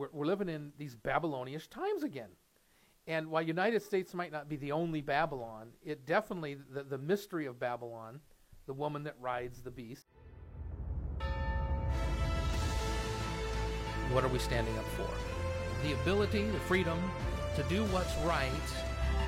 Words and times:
we're, 0.00 0.08
we're 0.12 0.24
living 0.24 0.48
in 0.48 0.72
these 0.78 0.94
Babylonish 0.94 1.68
times 1.68 2.02
again. 2.02 2.30
And 3.06 3.30
while 3.30 3.42
United 3.42 3.82
States 3.82 4.14
might 4.14 4.32
not 4.32 4.48
be 4.48 4.56
the 4.56 4.72
only 4.72 5.02
Babylon, 5.02 5.68
it 5.84 6.06
definitely 6.06 6.56
the, 6.72 6.82
the 6.84 6.96
mystery 6.96 7.44
of 7.44 7.60
Babylon, 7.60 8.20
the 8.66 8.72
woman 8.72 9.04
that 9.04 9.14
rides 9.20 9.60
the 9.60 9.70
beast. 9.70 10.06
What 14.10 14.24
are 14.24 14.28
we 14.28 14.38
standing 14.38 14.76
up 14.78 14.86
for? 14.96 15.08
The 15.86 15.92
ability, 16.00 16.44
the 16.44 16.60
freedom 16.60 16.98
to 17.56 17.62
do 17.64 17.84
what's 17.86 18.16
right 18.24 18.50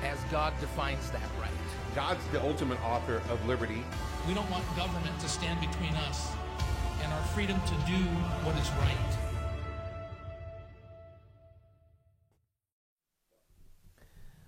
as 0.03 0.17
God 0.31 0.53
defines 0.59 1.11
that 1.11 1.29
right. 1.39 1.51
God's 1.93 2.25
the 2.31 2.41
ultimate 2.41 2.83
author 2.83 3.21
of 3.29 3.45
liberty. 3.45 3.83
We 4.27 4.33
don't 4.33 4.49
want 4.49 4.63
government 4.75 5.19
to 5.19 5.29
stand 5.29 5.59
between 5.61 5.93
us 5.93 6.31
and 7.03 7.13
our 7.13 7.23
freedom 7.27 7.61
to 7.61 7.75
do 7.85 7.99
what 8.43 8.55
is 8.57 8.69
right. 8.81 9.22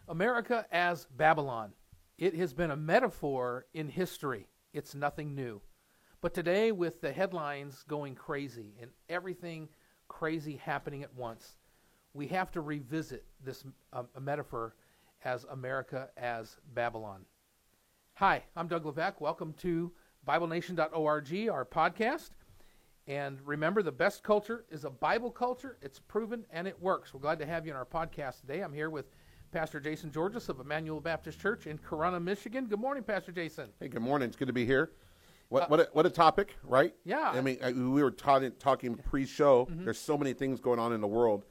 America 0.07 0.65
as 0.71 1.05
Babylon. 1.17 1.71
It 2.17 2.35
has 2.35 2.53
been 2.53 2.71
a 2.71 2.75
metaphor 2.75 3.65
in 3.73 3.89
history. 3.89 4.47
It's 4.73 4.95
nothing 4.95 5.35
new. 5.35 5.61
But 6.21 6.33
today, 6.33 6.71
with 6.71 7.01
the 7.01 7.11
headlines 7.11 7.83
going 7.87 8.15
crazy 8.15 8.75
and 8.81 8.91
everything 9.09 9.69
crazy 10.07 10.57
happening 10.57 11.03
at 11.03 11.13
once, 11.13 11.57
we 12.13 12.27
have 12.27 12.51
to 12.51 12.61
revisit 12.61 13.25
this 13.43 13.63
uh, 13.93 14.03
metaphor 14.19 14.75
as 15.23 15.45
America 15.45 16.09
as 16.17 16.57
Babylon. 16.73 17.25
Hi, 18.15 18.43
I'm 18.55 18.67
Doug 18.67 18.85
Levesque. 18.85 19.19
Welcome 19.19 19.53
to 19.59 19.91
BibleNation.org, 20.27 21.49
our 21.49 21.65
podcast. 21.65 22.29
And 23.07 23.39
remember, 23.45 23.83
the 23.83 23.91
best 23.91 24.23
culture 24.23 24.65
is 24.71 24.85
a 24.85 24.89
Bible 24.89 25.29
culture. 25.29 25.77
It's 25.81 25.99
proven 25.99 26.45
and 26.49 26.67
it 26.67 26.81
works. 26.81 27.13
We're 27.13 27.19
glad 27.19 27.39
to 27.39 27.45
have 27.45 27.65
you 27.65 27.73
on 27.73 27.77
our 27.77 27.85
podcast 27.85 28.41
today. 28.41 28.61
I'm 28.61 28.73
here 28.73 28.89
with 28.89 29.11
Pastor 29.51 29.79
Jason 29.79 30.11
Georges 30.11 30.49
of 30.49 30.59
Emmanuel 30.59 30.99
Baptist 30.99 31.39
Church 31.39 31.67
in 31.67 31.77
Corunna, 31.77 32.21
Michigan. 32.21 32.65
Good 32.65 32.79
morning, 32.79 33.03
Pastor 33.03 33.31
Jason. 33.31 33.69
Hey, 33.79 33.87
good 33.87 34.01
morning. 34.01 34.27
It's 34.27 34.35
good 34.35 34.47
to 34.47 34.53
be 34.53 34.65
here. 34.65 34.91
What 35.49 35.63
uh, 35.63 35.67
what 35.67 35.79
a, 35.79 35.89
what 35.93 36.05
a 36.05 36.09
topic, 36.09 36.55
right? 36.63 36.93
Yeah. 37.03 37.31
I 37.33 37.41
mean, 37.41 37.57
I, 37.63 37.71
we 37.71 38.03
were 38.03 38.11
talking 38.11 38.51
talking 38.59 38.95
pre-show. 38.95 39.65
Mm-hmm. 39.65 39.85
There's 39.85 39.99
so 39.99 40.17
many 40.17 40.33
things 40.33 40.59
going 40.59 40.79
on 40.79 40.91
in 40.91 41.01
the 41.01 41.07
world 41.07 41.45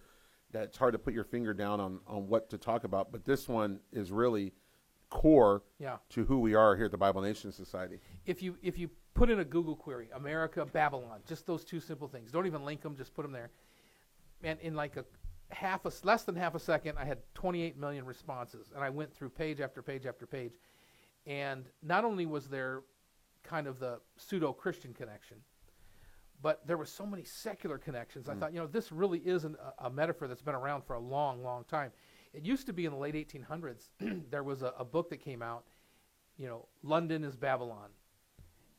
that 0.53 0.65
it's 0.65 0.77
hard 0.77 0.93
to 0.93 0.99
put 0.99 1.15
your 1.15 1.25
finger 1.25 1.55
down 1.55 1.81
on 1.81 2.01
on 2.07 2.29
what 2.29 2.51
to 2.51 2.59
talk 2.59 2.85
about. 2.85 3.13
But 3.13 3.25
this 3.25 3.49
one 3.49 3.81
is 3.93 4.11
really 4.11 4.53
core 5.11 5.63
yeah. 5.79 5.99
to 6.11 6.25
who 6.25 6.41
we 6.41 6.55
are 6.55 6.75
here 6.75 6.87
at 6.87 6.91
the 6.91 6.99
Bible 6.99 7.23
Nation 7.23 7.53
Society. 7.53 8.01
If 8.27 8.43
you 8.43 8.57
if 8.63 8.79
you 8.79 8.91
put 9.15 9.31
in 9.31 9.39
a 9.39 9.45
Google 9.45 9.77
query, 9.77 10.09
America, 10.15 10.67
Babylon, 10.67 11.21
just 11.27 11.47
those 11.47 11.65
two 11.65 11.81
simple 11.81 12.09
things. 12.09 12.33
Don't 12.33 12.47
even 12.47 12.65
link 12.65 12.83
them. 12.83 12.97
Just 12.97 13.15
put 13.15 13.23
them 13.23 13.33
there. 13.33 13.51
And 14.43 14.59
in 14.61 14.75
like 14.75 14.97
a 14.97 15.05
half 15.51 15.85
a 15.85 15.93
less 16.03 16.25
than 16.25 16.37
half 16.37 16.55
a 16.55 16.59
second, 16.59 16.99
I 16.99 17.05
had 17.05 17.19
28 17.35 17.77
million 17.79 18.05
responses, 18.05 18.71
and 18.75 18.83
I 18.83 18.91
went 18.91 19.13
through 19.13 19.31
page 19.31 19.61
after 19.61 19.83
page 19.83 20.07
after 20.07 20.27
page, 20.27 20.53
and 21.27 21.67
not 21.83 22.05
only 22.05 22.27
was 22.27 22.49
there 22.49 22.83
kind 23.43 23.67
of 23.67 23.79
the 23.79 24.01
pseudo 24.17 24.53
Christian 24.53 24.95
connection, 24.95 25.39
but 26.43 26.67
there 26.67 26.77
were 26.77 26.87
so 26.87 27.07
many 27.07 27.25
secular 27.25 27.79
connections. 27.79 28.27
Mm. 28.27 28.33
I 28.33 28.35
thought, 28.37 28.53
you 28.53 28.59
know, 28.59 28.67
this 28.67 28.91
really 28.91 29.19
is 29.21 29.45
an, 29.45 29.57
a, 29.79 29.87
a, 29.87 29.91
metaphor 29.91 30.29
that's 30.29 30.43
been 30.43 30.55
around 30.55 30.85
for 30.85 30.95
a 30.95 31.01
long, 31.01 31.43
long 31.43 31.65
time. 31.65 31.91
It 32.33 32.45
used 32.45 32.67
to 32.67 32.73
be 32.73 32.85
in 32.85 32.93
the 32.93 32.99
late 32.99 33.15
1800s. 33.15 33.89
there 34.31 34.43
was 34.43 34.63
a, 34.63 34.75
a 34.79 34.85
book 34.85 35.09
that 35.11 35.19
came 35.19 35.41
out, 35.41 35.65
you 36.37 36.47
know, 36.47 36.67
London 36.83 37.23
is 37.23 37.37
Babylon, 37.37 37.91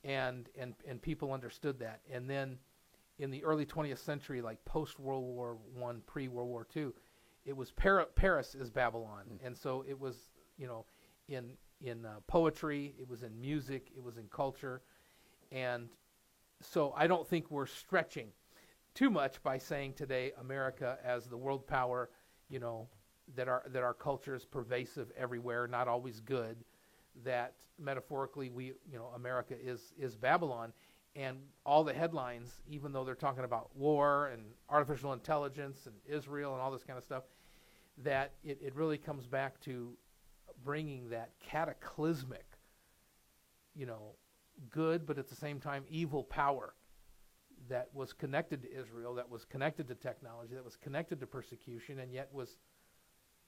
and 0.04 0.50
and 0.58 0.76
and 0.88 1.02
people 1.02 1.32
understood 1.32 1.80
that, 1.80 2.02
and 2.12 2.30
then 2.30 2.58
in 3.20 3.32
the 3.32 3.44
early 3.44 3.66
20th 3.66 4.00
century, 4.00 4.42
like 4.42 4.64
post 4.66 5.00
World 5.00 5.24
War 5.24 5.58
One, 5.74 6.02
pre 6.06 6.28
World 6.28 6.50
War 6.50 6.66
Two, 6.66 6.94
it 7.46 7.56
was 7.56 7.72
Par- 7.72 8.08
Paris 8.16 8.56
is 8.56 8.70
Babylon, 8.70 9.24
mm. 9.32 9.46
and 9.46 9.56
so 9.56 9.84
it 9.88 10.00
was 10.00 10.30
you 10.58 10.68
know 10.68 10.86
in 11.28 11.52
in 11.82 12.06
uh, 12.06 12.16
poetry, 12.28 12.96
it 13.00 13.08
was 13.08 13.24
in 13.24 13.40
music, 13.40 13.92
it 13.96 14.04
was 14.04 14.18
in 14.18 14.26
culture, 14.28 14.82
and 15.52 15.90
so 16.62 16.94
I 16.96 17.08
don't 17.08 17.28
think 17.28 17.52
we're 17.52 17.66
stretching 17.66 18.30
too 18.94 19.10
much 19.10 19.44
by 19.44 19.58
saying 19.58 19.94
today 19.94 20.32
America 20.40 20.98
as 21.04 21.26
the 21.26 21.38
world 21.38 21.68
power, 21.68 22.10
you 22.50 22.60
know, 22.60 22.88
that 23.36 23.48
our 23.48 23.64
that 23.72 23.84
our 23.84 23.94
culture 23.94 24.36
is 24.36 24.46
pervasive 24.46 25.12
everywhere, 25.18 25.68
not 25.68 25.88
always 25.88 26.20
good. 26.20 26.58
That 27.24 27.54
metaphorically, 27.80 28.50
we 28.50 28.66
you 28.90 28.98
know 28.98 29.12
America 29.16 29.56
is 29.60 29.94
is 29.98 30.16
Babylon, 30.16 30.74
and 31.16 31.38
all 31.66 31.84
the 31.84 31.94
headlines, 31.94 32.62
even 32.68 32.92
though 32.92 33.04
they're 33.04 33.16
talking 33.16 33.44
about 33.44 33.70
war 33.76 34.28
and 34.28 34.44
artificial 34.70 35.14
intelligence 35.14 35.86
and 35.86 35.96
Israel 36.06 36.54
and 36.54 36.62
all 36.62 36.72
this 36.72 36.84
kind 36.84 36.98
of 36.98 37.04
stuff, 37.04 37.24
that 38.04 38.34
it, 38.44 38.60
it 38.62 38.76
really 38.76 38.98
comes 38.98 39.26
back 39.26 39.60
to 39.62 39.96
bringing 40.64 41.10
that 41.10 41.30
cataclysmic, 41.40 42.46
you 43.74 43.86
know, 43.86 44.16
good, 44.70 45.06
but 45.06 45.18
at 45.18 45.30
the 45.30 45.36
same 45.36 45.60
time 45.60 45.84
evil 45.90 46.24
power 46.24 46.74
that 47.70 47.90
was 47.94 48.14
connected 48.14 48.62
to 48.62 48.72
Israel, 48.72 49.14
that 49.16 49.30
was 49.30 49.46
connected 49.46 49.88
to 49.88 49.96
technology, 49.96 50.54
that 50.54 50.64
was 50.66 50.76
connected 50.76 51.20
to 51.20 51.26
persecution, 51.26 52.00
and 52.00 52.12
yet 52.12 52.30
was, 52.34 52.58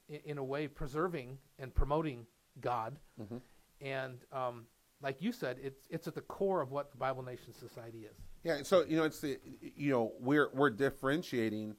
in, 0.07 0.19
in 0.25 0.37
a 0.37 0.43
way, 0.43 0.67
preserving 0.67 1.37
and 1.59 1.73
promoting 1.75 2.25
God. 2.61 2.97
Mm-hmm. 3.21 3.37
And 3.81 4.17
um, 4.31 4.65
like 5.01 5.21
you 5.21 5.31
said, 5.31 5.57
it's 5.61 5.87
it's 5.89 6.07
at 6.07 6.15
the 6.15 6.21
core 6.21 6.61
of 6.61 6.71
what 6.71 6.91
the 6.91 6.97
Bible 6.97 7.23
Nation 7.23 7.53
Society 7.53 7.99
is. 7.99 8.17
Yeah, 8.43 8.63
so 8.63 8.83
you 8.85 8.97
know, 8.97 9.03
it's 9.03 9.19
the 9.19 9.37
you 9.61 9.91
know 9.91 10.13
we're 10.19 10.49
we're 10.53 10.69
differentiating 10.69 11.75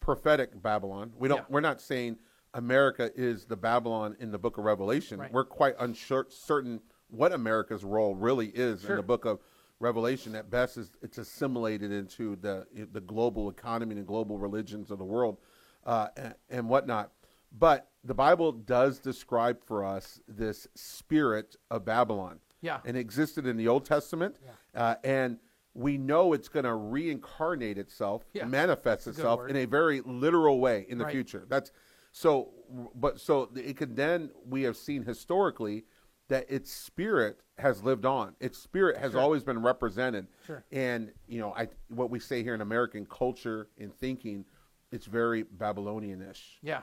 prophetic 0.00 0.60
Babylon. 0.62 1.12
We 1.18 1.28
don't 1.28 1.38
yeah. 1.38 1.44
we're 1.48 1.60
not 1.60 1.80
saying 1.80 2.18
America 2.54 3.10
is 3.14 3.44
the 3.44 3.56
Babylon 3.56 4.16
in 4.20 4.30
the 4.30 4.38
Book 4.38 4.58
of 4.58 4.64
Revelation. 4.64 5.20
Right. 5.20 5.32
We're 5.32 5.44
quite 5.44 5.74
uncertain 5.78 6.80
what 7.08 7.32
America's 7.32 7.84
role 7.84 8.14
really 8.14 8.48
is 8.48 8.82
sure. 8.82 8.90
in 8.90 8.96
the 8.96 9.02
Book 9.02 9.24
of 9.24 9.40
Revelation. 9.78 10.34
At 10.34 10.50
best, 10.50 10.78
is 10.78 10.90
it's 11.02 11.18
assimilated 11.18 11.92
into 11.92 12.36
the 12.36 12.66
the 12.92 13.00
global 13.00 13.50
economy 13.50 13.96
and 13.96 14.06
global 14.06 14.38
religions 14.38 14.90
of 14.90 14.98
the 14.98 15.04
world 15.04 15.38
uh, 15.84 16.08
and, 16.16 16.34
and 16.48 16.68
whatnot. 16.68 17.12
But 17.58 17.90
the 18.02 18.14
Bible 18.14 18.52
does 18.52 18.98
describe 18.98 19.62
for 19.62 19.84
us 19.84 20.20
this 20.26 20.66
spirit 20.74 21.56
of 21.70 21.84
Babylon 21.84 22.40
yeah. 22.62 22.78
and 22.86 22.96
existed 22.96 23.46
in 23.46 23.58
the 23.58 23.68
Old 23.68 23.84
Testament. 23.84 24.36
Yeah. 24.42 24.82
Uh, 24.82 24.94
and 25.04 25.38
we 25.74 25.98
know 25.98 26.32
it's 26.32 26.48
going 26.48 26.64
to 26.64 26.74
reincarnate 26.74 27.76
itself, 27.76 28.24
yeah. 28.32 28.44
manifest 28.44 29.06
itself 29.06 29.48
in 29.48 29.56
a 29.56 29.64
very 29.66 30.00
literal 30.02 30.60
way 30.60 30.86
in 30.88 30.96
the 30.96 31.04
right. 31.04 31.12
future. 31.12 31.44
That's 31.48 31.72
so, 32.12 32.50
but 32.94 33.20
so 33.20 33.50
it 33.54 33.76
could 33.76 33.96
then 33.96 34.30
we 34.46 34.62
have 34.62 34.76
seen 34.76 35.02
historically 35.02 35.84
that 36.28 36.46
its 36.50 36.70
spirit 36.70 37.40
has 37.58 37.82
lived 37.82 38.06
on. 38.06 38.34
Its 38.38 38.58
spirit 38.58 38.96
has 38.96 39.12
sure. 39.12 39.20
always 39.20 39.42
been 39.42 39.62
represented. 39.62 40.26
Sure. 40.46 40.64
And 40.70 41.10
you 41.26 41.40
know, 41.40 41.52
I 41.54 41.68
what 41.88 42.10
we 42.10 42.18
say 42.18 42.42
here 42.42 42.54
in 42.54 42.60
American 42.60 43.06
culture 43.06 43.68
and 43.78 43.94
thinking, 43.98 44.44
it's 44.90 45.06
very 45.06 45.42
Babylonian-ish. 45.42 46.58
Yeah. 46.62 46.82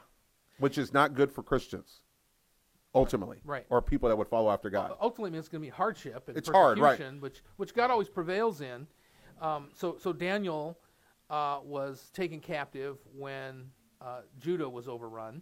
Which 0.57 0.77
is 0.77 0.93
not 0.93 1.13
good 1.13 1.31
for 1.31 1.43
Christians 1.43 2.01
ultimately, 2.95 3.37
right? 3.43 3.65
Or 3.69 3.81
people 3.81 4.09
that 4.09 4.15
would 4.15 4.27
follow 4.27 4.51
after 4.51 4.69
God. 4.69 4.95
ultimately, 5.01 5.37
it's 5.37 5.47
going 5.47 5.61
to 5.61 5.67
be 5.67 5.71
hardship 5.71 6.27
and 6.27 6.37
it's 6.37 6.49
persecution, 6.49 6.83
hard, 6.83 6.99
right? 6.99 7.21
Which 7.21 7.43
which 7.57 7.73
God 7.73 7.91
always 7.91 8.09
prevails 8.09 8.61
in. 8.61 8.87
Um, 9.41 9.69
so 9.73 9.97
so 9.99 10.13
Daniel 10.13 10.77
uh, 11.29 11.59
was 11.63 12.09
taken 12.13 12.39
captive 12.39 12.97
when 13.15 13.69
uh, 14.01 14.21
Judah 14.39 14.69
was 14.69 14.87
overrun 14.87 15.41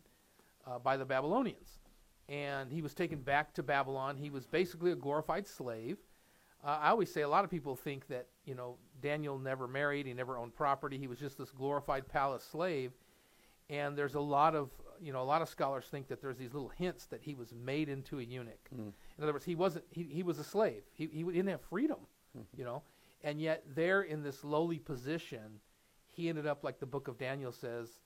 uh, 0.65 0.79
by 0.79 0.97
the 0.97 1.05
Babylonians, 1.05 1.79
and 2.29 2.71
he 2.71 2.81
was 2.81 2.93
taken 2.93 3.19
back 3.19 3.53
to 3.55 3.63
Babylon. 3.63 4.17
He 4.17 4.29
was 4.29 4.45
basically 4.45 4.91
a 4.91 4.95
glorified 4.95 5.47
slave. 5.47 5.97
Uh, 6.63 6.79
I 6.81 6.89
always 6.89 7.11
say 7.11 7.21
a 7.21 7.29
lot 7.29 7.43
of 7.43 7.51
people 7.51 7.75
think 7.75 8.07
that 8.07 8.27
you 8.45 8.55
know 8.55 8.77
Daniel 9.01 9.37
never 9.39 9.67
married, 9.67 10.05
he 10.05 10.13
never 10.13 10.37
owned 10.37 10.55
property. 10.55 10.97
He 10.97 11.07
was 11.07 11.19
just 11.19 11.37
this 11.37 11.51
glorified 11.51 12.07
palace 12.07 12.43
slave. 12.43 12.91
And 13.69 13.97
there's 13.97 14.15
a 14.15 14.19
lot 14.21 14.55
of 14.55 14.71
you 15.01 15.13
know, 15.13 15.21
a 15.21 15.23
lot 15.23 15.41
of 15.41 15.49
scholars 15.49 15.85
think 15.89 16.07
that 16.07 16.21
there's 16.21 16.37
these 16.37 16.53
little 16.53 16.69
hints 16.69 17.05
that 17.07 17.21
he 17.21 17.35
was 17.35 17.53
made 17.53 17.89
into 17.89 18.19
a 18.19 18.23
eunuch. 18.23 18.69
Mm. 18.73 18.91
In 19.17 19.23
other 19.23 19.33
words, 19.33 19.45
he 19.45 19.55
wasn't. 19.55 19.85
He, 19.89 20.03
he 20.03 20.23
was 20.23 20.39
a 20.39 20.43
slave. 20.43 20.83
He 20.93 21.07
he 21.07 21.23
didn't 21.23 21.47
have 21.47 21.61
freedom, 21.61 21.99
mm-hmm. 22.37 22.59
you 22.59 22.65
know. 22.65 22.83
And 23.23 23.41
yet, 23.41 23.63
there 23.75 24.03
in 24.03 24.23
this 24.23 24.43
lowly 24.43 24.79
position, 24.79 25.59
he 26.05 26.29
ended 26.29 26.45
up 26.45 26.63
like 26.63 26.79
the 26.79 26.85
book 26.85 27.07
of 27.07 27.17
Daniel 27.17 27.51
says. 27.51 27.99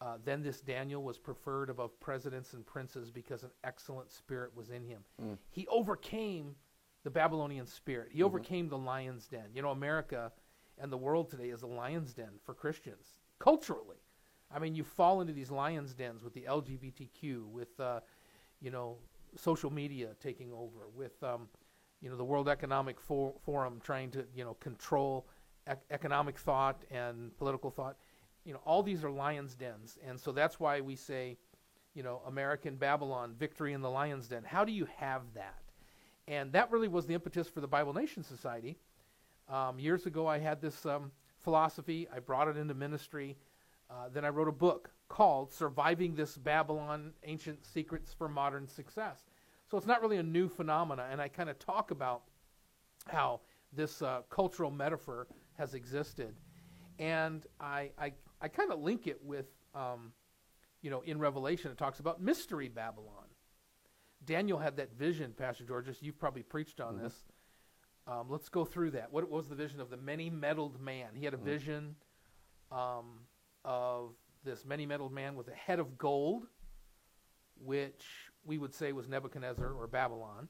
Uh, 0.00 0.18
then 0.24 0.42
this 0.42 0.60
Daniel 0.60 1.02
was 1.02 1.18
preferred 1.18 1.70
above 1.70 1.98
presidents 2.00 2.52
and 2.52 2.66
princes 2.66 3.10
because 3.10 3.42
an 3.42 3.50
excellent 3.62 4.10
spirit 4.10 4.50
was 4.54 4.70
in 4.70 4.84
him. 4.84 5.00
Mm. 5.22 5.38
He 5.50 5.66
overcame 5.68 6.56
the 7.04 7.10
Babylonian 7.10 7.66
spirit. 7.66 8.08
He 8.10 8.18
mm-hmm. 8.18 8.26
overcame 8.26 8.68
the 8.68 8.76
lion's 8.76 9.26
den. 9.28 9.46
You 9.54 9.62
know, 9.62 9.70
America 9.70 10.32
and 10.78 10.92
the 10.92 10.96
world 10.96 11.30
today 11.30 11.50
is 11.50 11.62
a 11.62 11.66
lion's 11.66 12.12
den 12.12 12.32
for 12.44 12.54
Christians 12.54 13.20
culturally. 13.38 14.03
I 14.50 14.58
mean, 14.58 14.74
you 14.74 14.84
fall 14.84 15.20
into 15.20 15.32
these 15.32 15.50
lions' 15.50 15.94
dens 15.94 16.22
with 16.22 16.34
the 16.34 16.42
LGBTQ, 16.48 17.46
with 17.50 17.78
uh, 17.80 18.00
you 18.60 18.70
know 18.70 18.96
social 19.36 19.70
media 19.72 20.10
taking 20.20 20.52
over, 20.52 20.88
with 20.94 21.22
um, 21.22 21.48
you 22.00 22.10
know 22.10 22.16
the 22.16 22.24
World 22.24 22.48
Economic 22.48 23.00
For- 23.00 23.34
Forum 23.44 23.80
trying 23.82 24.10
to 24.12 24.24
you 24.34 24.44
know 24.44 24.54
control 24.54 25.26
ec- 25.66 25.84
economic 25.90 26.38
thought 26.38 26.82
and 26.90 27.36
political 27.38 27.70
thought. 27.70 27.96
you 28.44 28.52
know, 28.52 28.60
all 28.64 28.82
these 28.82 29.02
are 29.04 29.10
lions' 29.10 29.54
dens, 29.54 29.98
and 30.06 30.20
so 30.20 30.30
that's 30.32 30.60
why 30.60 30.80
we 30.80 30.94
say, 30.96 31.36
you 31.94 32.02
know, 32.02 32.20
American 32.26 32.76
Babylon, 32.76 33.34
victory 33.38 33.72
in 33.72 33.80
the 33.80 33.90
lion's 33.90 34.28
den. 34.28 34.44
How 34.44 34.64
do 34.64 34.72
you 34.72 34.86
have 34.96 35.22
that? 35.34 35.62
And 36.28 36.52
that 36.52 36.70
really 36.70 36.88
was 36.88 37.06
the 37.06 37.14
impetus 37.14 37.48
for 37.48 37.60
the 37.60 37.68
Bible 37.68 37.94
Nation 37.94 38.22
Society. 38.22 38.76
Um, 39.48 39.78
years 39.78 40.06
ago, 40.06 40.26
I 40.26 40.38
had 40.38 40.60
this 40.60 40.86
um, 40.86 41.10
philosophy. 41.38 42.06
I 42.14 42.18
brought 42.18 42.48
it 42.48 42.56
into 42.56 42.74
ministry. 42.74 43.36
Uh, 43.94 44.08
then 44.12 44.24
I 44.24 44.28
wrote 44.28 44.48
a 44.48 44.52
book 44.52 44.90
called 45.08 45.52
Surviving 45.52 46.16
This 46.16 46.36
Babylon 46.36 47.12
Ancient 47.22 47.64
Secrets 47.64 48.12
for 48.12 48.28
Modern 48.28 48.66
Success. 48.66 49.24
So 49.70 49.76
it's 49.76 49.86
not 49.86 50.02
really 50.02 50.16
a 50.16 50.22
new 50.22 50.48
phenomena, 50.48 51.06
and 51.10 51.20
I 51.20 51.28
kind 51.28 51.48
of 51.48 51.58
talk 51.60 51.92
about 51.92 52.22
how 53.06 53.40
this 53.72 54.02
uh, 54.02 54.22
cultural 54.30 54.70
metaphor 54.70 55.28
has 55.58 55.74
existed. 55.74 56.34
And 56.98 57.46
I, 57.60 57.90
I, 57.98 58.12
I 58.40 58.48
kind 58.48 58.72
of 58.72 58.80
link 58.80 59.06
it 59.06 59.20
with, 59.22 59.46
um, 59.74 60.12
you 60.82 60.90
know, 60.90 61.02
in 61.02 61.18
Revelation, 61.18 61.70
it 61.70 61.78
talks 61.78 62.00
about 62.00 62.20
mystery 62.20 62.68
Babylon. 62.68 63.26
Daniel 64.24 64.58
had 64.58 64.76
that 64.78 64.92
vision, 64.94 65.34
Pastor 65.36 65.64
Georges. 65.64 65.98
You've 66.00 66.18
probably 66.18 66.42
preached 66.42 66.80
on 66.80 66.98
this. 66.98 67.14
Um, 68.06 68.26
let's 68.28 68.48
go 68.48 68.64
through 68.64 68.92
that. 68.92 69.12
What 69.12 69.30
was 69.30 69.48
the 69.48 69.54
vision 69.54 69.80
of 69.80 69.90
the 69.90 69.96
many 69.96 70.30
metalled 70.30 70.80
man? 70.80 71.08
He 71.14 71.24
had 71.24 71.34
a 71.34 71.38
vision 71.38 71.94
um, 72.72 73.20
of 73.64 74.14
this 74.44 74.64
many 74.64 74.86
metalled 74.86 75.12
man 75.12 75.34
with 75.36 75.48
a 75.48 75.54
head 75.54 75.78
of 75.80 75.96
gold, 75.98 76.46
which 77.56 78.04
we 78.44 78.58
would 78.58 78.74
say 78.74 78.92
was 78.92 79.08
Nebuchadnezzar 79.08 79.72
or 79.72 79.86
Babylon, 79.86 80.48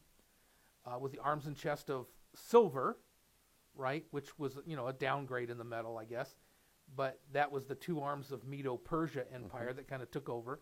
uh, 0.86 0.98
with 0.98 1.12
the 1.12 1.18
arms 1.20 1.46
and 1.46 1.56
chest 1.56 1.90
of 1.90 2.06
silver, 2.34 2.98
right, 3.74 4.04
which 4.10 4.38
was 4.38 4.58
you 4.66 4.76
know 4.76 4.88
a 4.88 4.92
downgrade 4.92 5.50
in 5.50 5.58
the 5.58 5.64
metal, 5.64 5.96
I 5.98 6.04
guess. 6.04 6.34
But 6.96 7.20
that 7.32 7.50
was 7.50 7.64
the 7.64 7.74
two 7.74 8.00
arms 8.00 8.30
of 8.30 8.44
Medo-Persia 8.44 9.24
Empire 9.32 9.72
that 9.72 9.88
kind 9.88 10.02
of 10.02 10.10
took 10.10 10.28
over, 10.28 10.60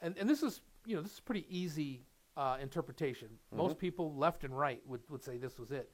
and 0.00 0.16
and 0.18 0.28
this 0.28 0.42
is 0.42 0.60
you 0.84 0.96
know 0.96 1.02
this 1.02 1.12
is 1.14 1.20
pretty 1.20 1.46
easy 1.48 2.04
uh, 2.36 2.58
interpretation. 2.60 3.28
Most 3.54 3.78
people, 3.78 4.14
left 4.14 4.44
and 4.44 4.56
right, 4.56 4.82
would 4.86 5.00
would 5.08 5.22
say 5.24 5.38
this 5.38 5.58
was 5.58 5.70
it, 5.70 5.90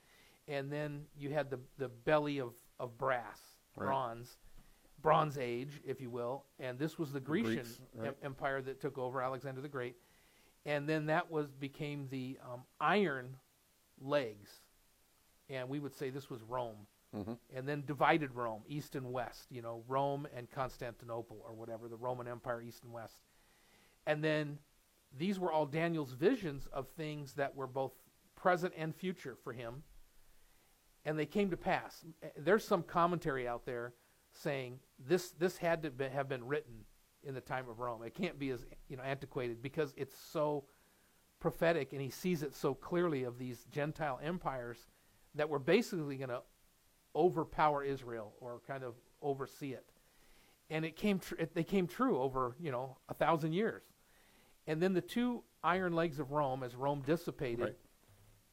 and 0.49 0.73
then 0.73 1.05
you 1.17 1.31
had 1.31 1.51
the 1.51 1.61
the 1.79 1.89
belly 1.89 2.39
of 2.41 2.55
of 2.81 2.97
brass, 2.99 3.41
Right. 3.77 3.87
bronze. 3.87 4.39
Bronze 5.03 5.37
Age, 5.39 5.81
if 5.85 6.01
you 6.01 6.11
will, 6.11 6.45
and 6.59 6.79
this 6.79 6.99
was 6.99 7.13
the 7.13 7.21
Grecian 7.21 7.55
Greeks, 7.55 7.81
right. 7.95 8.09
em- 8.09 8.15
empire 8.23 8.63
that 8.63 8.81
took 8.81 8.97
over 8.99 9.21
Alexander 9.23 9.61
the 9.61 9.69
Great, 9.69 9.97
and 10.65 10.89
then 10.89 11.07
that 11.07 11.31
was 11.31 11.51
became 11.53 12.09
the 12.11 12.39
um, 12.45 12.63
iron 12.81 13.37
legs, 14.01 14.51
and 15.51 15.69
we 15.69 15.79
would 15.81 15.95
say 15.95 16.11
this 16.11 16.31
was 16.31 16.43
Rome, 16.43 16.87
Mhm. 17.15 17.37
and 17.55 17.69
then 17.69 17.85
divided 17.85 18.35
Rome, 18.35 18.63
east 18.67 18.95
and 18.97 19.13
west. 19.13 19.51
You 19.51 19.61
know, 19.63 19.85
Rome 19.89 20.27
and 20.35 20.51
Constantinople, 20.51 21.43
or 21.45 21.53
whatever, 21.53 21.89
the 21.89 21.97
Roman 21.97 22.27
Empire, 22.29 22.63
east 22.63 22.85
and 22.85 22.93
west, 22.93 23.17
and 24.07 24.23
then 24.25 24.59
these 25.19 25.39
were 25.39 25.53
all 25.53 25.67
Daniel's 25.67 26.13
visions 26.13 26.67
of 26.69 26.89
things 26.91 27.35
that 27.35 27.55
were 27.55 27.67
both 27.67 27.93
present 28.35 28.73
and 28.77 28.95
future 28.95 29.37
for 29.37 29.53
him, 29.53 29.83
and 31.05 31.19
they 31.19 31.27
came 31.27 31.51
to 31.51 31.57
pass. 31.57 32.05
Uh, 32.23 32.29
There's 32.37 32.65
some 32.65 32.83
commentary 32.83 33.47
out 33.47 33.65
there 33.67 33.93
saying 34.33 34.79
this 34.99 35.31
this 35.33 35.57
had 35.59 35.83
to 35.83 35.91
be, 35.91 36.05
have 36.09 36.29
been 36.29 36.47
written 36.47 36.85
in 37.25 37.35
the 37.35 37.41
time 37.41 37.69
of 37.69 37.79
Rome. 37.79 38.03
It 38.03 38.15
can't 38.15 38.39
be 38.39 38.51
as 38.51 38.65
you 38.89 38.97
know 38.97 39.03
antiquated 39.03 39.63
because 39.63 39.93
it's 39.97 40.17
so 40.17 40.65
prophetic, 41.41 41.93
and 41.93 42.01
he 42.01 42.11
sees 42.11 42.43
it 42.43 42.55
so 42.55 42.75
clearly 42.75 43.25
of 43.25 43.39
these 43.39 43.65
Gentile 43.71 44.21
empires 44.23 44.79
that 45.35 45.49
were 45.49 45.59
basically 45.59 46.17
going 46.17 46.29
to 46.31 46.43
overpower 47.15 47.83
Israel 47.85 48.33
or 48.41 48.61
kind 48.67 48.83
of 48.85 48.95
oversee 49.21 49.73
it. 49.73 49.85
And 50.71 50.85
it 50.85 50.97
came 50.97 51.19
tr- 51.19 51.35
it, 51.39 51.55
they 51.55 51.65
came 51.65 51.87
true 51.87 52.21
over 52.21 52.57
you 52.61 52.71
know 52.73 52.97
a 53.09 53.15
thousand 53.15 53.53
years, 53.53 53.83
and 54.67 54.81
then 54.83 54.95
the 54.95 55.01
two 55.01 55.43
iron 55.63 55.93
legs 55.93 56.19
of 56.19 56.33
Rome, 56.33 56.63
as 56.63 56.75
Rome 56.75 57.03
dissipated, 57.05 57.61
Right. 57.61 57.77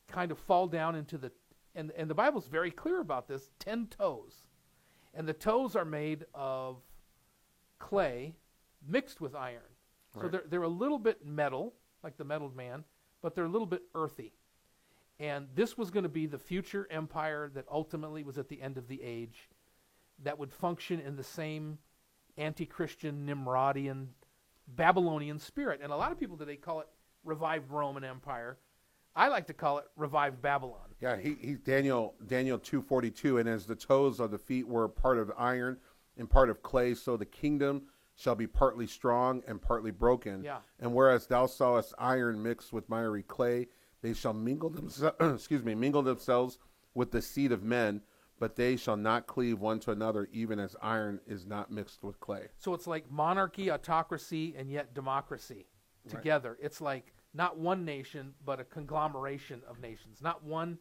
kind 0.08 0.32
of 0.32 0.38
fall 0.38 0.68
down 0.68 0.96
into 0.96 1.18
the 1.18 1.32
and 1.76 1.92
and 1.92 2.10
the 2.10 2.16
Bible's 2.16 2.48
very 2.48 2.72
clear 2.72 3.00
about 3.00 3.28
this 3.28 3.50
ten 3.60 3.88
toes, 3.88 4.34
and 5.14 5.28
the 5.28 5.34
toes 5.34 5.76
are 5.76 5.86
made 5.86 6.26
of 6.34 6.78
clay 7.80 8.36
mixed 8.88 9.22
with 9.22 9.36
iron, 9.36 9.62
so 10.14 10.28
they're 10.28 10.44
they're 10.50 10.64
a 10.64 10.68
little 10.68 11.00
bit 11.00 11.26
metal 11.26 11.74
like 12.04 12.18
the 12.18 12.24
metal 12.24 12.52
man, 12.56 12.84
but 13.22 13.36
they're 13.36 13.46
a 13.46 13.50
little 13.50 13.68
bit 13.68 13.84
earthy. 13.94 14.34
And 15.20 15.48
this 15.54 15.78
was 15.78 15.92
going 15.92 16.04
to 16.04 16.10
be 16.10 16.28
the 16.28 16.38
future 16.38 16.88
empire 16.90 17.52
that 17.54 17.66
ultimately 17.70 18.24
was 18.24 18.38
at 18.38 18.48
the 18.48 18.62
end 18.62 18.78
of 18.78 18.88
the 18.88 19.04
age, 19.04 19.50
that 20.24 20.40
would 20.40 20.54
function 20.54 21.02
in 21.02 21.18
the 21.18 21.24
same 21.24 21.78
anti-Christian 22.38 23.28
Nimrodian 23.28 24.08
Babylonian 24.68 25.40
spirit. 25.40 25.82
And 25.84 25.92
a 25.92 25.98
lot 25.98 26.12
of 26.14 26.20
people 26.20 26.38
today 26.38 26.56
call 26.56 26.80
it 26.80 26.88
revived 27.26 27.70
Roman 27.70 28.06
Empire. 28.06 28.58
I 29.16 29.28
like 29.28 29.48
to 29.48 29.54
call 29.54 29.80
it 29.80 29.86
revived 29.98 30.42
Babylon. 30.42 30.89
Yeah, 31.02 31.18
he, 31.18 31.36
he 31.40 31.54
Daniel 31.54 32.16
Daniel 32.28 32.58
two 32.60 32.82
forty 32.82 33.10
two, 33.10 33.38
and 33.38 33.48
as 33.48 33.66
the 33.66 33.76
toes 33.76 34.20
of 34.20 34.32
the 34.32 34.38
feet 34.38 34.68
were 34.68 34.88
part 34.88 35.18
of 35.18 35.32
iron 35.38 35.78
and 36.18 36.30
part 36.30 36.50
of 36.50 36.62
clay, 36.62 36.94
so 36.94 37.16
the 37.16 37.26
kingdom 37.26 37.84
shall 38.16 38.36
be 38.36 38.48
partly 38.48 38.86
strong 38.86 39.42
and 39.48 39.62
partly 39.62 39.92
broken. 39.92 40.44
Yeah. 40.44 40.58
And 40.80 40.94
whereas 40.94 41.26
thou 41.26 41.46
sawest 41.46 41.94
iron 41.98 42.44
mixed 42.44 42.74
with 42.74 42.90
miry 42.90 43.24
clay, 43.24 43.68
they 44.02 44.14
shall 44.14 44.34
mingle 44.34 44.70
themselves 44.70 45.16
excuse 45.22 45.64
me, 45.64 45.74
mingle 45.74 46.02
themselves 46.02 46.60
with 46.94 47.12
the 47.12 47.22
seed 47.22 47.54
of 47.54 47.64
men, 47.64 48.02
but 48.38 48.58
they 48.58 48.76
shall 48.76 48.98
not 48.98 49.26
cleave 49.26 49.62
one 49.62 49.80
to 49.80 49.92
another, 49.92 50.28
even 50.34 50.60
as 50.60 50.76
iron 50.82 51.22
is 51.28 51.46
not 51.46 51.72
mixed 51.72 52.04
with 52.04 52.20
clay. 52.20 52.48
So 52.58 52.74
it's 52.74 52.88
like 52.88 53.10
monarchy, 53.10 53.72
autocracy, 53.72 54.54
and 54.58 54.70
yet 54.70 54.94
democracy 54.94 55.68
together. 56.10 56.58
It's 56.62 56.82
like 56.82 57.14
not 57.34 57.58
one 57.58 57.86
nation, 57.86 58.34
but 58.44 58.60
a 58.60 58.64
conglomeration 58.64 59.62
of 59.70 59.80
nations. 59.80 60.22
Not 60.22 60.44
one 60.44 60.80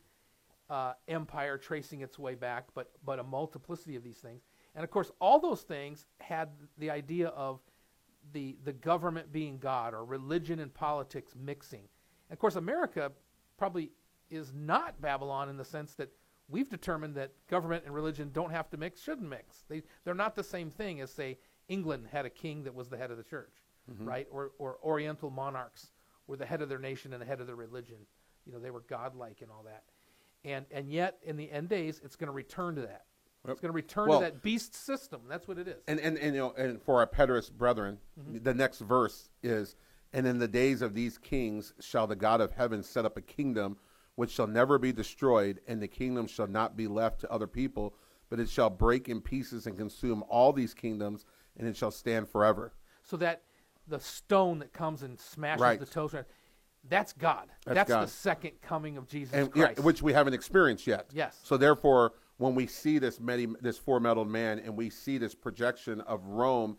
uh, 0.71 0.93
empire 1.09 1.57
tracing 1.59 2.03
its 2.03 2.19
way 2.19 2.35
back, 2.35 2.67
but 2.75 2.91
but 3.05 3.19
a 3.19 3.25
multiplicity 3.25 3.97
of 3.97 4.03
these 4.05 4.19
things. 4.19 4.43
And 4.75 4.85
of 4.85 4.91
course, 4.91 5.11
all 5.21 5.41
those 5.41 5.63
things 5.63 6.07
had 6.21 6.51
the 6.79 6.91
idea 6.91 7.29
of 7.29 7.61
the 8.33 8.57
the 8.65 8.73
government 8.73 9.33
being 9.33 9.59
God 9.59 9.95
or 9.95 10.05
religion 10.05 10.59
and 10.61 10.73
politics 10.73 11.35
mixing. 11.39 11.89
And 12.29 12.37
of 12.37 12.39
course, 12.39 12.57
America 12.57 13.13
probably 13.57 13.93
is 14.31 14.53
not 14.55 15.01
Babylon 15.01 15.49
in 15.49 15.57
the 15.57 15.65
sense 15.65 15.95
that 15.95 16.11
we've 16.49 16.69
determined 16.69 17.15
that 17.15 17.33
government 17.49 17.85
and 17.87 17.95
religion 17.95 18.31
don't 18.33 18.51
have 18.51 18.69
to 18.71 18.77
mix, 18.77 19.01
shouldn't 19.03 19.29
mix. 19.29 19.65
They 19.69 19.83
they're 20.05 20.15
not 20.15 20.37
the 20.37 20.45
same 20.45 20.71
thing 20.71 21.01
as 21.01 21.11
say 21.11 21.39
England 21.69 22.07
had 22.11 22.27
a 22.27 22.31
king 22.31 22.65
that 22.65 22.75
was 22.75 22.89
the 22.89 22.97
head 22.97 23.11
of 23.11 23.17
the 23.17 23.23
church, 23.25 23.55
right? 24.07 24.27
Or 24.31 24.53
or 24.59 24.79
Oriental 24.85 25.31
monarchs 25.31 25.93
were 26.27 26.37
the 26.37 26.47
head 26.47 26.61
of 26.63 26.69
their 26.69 26.79
nation 26.79 27.13
and 27.15 27.23
the 27.23 27.27
head 27.27 27.41
of 27.41 27.47
their 27.47 27.57
religion. 27.57 27.99
You 28.47 28.53
know, 28.53 28.59
they 28.59 28.71
were 28.71 28.83
godlike 28.89 29.41
and 29.43 29.51
all 29.51 29.63
that. 29.65 29.85
And 30.45 30.67
and 30.71 30.91
yet 30.91 31.19
in 31.23 31.37
the 31.37 31.51
end 31.51 31.69
days, 31.69 32.01
it's 32.05 32.17
going 32.17 32.29
to 32.29 32.33
return 32.33 32.77
to 32.77 32.83
that. 32.83 33.05
It's 33.47 33.61
going 33.61 33.73
to 33.73 33.77
return 33.77 34.09
Well- 34.09 34.21
to 34.21 34.27
that 34.27 34.43
beast 34.43 34.75
system. 34.75 35.23
That's 35.29 35.49
what 35.49 35.59
it 35.59 35.69
is. 35.69 35.83
And 35.87 35.99
and, 36.01 36.19
and 36.19 36.35
you 36.35 36.41
know, 36.41 36.53
and 36.53 36.83
for 36.83 36.99
our 36.99 37.07
preterist 37.07 37.53
brethren, 37.53 37.99
mm-hmm. 38.19 38.43
the 38.43 38.55
next 38.55 38.81
verse 38.81 39.31
is, 39.43 39.75
and 40.13 40.27
in 40.27 40.39
the 40.39 40.49
days 40.49 40.83
of 40.83 40.95
these 40.95 41.19
kings 41.19 41.73
shall 41.81 42.07
the 42.07 42.17
God 42.17 42.41
of 42.41 42.53
heaven 42.53 42.83
set 42.83 43.05
up 43.05 43.17
a 43.17 43.23
kingdom 43.23 43.79
which 44.17 44.33
shall 44.33 44.49
never 44.49 44.79
be 44.79 44.93
destroyed, 44.93 45.61
and 45.69 45.81
the 45.81 45.87
kingdom 45.89 46.27
shall 46.27 46.49
not 46.49 46.77
be 46.77 46.89
left 46.89 47.21
to 47.21 47.31
other 47.31 47.47
people, 47.47 47.95
but 48.29 48.41
it 48.41 48.49
shall 48.49 48.69
break 48.69 49.09
in 49.09 49.21
pieces 49.21 49.67
and 49.67 49.77
consume 49.79 50.25
all 50.29 50.53
these 50.53 50.75
kingdoms, 50.75 51.25
and 51.57 51.69
it 51.69 51.77
shall 51.77 51.93
stand 51.93 52.29
forever. 52.29 52.73
so 53.05 53.17
that 53.17 53.45
the 53.87 54.01
stone 54.01 54.59
that 54.59 54.73
comes 54.73 55.03
and 55.03 55.19
smashes 55.19 55.63
Right. 55.63 55.81
the 55.81 56.01
around, 56.01 56.27
that's 56.89 57.13
God. 57.13 57.49
That's 57.67 57.89
the 57.89 57.97
God. 57.97 58.09
second 58.09 58.53
coming 58.63 58.97
of 58.97 59.07
Jesus 59.09 59.35
and 59.35 59.51
yeah, 59.55 59.67
Christ. 59.67 59.81
which 59.81 60.03
we 60.03 60.13
haven't 60.13 60.35
experienced 60.35 60.87
yet. 60.87 61.07
Yes. 61.13 61.39
So 61.43 61.57
therefore, 61.57 62.13
when 62.39 62.55
we 62.55 62.67
see 62.67 62.99
this 62.99 63.19
many, 63.21 63.47
this 63.61 63.79
four-metaled 63.79 64.29
man, 64.29 64.59
and 64.61 64.77
we 64.77 64.91
see 64.91 65.19
this 65.19 65.35
projection 65.35 66.01
of 66.03 66.25
Rome, 66.25 66.79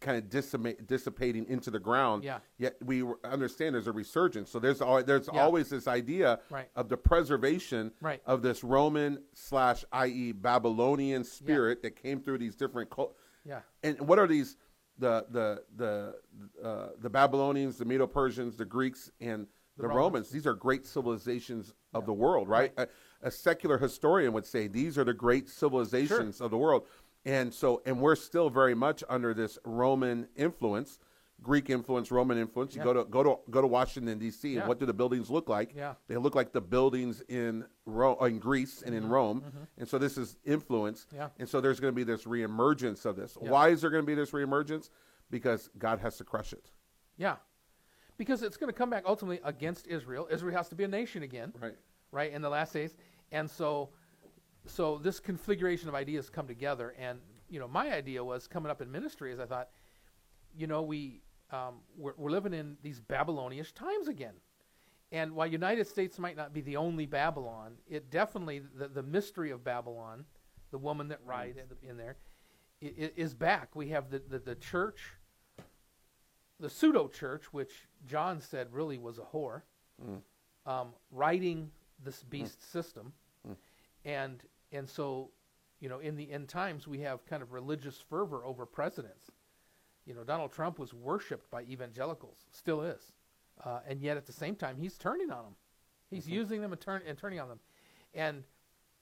kind 0.00 0.16
of 0.16 0.28
dissipate, 0.28 0.86
dissipating 0.86 1.44
into 1.48 1.70
the 1.72 1.78
ground, 1.78 2.22
Yeah. 2.22 2.38
yet 2.56 2.76
we 2.84 3.02
understand 3.24 3.74
there's 3.74 3.86
a 3.88 3.92
resurgence. 3.92 4.48
So 4.50 4.58
there's 4.60 4.80
al- 4.80 5.02
there's 5.02 5.28
Yeah. 5.32 5.42
always 5.42 5.70
this 5.70 5.88
idea 5.88 6.38
Right. 6.50 6.70
of 6.76 6.88
the 6.88 6.96
preservation 6.96 7.92
Right. 8.00 8.20
of 8.26 8.42
this 8.42 8.62
Roman 8.62 9.24
slash 9.34 9.84
i.e. 9.92 10.32
Babylonian 10.32 11.24
spirit 11.24 11.82
that 11.82 11.96
came 11.96 12.20
through 12.20 12.38
these 12.38 12.54
different. 12.54 12.90
Cult- 12.90 13.16
yeah. 13.44 13.60
and 13.82 13.98
what 14.02 14.18
are 14.18 14.26
these 14.26 14.56
the 14.98 15.26
the 15.30 15.62
the 15.76 16.14
uh, 16.66 16.88
the 17.00 17.10
Babylonians, 17.10 17.78
the 17.78 17.84
Medo 17.84 18.06
Persians, 18.06 18.56
the 18.56 18.64
Greeks, 18.64 19.10
and 19.20 19.46
the, 19.76 19.82
The 19.82 19.88
Romans. 19.88 19.96
Romans. 20.04 20.30
These 20.30 20.46
are 20.46 20.54
great 20.54 20.86
civilizations 20.86 21.72
of 21.94 22.04
the 22.04 22.12
world, 22.12 22.48
right? 22.48 22.72
A, 22.76 22.88
a 23.22 23.30
secular 23.30 23.78
historian 23.78 24.32
would 24.32 24.46
say 24.46 24.66
these 24.66 24.98
are 24.98 25.04
the 25.04 25.14
great 25.14 25.48
civilizations 25.48 26.40
of 26.40 26.50
the 26.50 26.58
world, 26.58 26.84
and 27.24 27.52
so 27.54 27.82
and 27.86 28.00
we're 28.00 28.16
still 28.16 28.50
very 28.50 28.74
much 28.74 29.04
under 29.08 29.34
this 29.34 29.58
Roman 29.64 30.28
influence. 30.36 30.98
Greek 31.42 31.70
influence, 31.70 32.10
Roman 32.10 32.36
influence. 32.36 32.74
You 32.74 32.80
Yeah. 32.80 32.84
go 32.84 32.92
to 32.94 33.04
go 33.04 33.22
to 33.22 33.38
go 33.50 33.60
to 33.60 33.66
Washington 33.66 34.18
D.C. 34.18 34.54
Yeah. 34.54 34.60
and 34.60 34.68
what 34.68 34.80
do 34.80 34.86
the 34.86 34.92
buildings 34.92 35.30
look 35.30 35.48
like? 35.48 35.74
Yeah. 35.74 35.94
They 36.08 36.16
look 36.16 36.34
like 36.34 36.52
the 36.52 36.60
buildings 36.60 37.22
in 37.28 37.64
Ro- 37.86 38.16
in 38.24 38.38
Greece 38.40 38.82
and 38.82 38.94
in 38.94 39.08
Rome, 39.08 39.44
and 39.76 39.88
so 39.88 39.98
this 39.98 40.18
is 40.18 40.36
influence. 40.44 41.04
Mm-hmm. 41.06 41.16
Yeah. 41.16 41.28
And 41.38 41.48
so 41.48 41.60
there's 41.60 41.78
going 41.80 41.92
to 41.92 41.96
be 41.96 42.02
this 42.04 42.24
reemergence 42.24 43.04
of 43.06 43.16
this. 43.16 43.38
Yeah. 43.40 43.50
Why 43.50 43.68
is 43.68 43.80
there 43.80 43.90
going 43.90 44.02
to 44.02 44.06
be 44.06 44.14
this 44.14 44.32
reemergence? 44.32 44.90
Because 45.30 45.70
God 45.78 46.00
has 46.00 46.16
to 46.16 46.24
crush 46.24 46.52
it. 46.52 46.70
Yeah. 47.16 47.36
Because 48.16 48.42
it's 48.42 48.56
going 48.56 48.72
to 48.72 48.76
come 48.76 48.90
back 48.90 49.04
ultimately 49.06 49.40
against 49.44 49.86
Israel. 49.86 50.26
Israel 50.30 50.56
has 50.56 50.68
to 50.70 50.74
be 50.74 50.82
a 50.84 50.88
nation 50.88 51.22
again, 51.22 51.52
Right. 51.60 51.76
right, 52.10 52.32
in 52.32 52.42
the 52.42 52.48
last 52.50 52.72
days. 52.72 52.96
And 53.30 53.48
so 53.48 53.90
so 54.66 54.98
this 54.98 55.18
configuration 55.20 55.88
of 55.88 55.94
ideas 55.94 56.28
come 56.28 56.46
together 56.48 56.94
and 56.98 57.20
you 57.48 57.58
know, 57.60 57.68
my 57.68 57.90
idea 57.94 58.22
was 58.22 58.46
coming 58.46 58.70
up 58.70 58.82
in 58.82 58.90
ministry 58.90 59.32
is 59.32 59.38
I 59.40 59.46
thought, 59.46 59.70
you 60.54 60.66
know, 60.66 60.82
we 60.82 61.22
um, 61.50 61.74
we're, 61.96 62.14
we're 62.16 62.30
living 62.30 62.54
in 62.54 62.76
these 62.82 63.00
Babylonish 63.00 63.72
times 63.72 64.08
again. 64.08 64.34
And 65.10 65.32
while 65.32 65.46
United 65.46 65.86
States 65.86 66.18
might 66.18 66.36
not 66.36 66.52
be 66.52 66.60
the 66.60 66.76
only 66.76 67.06
Babylon, 67.06 67.72
it 67.88 68.10
definitely 68.10 68.60
the, 68.76 68.88
the 68.88 69.02
mystery 69.02 69.50
of 69.50 69.64
Babylon, 69.64 70.24
the 70.70 70.78
woman 70.78 71.08
that 71.08 71.20
rides 71.24 71.58
in 71.82 71.96
there, 71.96 72.16
is 72.80 73.34
back. 73.34 73.74
We 73.74 73.88
have 73.88 74.10
the, 74.10 74.22
the, 74.28 74.38
the 74.38 74.54
church, 74.54 75.14
the 76.60 76.68
pseudo 76.68 77.08
church, 77.08 77.52
which 77.52 77.88
John 78.06 78.40
said 78.40 78.68
really 78.70 78.98
was 78.98 79.18
a 79.18 79.22
whore, 79.22 79.62
um, 80.66 80.88
writing 81.10 81.70
this 82.04 82.22
beast 82.22 82.70
system, 82.70 83.12
and 84.04 84.42
and 84.70 84.88
so, 84.88 85.30
you 85.80 85.88
know, 85.88 85.98
in 86.00 86.14
the 86.16 86.30
end 86.30 86.48
times 86.48 86.86
we 86.86 87.00
have 87.00 87.24
kind 87.24 87.42
of 87.42 87.52
religious 87.52 87.98
fervor 88.10 88.44
over 88.44 88.66
presidents. 88.66 89.30
You 90.08 90.14
know, 90.14 90.24
Donald 90.24 90.52
Trump 90.52 90.78
was 90.78 90.94
worshipped 90.94 91.50
by 91.50 91.64
evangelicals, 91.64 92.46
still 92.50 92.80
is, 92.80 93.12
uh, 93.62 93.80
and 93.86 94.00
yet 94.00 94.16
at 94.16 94.24
the 94.24 94.32
same 94.32 94.56
time 94.56 94.78
he's 94.78 94.96
turning 94.96 95.30
on 95.30 95.44
them. 95.44 95.54
He's 96.08 96.24
mm-hmm. 96.24 96.32
using 96.32 96.60
them 96.62 96.72
and, 96.72 96.80
turn, 96.80 97.02
and 97.06 97.18
turning 97.18 97.38
on 97.38 97.48
them, 97.48 97.60
and 98.14 98.42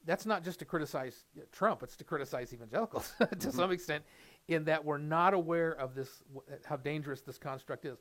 that's 0.04 0.26
not 0.26 0.42
just 0.42 0.58
to 0.58 0.64
criticize 0.64 1.26
uh, 1.38 1.42
Trump; 1.52 1.84
it's 1.84 1.96
to 1.98 2.04
criticize 2.04 2.52
evangelicals 2.52 3.12
to 3.18 3.26
mm-hmm. 3.26 3.50
some 3.50 3.70
extent, 3.70 4.02
in 4.48 4.64
that 4.64 4.84
we're 4.84 4.98
not 4.98 5.32
aware 5.32 5.70
of 5.74 5.94
this, 5.94 6.24
uh, 6.36 6.56
how 6.64 6.76
dangerous 6.76 7.20
this 7.20 7.38
construct 7.38 7.84
is. 7.84 7.98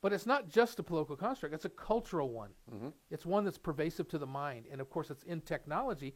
But 0.00 0.12
it's 0.12 0.26
not 0.26 0.48
just 0.48 0.78
a 0.78 0.84
political 0.84 1.16
construct; 1.16 1.52
it's 1.52 1.64
a 1.64 1.70
cultural 1.70 2.30
one. 2.30 2.50
Mm-hmm. 2.72 2.88
It's 3.10 3.26
one 3.26 3.44
that's 3.44 3.58
pervasive 3.58 4.06
to 4.10 4.18
the 4.18 4.26
mind, 4.26 4.66
and 4.70 4.80
of 4.80 4.88
course, 4.88 5.10
it's 5.10 5.24
in 5.24 5.40
technology, 5.40 6.14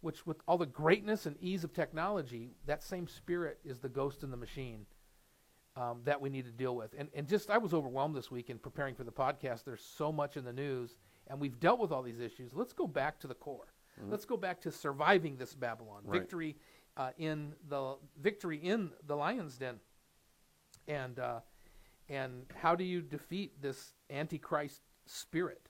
which, 0.00 0.26
with 0.26 0.38
all 0.48 0.56
the 0.56 0.64
greatness 0.64 1.26
and 1.26 1.36
ease 1.38 1.64
of 1.64 1.74
technology, 1.74 2.54
that 2.64 2.82
same 2.82 3.06
spirit 3.06 3.58
is 3.62 3.80
the 3.80 3.90
ghost 3.90 4.22
in 4.22 4.30
the 4.30 4.38
machine 4.38 4.86
um, 5.76 6.00
that 6.04 6.20
we 6.20 6.30
need 6.30 6.44
to 6.46 6.50
deal 6.50 6.74
with. 6.74 6.94
And, 6.98 7.08
and 7.14 7.28
just, 7.28 7.50
I 7.50 7.58
was 7.58 7.74
overwhelmed 7.74 8.16
this 8.16 8.30
week 8.30 8.50
in 8.50 8.58
preparing 8.58 8.94
for 8.94 9.04
the 9.04 9.12
podcast. 9.12 9.64
There's 9.64 9.82
so 9.82 10.10
much 10.10 10.36
in 10.36 10.44
the 10.44 10.52
news, 10.52 10.96
and 11.28 11.38
we've 11.38 11.58
dealt 11.60 11.78
with 11.78 11.92
all 11.92 12.02
these 12.02 12.20
issues. 12.20 12.52
Let's 12.54 12.72
go 12.72 12.86
back 12.86 13.20
to 13.20 13.26
the 13.26 13.34
core. 13.34 13.72
Let's 14.10 14.26
go 14.26 14.36
back 14.36 14.60
to 14.60 14.70
surviving 14.70 15.38
this 15.38 15.54
Babylon, 15.54 16.02
Right. 16.04 16.20
victory 16.20 16.56
uh, 16.98 17.10
in 17.16 17.54
the 17.70 17.96
victory 18.20 18.58
in 18.58 18.90
the 19.06 19.16
lion's 19.16 19.56
den, 19.56 19.80
and 20.86 21.18
uh, 21.18 21.40
and 22.10 22.44
how 22.54 22.74
do 22.74 22.84
you 22.84 23.00
defeat 23.00 23.60
this 23.62 23.94
antichrist 24.10 24.82
spirit 25.06 25.68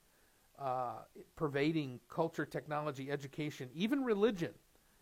uh, 0.58 1.02
pervading 1.36 2.00
culture, 2.08 2.44
technology, 2.44 3.12
education, 3.12 3.70
even 3.75 4.02
religion? 4.02 4.52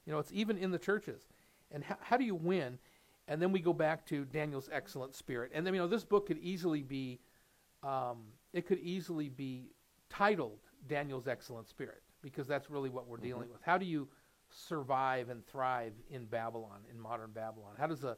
You 0.05 0.13
know, 0.13 0.19
it's 0.19 0.33
even 0.33 0.59
in 0.59 0.71
the 0.71 0.79
churches. 0.79 1.27
And 1.71 1.83
how, 1.83 1.97
how 2.03 2.17
do 2.19 2.25
you 2.25 2.35
win? 2.35 2.79
And 3.29 3.41
then 3.41 3.53
we 3.53 3.61
go 3.61 3.73
back 3.73 4.05
to 4.07 4.25
Daniel's 4.27 4.69
excellent 4.71 5.15
spirit. 5.15 5.53
And 5.55 5.67
then, 5.67 5.75
you 5.75 5.81
know, 5.81 5.87
this 5.87 6.05
book 6.05 6.27
could 6.27 6.39
easily 6.39 6.83
be, 6.83 7.21
um, 7.83 8.25
it 8.53 8.67
could 8.67 8.79
easily 8.81 9.29
be 9.29 9.71
titled 10.11 10.59
Daniel's 10.87 11.27
excellent 11.27 11.69
spirit 11.69 12.03
because 12.23 12.47
that's 12.47 12.71
really 12.71 12.91
what 12.91 13.07
we're 13.07 13.17
mm-hmm. 13.17 13.27
dealing 13.27 13.49
with. 13.51 13.63
How 13.63 13.79
do 13.79 13.87
you 13.87 14.09
survive 14.51 15.31
and 15.31 15.47
thrive 15.47 15.93
in 16.11 16.27
Babylon, 16.27 16.81
in 16.91 17.01
modern 17.01 17.31
Babylon? 17.33 17.75
How 17.79 17.87
does 17.87 18.05
a, 18.05 18.17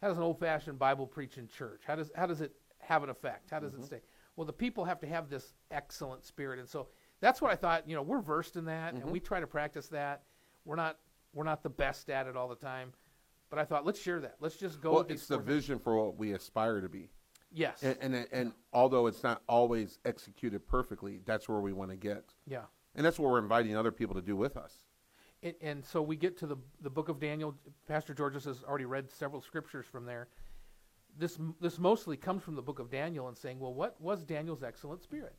how 0.00 0.08
does 0.08 0.16
an 0.16 0.22
old-fashioned 0.22 0.78
Bible 0.78 1.06
preaching 1.06 1.48
church? 1.48 1.82
How 1.86 1.96
does 1.96 2.10
how 2.14 2.26
does 2.26 2.40
it 2.40 2.52
have 2.78 3.02
an 3.02 3.10
effect? 3.10 3.50
How 3.50 3.58
does 3.58 3.72
it 3.72 3.76
mm-hmm. 3.76 3.86
stay? 3.86 4.00
Well, 4.36 4.46
the 4.46 4.52
people 4.52 4.84
have 4.84 5.00
to 5.00 5.06
have 5.06 5.28
this 5.28 5.54
excellent 5.70 6.24
spirit, 6.24 6.58
and 6.58 6.68
so 6.68 6.88
that's 7.20 7.40
what 7.40 7.50
I 7.50 7.56
thought. 7.56 7.88
You 7.88 7.96
know, 7.96 8.02
we're 8.02 8.20
versed 8.20 8.56
in 8.56 8.64
that, 8.66 8.92
and 8.94 9.02
mm-hmm. 9.02 9.12
we 9.12 9.20
try 9.20 9.40
to 9.40 9.46
practice 9.46 9.88
that. 9.88 10.22
We're 10.64 10.76
not 10.76 10.98
we're 11.32 11.44
not 11.44 11.62
the 11.62 11.70
best 11.70 12.10
at 12.10 12.26
it 12.26 12.36
all 12.36 12.48
the 12.48 12.54
time, 12.54 12.92
but 13.50 13.58
I 13.58 13.64
thought 13.64 13.84
let's 13.86 14.00
share 14.00 14.20
that. 14.20 14.36
Let's 14.40 14.56
just 14.56 14.80
go. 14.80 14.92
Well, 14.92 15.06
it's 15.08 15.26
the 15.26 15.36
things. 15.36 15.46
vision 15.46 15.78
for 15.78 15.96
what 15.96 16.16
we 16.16 16.32
aspire 16.32 16.80
to 16.80 16.88
be. 16.88 17.10
Yes. 17.52 17.82
And, 17.82 17.96
and 18.00 18.26
and 18.32 18.52
although 18.72 19.06
it's 19.06 19.22
not 19.22 19.42
always 19.48 19.98
executed 20.04 20.66
perfectly, 20.66 21.20
that's 21.24 21.48
where 21.48 21.60
we 21.60 21.72
want 21.72 21.90
to 21.90 21.96
get. 21.96 22.34
yeah. 22.46 22.62
And 22.96 23.04
that's 23.04 23.18
what 23.18 23.30
we're 23.30 23.40
inviting 23.40 23.76
other 23.76 23.90
people 23.90 24.14
to 24.14 24.22
do 24.22 24.36
with 24.36 24.56
us. 24.56 24.72
And, 25.42 25.54
and 25.60 25.84
so 25.84 26.00
we 26.00 26.16
get 26.16 26.36
to 26.38 26.46
the 26.46 26.56
the 26.80 26.90
book 26.90 27.08
of 27.08 27.20
Daniel. 27.20 27.54
Pastor 27.86 28.14
Georges 28.14 28.44
has 28.44 28.62
already 28.64 28.86
read 28.86 29.10
several 29.10 29.40
scriptures 29.40 29.86
from 29.86 30.04
there. 30.04 30.28
This 31.16 31.38
this 31.60 31.78
mostly 31.78 32.16
comes 32.16 32.42
from 32.42 32.56
the 32.56 32.62
book 32.62 32.78
of 32.78 32.90
Daniel 32.90 33.28
and 33.28 33.36
saying, 33.36 33.60
well, 33.60 33.74
what 33.74 34.00
was 34.00 34.24
Daniel's 34.24 34.62
excellent 34.62 35.02
spirit? 35.02 35.34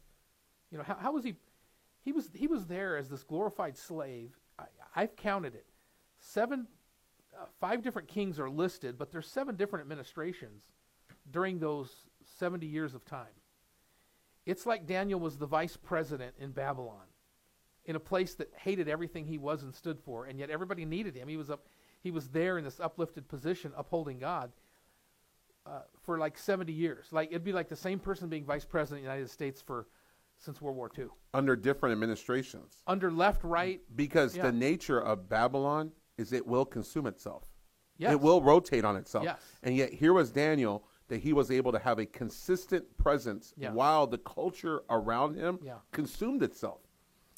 You 0.71 0.77
know, 0.77 0.83
how, 0.83 0.95
how 0.95 1.11
was 1.11 1.23
he? 1.23 1.35
He 2.03 2.11
was 2.11 2.29
he 2.33 2.47
was 2.47 2.65
there 2.67 2.97
as 2.97 3.09
this 3.09 3.23
glorified 3.23 3.77
slave. 3.77 4.37
I, 4.59 4.65
I've 4.95 5.15
counted 5.15 5.55
it, 5.55 5.65
seven, 6.19 6.67
uh, 7.39 7.45
five 7.59 7.81
different 7.81 8.07
kings 8.07 8.39
are 8.39 8.49
listed, 8.49 8.97
but 8.97 9.11
there's 9.11 9.27
seven 9.27 9.55
different 9.55 9.83
administrations 9.83 10.63
during 11.31 11.59
those 11.59 11.91
seventy 12.37 12.67
years 12.67 12.93
of 12.93 13.05
time. 13.05 13.33
It's 14.45 14.65
like 14.65 14.85
Daniel 14.85 15.19
was 15.19 15.37
the 15.37 15.47
vice 15.47 15.75
president 15.77 16.35
in 16.39 16.51
Babylon 16.51 17.05
in 17.85 17.95
a 17.95 17.99
place 17.99 18.35
that 18.35 18.51
hated 18.57 18.87
everything 18.87 19.25
he 19.25 19.37
was 19.37 19.63
and 19.63 19.73
stood 19.73 19.99
for, 19.99 20.25
and 20.25 20.39
yet 20.39 20.49
everybody 20.49 20.85
needed 20.85 21.15
him. 21.15 21.27
He 21.27 21.37
was 21.37 21.49
up, 21.49 21.67
he 22.01 22.11
was 22.11 22.29
there 22.29 22.57
in 22.57 22.63
this 22.63 22.79
uplifted 22.79 23.27
position, 23.27 23.71
upholding 23.75 24.17
God, 24.19 24.51
uh, 25.65 25.81
for 26.03 26.17
like 26.19 26.37
seventy 26.37 26.73
years. 26.73 27.07
Like 27.11 27.29
it'd 27.29 27.43
be 27.43 27.53
like 27.53 27.69
the 27.69 27.75
same 27.75 27.99
person 27.99 28.29
being 28.29 28.45
vice 28.45 28.65
president 28.65 28.99
of 28.99 29.05
the 29.05 29.11
United 29.13 29.29
States 29.31 29.61
for 29.61 29.87
since 30.37 30.61
World 30.61 30.75
War 30.75 30.91
II, 30.97 31.05
under 31.33 31.55
different 31.55 31.93
administrations. 31.93 32.75
under 32.87 33.09
left, 33.09 33.43
right. 33.43 33.81
Because 33.95 34.35
Yeah. 34.35 34.43
the 34.43 34.51
nature 34.51 34.99
of 34.99 35.29
Babylon 35.29 35.93
is 36.17 36.33
it 36.33 36.45
will 36.45 36.65
consume 36.65 37.07
itself. 37.07 37.45
Yes. 37.97 38.13
It 38.13 38.21
will 38.21 38.41
rotate 38.41 38.83
on 38.83 38.95
itself. 38.97 39.23
Yes. 39.25 39.39
And 39.63 39.75
yet 39.75 39.93
here 39.93 40.13
was 40.13 40.31
Daniel 40.31 40.85
that 41.07 41.17
he 41.19 41.33
was 41.33 41.51
able 41.51 41.71
to 41.71 41.79
have 41.79 41.99
a 41.99 42.05
consistent 42.05 42.97
presence 42.97 43.53
Yeah. 43.57 43.71
while 43.71 44.07
the 44.07 44.17
culture 44.17 44.81
around 44.89 45.35
him 45.35 45.59
Yeah. 45.61 45.79
consumed 45.91 46.43
itself. 46.43 46.81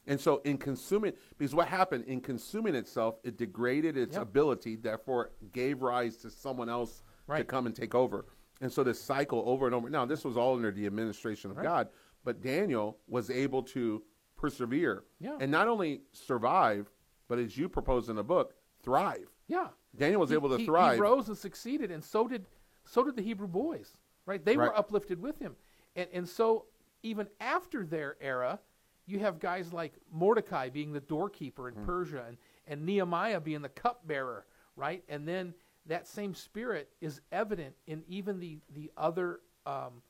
And 0.07 0.19
so 0.19 0.37
in 0.45 0.57
consuming 0.57 1.13
because 1.37 1.53
what 1.53 1.67
happened 1.67 2.05
in 2.05 2.21
consuming 2.21 2.75
itself, 2.75 3.19
it 3.23 3.37
degraded 3.37 3.97
its 3.97 4.15
Yeah. 4.15 4.21
ability, 4.21 4.77
therefore 4.77 5.31
gave 5.51 5.81
rise 5.81 6.17
to 6.17 6.29
someone 6.31 6.69
else 6.69 7.03
to 7.35 7.43
come 7.43 7.65
and 7.65 7.75
take 7.75 7.93
over. 7.93 8.25
And 8.61 8.71
so 8.71 8.83
this 8.83 8.99
cycle 9.01 9.43
over 9.45 9.65
and 9.67 9.75
over. 9.75 9.89
Now 9.89 10.05
this 10.05 10.23
was 10.23 10.37
all 10.37 10.55
under 10.55 10.71
the 10.71 10.85
administration 10.87 11.51
of 11.51 11.57
Right. 11.57 11.63
God, 11.63 11.89
but 12.23 12.41
Daniel 12.41 12.99
was 13.07 13.29
able 13.29 13.61
to 13.63 14.01
persevere 14.37 15.03
Yeah. 15.19 15.37
and 15.41 15.51
not 15.51 15.67
only 15.67 16.03
survive, 16.13 16.89
but 17.27 17.37
as 17.37 17.57
you 17.57 17.67
propose 17.67 18.07
in 18.07 18.15
the 18.15 18.23
book, 18.23 18.55
thrive. 18.87 19.27
Yeah, 19.47 19.67
Daniel 19.97 20.21
was 20.21 20.29
He- 20.29 20.35
able 20.35 20.49
to 20.49 20.57
he, 20.57 20.65
thrive. 20.65 20.95
He 20.95 21.01
rose 21.01 21.27
and 21.27 21.37
succeeded, 21.37 21.91
and 21.91 22.01
so 22.03 22.25
did 22.27 22.45
so 22.85 23.03
did 23.03 23.17
the 23.17 23.21
Hebrew 23.21 23.47
boys. 23.47 23.97
Right? 24.25 24.43
They 24.43 24.55
were 24.55 24.75
uplifted 24.77 25.21
with 25.21 25.37
him, 25.39 25.55
and 25.95 26.07
and 26.13 26.27
so 26.27 26.65
even 27.03 27.27
after 27.41 27.85
their 27.85 28.15
era, 28.21 28.59
you 29.05 29.19
have 29.19 29.39
guys 29.39 29.73
like 29.73 29.93
Mordecai 30.11 30.69
being 30.69 30.93
the 30.93 31.01
doorkeeper 31.01 31.67
in 31.67 31.75
Hmm. 31.75 31.85
Persia, 31.85 32.23
and 32.27 32.37
and 32.65 32.85
Nehemiah 32.85 33.41
being 33.41 33.61
the 33.61 33.69
cupbearer. 33.69 34.45
Right? 34.77 35.03
And 35.09 35.27
then 35.27 35.53
that 35.87 36.07
same 36.07 36.33
spirit 36.33 36.89
is 37.01 37.19
evident 37.31 37.75
in 37.87 38.03
even 38.07 38.39
the 38.39 38.59
the 38.73 38.89
other 38.95 39.41
um, 39.65 40.01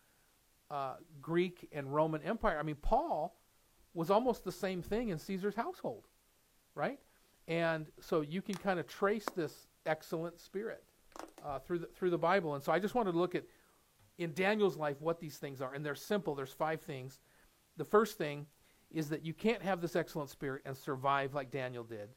uh, 0.70 0.96
Greek 1.22 1.68
and 1.72 1.94
Roman 1.94 2.22
Empire. 2.22 2.58
I 2.60 2.64
mean, 2.64 2.76
Paul 2.76 3.36
was 3.96 4.12
almost 4.12 4.44
the 4.44 4.52
same 4.52 4.82
thing 4.84 5.10
in 5.10 5.18
Caesar's 5.18 5.56
household, 5.56 6.08
right? 6.76 7.00
And 7.48 7.88
so 8.02 8.22
you 8.22 8.42
can 8.42 8.56
kind 8.56 8.80
of 8.80 8.88
trace 8.88 9.26
this 9.36 9.68
excellent 9.86 10.40
spirit 10.40 10.84
uh, 11.46 11.60
through 11.60 11.80
the 11.80 11.88
through 11.96 12.10
the 12.10 12.18
Bible. 12.18 12.56
And 12.56 12.64
so 12.64 12.72
I 12.72 12.80
just 12.80 12.96
wanted 12.96 13.14
to 13.14 13.18
look 13.18 13.36
at 13.36 13.44
in 14.18 14.34
Daniel's 14.34 14.76
life 14.76 15.00
what 15.00 15.20
these 15.20 15.38
things 15.38 15.62
are, 15.62 15.74
and 15.74 15.86
they're 15.86 15.96
simple. 15.96 16.36
There's 16.36 16.52
five 16.52 16.82
things. 16.82 17.20
The 17.78 17.86
first 17.86 18.18
thing 18.18 18.48
is 18.92 19.10
that 19.10 19.24
you 19.24 19.34
can't 19.34 19.62
have 19.62 19.82
this 19.82 19.96
excellent 19.96 20.30
spirit 20.30 20.64
and 20.66 20.76
survive 20.76 21.34
like 21.34 21.52
Daniel 21.52 21.84
did, 21.84 22.10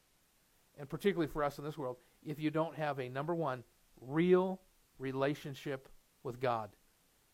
and 0.78 0.88
particularly 0.88 1.30
for 1.30 1.44
us 1.44 1.58
in 1.58 1.64
this 1.64 1.76
world, 1.78 1.96
if 2.24 2.38
you 2.40 2.50
don't 2.50 2.76
have 2.76 2.98
a 2.98 3.08
number 3.08 3.34
one 3.34 3.64
real 4.00 4.60
relationship 4.98 5.88
with 6.22 6.40
God. 6.40 6.70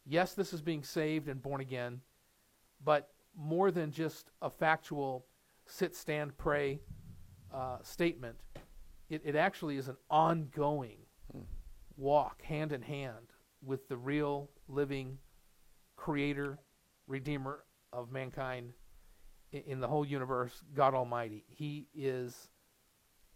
Yes, 0.04 0.34
this 0.34 0.52
is 0.52 0.62
being 0.62 0.82
saved 0.82 1.28
and 1.28 1.42
born 1.42 1.60
again, 1.60 2.00
but 2.84 3.10
more 3.36 3.70
than 3.70 3.90
just 3.90 4.30
a 4.40 4.50
factual 4.50 5.26
sit, 5.66 5.94
stand, 5.94 6.36
pray 6.38 6.80
uh, 7.52 7.78
statement, 7.82 8.36
it, 9.08 9.22
it 9.24 9.36
actually 9.36 9.76
is 9.76 9.88
an 9.88 9.96
ongoing 10.10 10.98
walk 11.96 12.42
hand 12.42 12.72
in 12.72 12.82
hand 12.82 13.32
with 13.64 13.88
the 13.88 13.96
real, 13.96 14.50
living 14.68 15.18
creator, 15.96 16.58
redeemer 17.06 17.64
of 17.92 18.12
mankind 18.12 18.72
i- 19.54 19.64
in 19.66 19.80
the 19.80 19.88
whole 19.88 20.04
universe, 20.04 20.62
God 20.74 20.94
Almighty. 20.94 21.44
He 21.48 21.88
is 21.94 22.48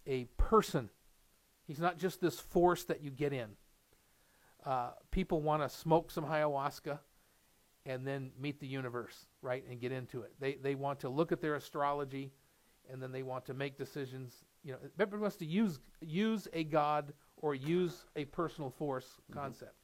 a 0.07 0.25
person. 0.37 0.91
He's 1.67 1.79
not 1.81 1.99
just 1.99 2.21
this 2.21 2.39
force 2.39 2.85
that 2.85 3.01
you 3.03 3.11
get 3.11 3.33
in. 3.33 3.51
Uh, 4.65 4.91
people 5.11 5.41
want 5.41 5.63
to 5.63 5.69
smoke 5.69 6.11
some 6.11 6.25
ayahuasca 6.25 6.99
and 7.87 8.07
then 8.07 8.31
meet 8.39 8.61
the 8.61 8.67
universe, 8.67 9.27
right, 9.41 9.65
and 9.71 9.81
get 9.81 9.91
into 9.91 10.21
it. 10.23 10.35
They 10.39 10.55
they 10.57 10.75
want 10.75 11.01
to 11.01 11.09
look 11.09 11.33
at 11.33 11.41
their 11.41 11.55
astrology, 11.55 12.33
and 12.91 13.03
then 13.03 13.13
they 13.13 13.23
want 13.23 13.45
to 13.47 13.55
make 13.55 13.77
decisions. 13.77 14.45
You 14.65 14.73
know, 14.73 14.79
everybody 14.99 15.21
wants 15.23 15.37
to 15.37 15.47
use 15.47 15.81
use 16.01 16.49
a 16.53 16.65
god 16.65 17.13
or 17.37 17.55
use 17.55 18.05
a 18.17 18.25
personal 18.27 18.71
force 18.71 19.07
mm-hmm. 19.07 19.39
concept. 19.39 19.75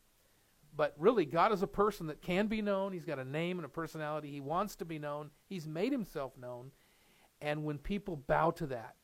But 0.76 0.94
really, 0.98 1.24
God 1.24 1.52
is 1.52 1.62
a 1.62 1.66
person 1.66 2.06
that 2.08 2.20
can 2.20 2.48
be 2.48 2.60
known. 2.60 2.92
He's 2.92 3.06
got 3.06 3.18
a 3.18 3.24
name 3.24 3.58
and 3.58 3.64
a 3.64 3.68
personality. 3.68 4.30
He 4.30 4.40
wants 4.40 4.76
to 4.76 4.84
be 4.84 4.98
known. 4.98 5.30
He's 5.46 5.66
made 5.66 5.90
himself 5.90 6.36
known. 6.36 6.70
And 7.40 7.64
when 7.64 7.78
people 7.78 8.16
bow 8.16 8.50
to 8.52 8.66
that, 8.66 8.96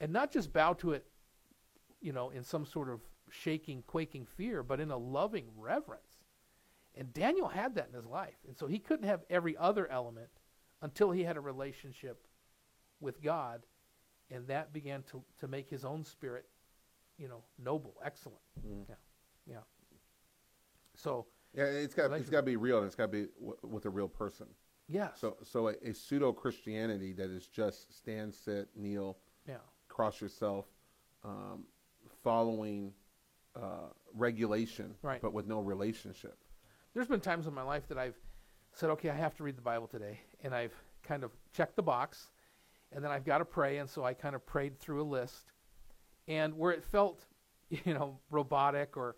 and 0.00 0.12
not 0.12 0.30
just 0.30 0.52
bow 0.52 0.74
to 0.74 0.92
it, 0.92 1.06
you 2.00 2.12
know, 2.12 2.30
in 2.30 2.44
some 2.44 2.64
sort 2.64 2.88
of 2.88 3.00
shaking, 3.30 3.82
quaking 3.86 4.26
fear, 4.26 4.62
but 4.62 4.80
in 4.80 4.90
a 4.90 4.96
loving 4.96 5.46
reverence. 5.56 6.24
And 6.94 7.12
Daniel 7.12 7.48
had 7.48 7.74
that 7.74 7.88
in 7.88 7.94
his 7.94 8.06
life. 8.06 8.36
And 8.46 8.56
so 8.56 8.66
he 8.66 8.78
couldn't 8.78 9.08
have 9.08 9.22
every 9.28 9.56
other 9.56 9.90
element 9.90 10.28
until 10.82 11.10
he 11.10 11.24
had 11.24 11.36
a 11.36 11.40
relationship 11.40 12.25
with 13.00 13.22
God. 13.22 13.62
And 14.30 14.46
that 14.48 14.72
began 14.72 15.02
to, 15.12 15.22
to 15.40 15.48
make 15.48 15.68
his 15.70 15.84
own 15.84 16.04
spirit, 16.04 16.46
you 17.18 17.28
know, 17.28 17.42
noble, 17.62 17.94
excellent. 18.04 18.40
Yeah. 18.88 18.94
Yeah. 19.48 19.56
So, 20.94 21.26
Yeah, 21.54 21.64
it's 21.64 21.94
got 21.94 22.10
it's 22.12 22.30
got 22.30 22.38
to 22.38 22.42
be 22.46 22.56
real, 22.56 22.78
and 22.78 22.86
it's 22.86 22.96
got 22.96 23.04
to 23.04 23.08
be 23.12 23.26
w- 23.38 23.56
with 23.62 23.86
a 23.86 23.90
real 23.90 24.08
person. 24.08 24.46
yes. 24.88 25.12
So, 25.20 25.36
so 25.44 25.68
a, 25.68 25.74
a 25.84 25.92
pseudo 25.94 26.32
Christianity 26.32 27.12
that 27.12 27.30
is 27.30 27.46
just 27.46 27.96
stand, 27.96 28.34
sit, 28.34 28.68
kneel, 28.74 29.18
yeah. 29.48 29.56
cross 29.88 30.20
yourself, 30.20 30.66
um, 31.24 31.64
following 32.24 32.92
uh, 33.54 33.90
regulation, 34.14 34.94
Right. 35.02 35.20
but 35.22 35.32
with 35.32 35.46
no 35.46 35.60
relationship. 35.60 36.36
There's 36.94 37.06
been 37.08 37.20
times 37.20 37.46
in 37.46 37.54
my 37.54 37.62
life 37.62 37.86
that 37.88 37.98
I've 37.98 38.16
said, 38.72 38.90
okay, 38.90 39.10
I 39.10 39.14
have 39.14 39.34
to 39.36 39.44
read 39.44 39.56
the 39.56 39.62
Bible 39.62 39.86
today. 39.86 40.18
And 40.42 40.54
I've 40.54 40.74
kind 41.02 41.24
of 41.24 41.30
checked 41.52 41.76
the 41.76 41.82
box. 41.82 42.28
And 42.96 43.04
then 43.04 43.12
I've 43.12 43.24
got 43.24 43.38
to 43.38 43.44
pray. 43.44 43.78
And 43.78 43.88
so 43.88 44.02
I 44.02 44.14
kind 44.14 44.34
of 44.34 44.44
prayed 44.44 44.80
through 44.80 45.02
a 45.02 45.04
list. 45.04 45.52
And 46.26 46.58
where 46.58 46.72
it 46.72 46.82
felt, 46.82 47.24
you 47.70 47.94
know, 47.94 48.18
robotic 48.30 48.96
or 48.96 49.14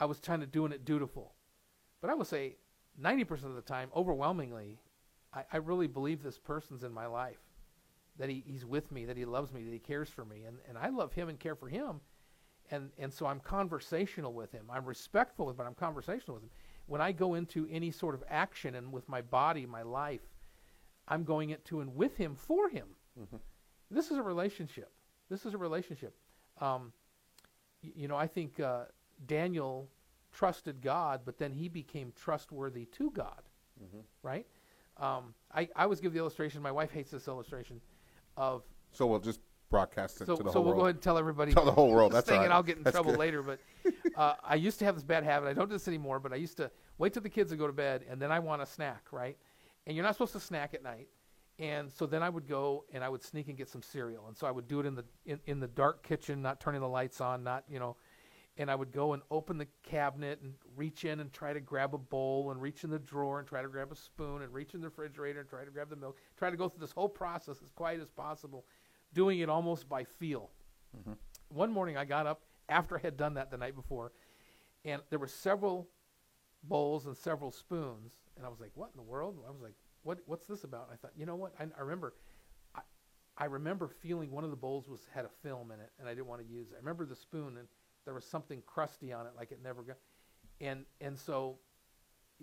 I 0.00 0.06
was 0.06 0.18
kind 0.18 0.42
of 0.42 0.50
doing 0.50 0.72
it 0.72 0.84
dutiful. 0.84 1.34
But 2.00 2.10
I 2.10 2.14
would 2.14 2.26
say 2.26 2.56
90% 3.00 3.44
of 3.44 3.54
the 3.54 3.60
time, 3.60 3.90
overwhelmingly, 3.94 4.80
I, 5.32 5.44
I 5.52 5.58
really 5.58 5.86
believe 5.86 6.22
this 6.22 6.38
person's 6.38 6.82
in 6.82 6.92
my 6.92 7.06
life. 7.06 7.38
That 8.18 8.28
he, 8.28 8.42
he's 8.44 8.66
with 8.66 8.90
me, 8.90 9.04
that 9.04 9.16
he 9.16 9.24
loves 9.24 9.52
me, 9.52 9.62
that 9.62 9.72
he 9.72 9.78
cares 9.78 10.08
for 10.08 10.24
me. 10.24 10.42
And, 10.46 10.56
and 10.68 10.76
I 10.76 10.88
love 10.88 11.12
him 11.12 11.28
and 11.28 11.38
care 11.38 11.54
for 11.54 11.68
him. 11.68 12.00
And, 12.72 12.90
and 12.98 13.12
so 13.12 13.26
I'm 13.26 13.40
conversational 13.40 14.32
with 14.32 14.50
him. 14.50 14.66
I'm 14.70 14.84
respectful, 14.84 15.46
with, 15.46 15.54
him, 15.54 15.58
but 15.58 15.66
I'm 15.66 15.74
conversational 15.74 16.34
with 16.34 16.44
him 16.44 16.50
when 16.90 17.00
I 17.00 17.12
go 17.12 17.34
into 17.34 17.68
any 17.70 17.92
sort 17.92 18.16
of 18.16 18.24
action 18.28 18.74
and 18.74 18.90
with 18.90 19.08
my 19.08 19.22
body, 19.22 19.64
my 19.64 19.82
life, 19.82 20.26
I'm 21.06 21.22
going 21.22 21.50
into 21.50 21.80
and 21.80 21.94
with 21.94 22.16
him 22.16 22.34
for 22.34 22.68
him. 22.68 22.88
This 23.90 24.10
is 24.10 24.16
a 24.16 24.22
relationship. 24.22 24.90
This 25.28 25.44
is 25.46 25.54
a 25.54 25.58
relationship. 25.58 26.14
Um, 26.60 26.92
y- 27.82 27.92
you 27.94 28.08
know, 28.08 28.16
I 28.16 28.26
think 28.26 28.60
uh, 28.60 28.84
Daniel 29.26 29.88
trusted 30.32 30.80
God, 30.80 31.22
but 31.24 31.38
then 31.38 31.52
he 31.52 31.68
became 31.68 32.12
trustworthy 32.14 32.84
to 32.86 33.10
God. 33.10 33.42
Right? 34.22 34.46
Um, 34.98 35.34
I, 35.54 35.68
I 35.74 35.84
always 35.84 36.00
give 36.00 36.12
the 36.12 36.18
illustration. 36.18 36.60
My 36.60 36.70
wife 36.72 36.90
hates 36.92 37.10
this 37.10 37.26
illustration 37.28 37.80
of. 38.36 38.62
So 38.92 39.06
we'll 39.06 39.18
just 39.20 39.40
broadcast 39.70 40.20
it 40.20 40.26
So, 40.26 40.36
to 40.36 40.42
the 40.42 40.50
so 40.50 40.54
whole 40.54 40.62
we'll 40.64 40.72
world. 40.72 40.80
go 40.82 40.84
ahead 40.86 40.94
and 40.96 41.02
tell 41.02 41.16
everybody. 41.16 41.52
Tell 41.54 41.64
the 41.64 41.72
whole 41.72 41.90
world. 41.90 42.12
That's 42.12 42.28
thing, 42.28 42.42
and. 42.44 42.52
I'll 42.52 42.62
get 42.62 42.76
in 42.76 42.82
That's 42.82 42.94
trouble 42.94 43.12
good. 43.12 43.20
later. 43.20 43.42
But 43.42 43.58
uh, 44.16 44.34
I 44.44 44.56
used 44.56 44.78
to 44.80 44.84
have 44.84 44.94
this 44.96 45.04
bad 45.04 45.24
habit. 45.24 45.48
I 45.48 45.54
don't 45.54 45.68
do 45.68 45.74
this 45.74 45.88
anymore. 45.88 46.20
But 46.20 46.32
I 46.32 46.36
used 46.36 46.56
to 46.58 46.70
wait 46.98 47.12
till 47.14 47.22
the 47.22 47.30
kids 47.30 47.50
would 47.50 47.58
go 47.58 47.66
to 47.66 47.72
bed, 47.72 48.04
and 48.10 48.20
then 48.20 48.30
I 48.30 48.38
want 48.40 48.60
a 48.62 48.66
snack, 48.66 49.06
right? 49.12 49.36
And 49.86 49.96
you're 49.96 50.04
not 50.04 50.14
supposed 50.14 50.32
to 50.34 50.40
snack 50.40 50.74
at 50.74 50.82
night. 50.82 51.08
And 51.60 51.92
so 51.92 52.06
then 52.06 52.22
I 52.22 52.30
would 52.30 52.48
go 52.48 52.86
and 52.90 53.04
I 53.04 53.08
would 53.10 53.22
sneak 53.22 53.48
and 53.48 53.56
get 53.56 53.68
some 53.68 53.82
cereal. 53.82 54.26
And 54.28 54.36
so 54.36 54.46
I 54.46 54.50
would 54.50 54.66
do 54.66 54.80
it 54.80 54.86
in 54.86 54.94
the 54.94 55.04
in, 55.26 55.38
in 55.46 55.60
the 55.60 55.68
dark 55.68 56.02
kitchen, 56.02 56.40
not 56.40 56.58
turning 56.58 56.80
the 56.80 56.88
lights 56.88 57.20
on, 57.20 57.44
not 57.44 57.64
you 57.68 57.78
know. 57.78 57.96
And 58.56 58.70
I 58.70 58.74
would 58.74 58.92
go 58.92 59.12
and 59.12 59.22
open 59.30 59.58
the 59.58 59.68
cabinet 59.82 60.40
and 60.42 60.54
reach 60.74 61.04
in 61.04 61.20
and 61.20 61.32
try 61.32 61.52
to 61.52 61.60
grab 61.60 61.94
a 61.94 61.98
bowl 61.98 62.50
and 62.50 62.60
reach 62.60 62.82
in 62.82 62.90
the 62.90 62.98
drawer 62.98 63.38
and 63.38 63.46
try 63.46 63.62
to 63.62 63.68
grab 63.68 63.92
a 63.92 63.96
spoon 63.96 64.42
and 64.42 64.52
reach 64.52 64.74
in 64.74 64.80
the 64.80 64.88
refrigerator 64.88 65.40
and 65.40 65.48
try 65.48 65.64
to 65.64 65.70
grab 65.70 65.88
the 65.88 65.96
milk. 65.96 66.18
Try 66.36 66.50
to 66.50 66.56
go 66.56 66.68
through 66.68 66.80
this 66.80 66.92
whole 66.92 67.08
process 67.08 67.62
as 67.62 67.70
quiet 67.70 68.00
as 68.00 68.10
possible, 68.10 68.64
doing 69.14 69.38
it 69.38 69.48
almost 69.48 69.88
by 69.88 70.04
feel. 70.04 70.50
Mm-hmm. 70.98 71.12
One 71.50 71.70
morning 71.70 71.96
I 71.96 72.04
got 72.04 72.26
up 72.26 72.42
after 72.68 72.98
I 72.98 73.00
had 73.00 73.16
done 73.16 73.34
that 73.34 73.50
the 73.50 73.56
night 73.56 73.76
before, 73.76 74.12
and 74.84 75.00
there 75.10 75.18
were 75.18 75.28
several 75.28 75.88
bowls 76.64 77.06
and 77.06 77.16
several 77.16 77.50
spoons, 77.50 78.12
and 78.36 78.44
I 78.44 78.48
was 78.48 78.60
like, 78.60 78.72
"What 78.74 78.90
in 78.92 78.96
the 78.96 79.10
world?" 79.10 79.36
I 79.46 79.50
was 79.50 79.60
like, 79.62 79.74
"What? 80.02 80.18
What's 80.26 80.46
this 80.46 80.64
about?" 80.64 80.88
And 80.90 80.92
I 80.92 80.96
thought, 80.96 81.12
you 81.16 81.26
know 81.26 81.36
what? 81.36 81.52
I, 81.58 81.64
I 81.76 81.82
remember, 81.82 82.14
I, 82.74 82.80
I 83.36 83.44
remember 83.46 83.88
feeling 83.88 84.30
one 84.30 84.44
of 84.44 84.50
the 84.50 84.56
bowls 84.56 84.88
was 84.88 85.06
had 85.12 85.24
a 85.24 85.30
film 85.42 85.70
in 85.70 85.80
it, 85.80 85.90
and 85.98 86.08
I 86.08 86.14
didn't 86.14 86.26
want 86.26 86.40
to 86.40 86.46
use 86.46 86.70
it. 86.70 86.74
I 86.74 86.78
remember 86.78 87.06
the 87.06 87.16
spoon, 87.16 87.56
and 87.56 87.68
there 88.04 88.14
was 88.14 88.24
something 88.24 88.62
crusty 88.66 89.12
on 89.12 89.26
it, 89.26 89.32
like 89.36 89.52
it 89.52 89.60
never 89.62 89.82
got, 89.82 89.96
and 90.60 90.84
and 91.00 91.18
so 91.18 91.58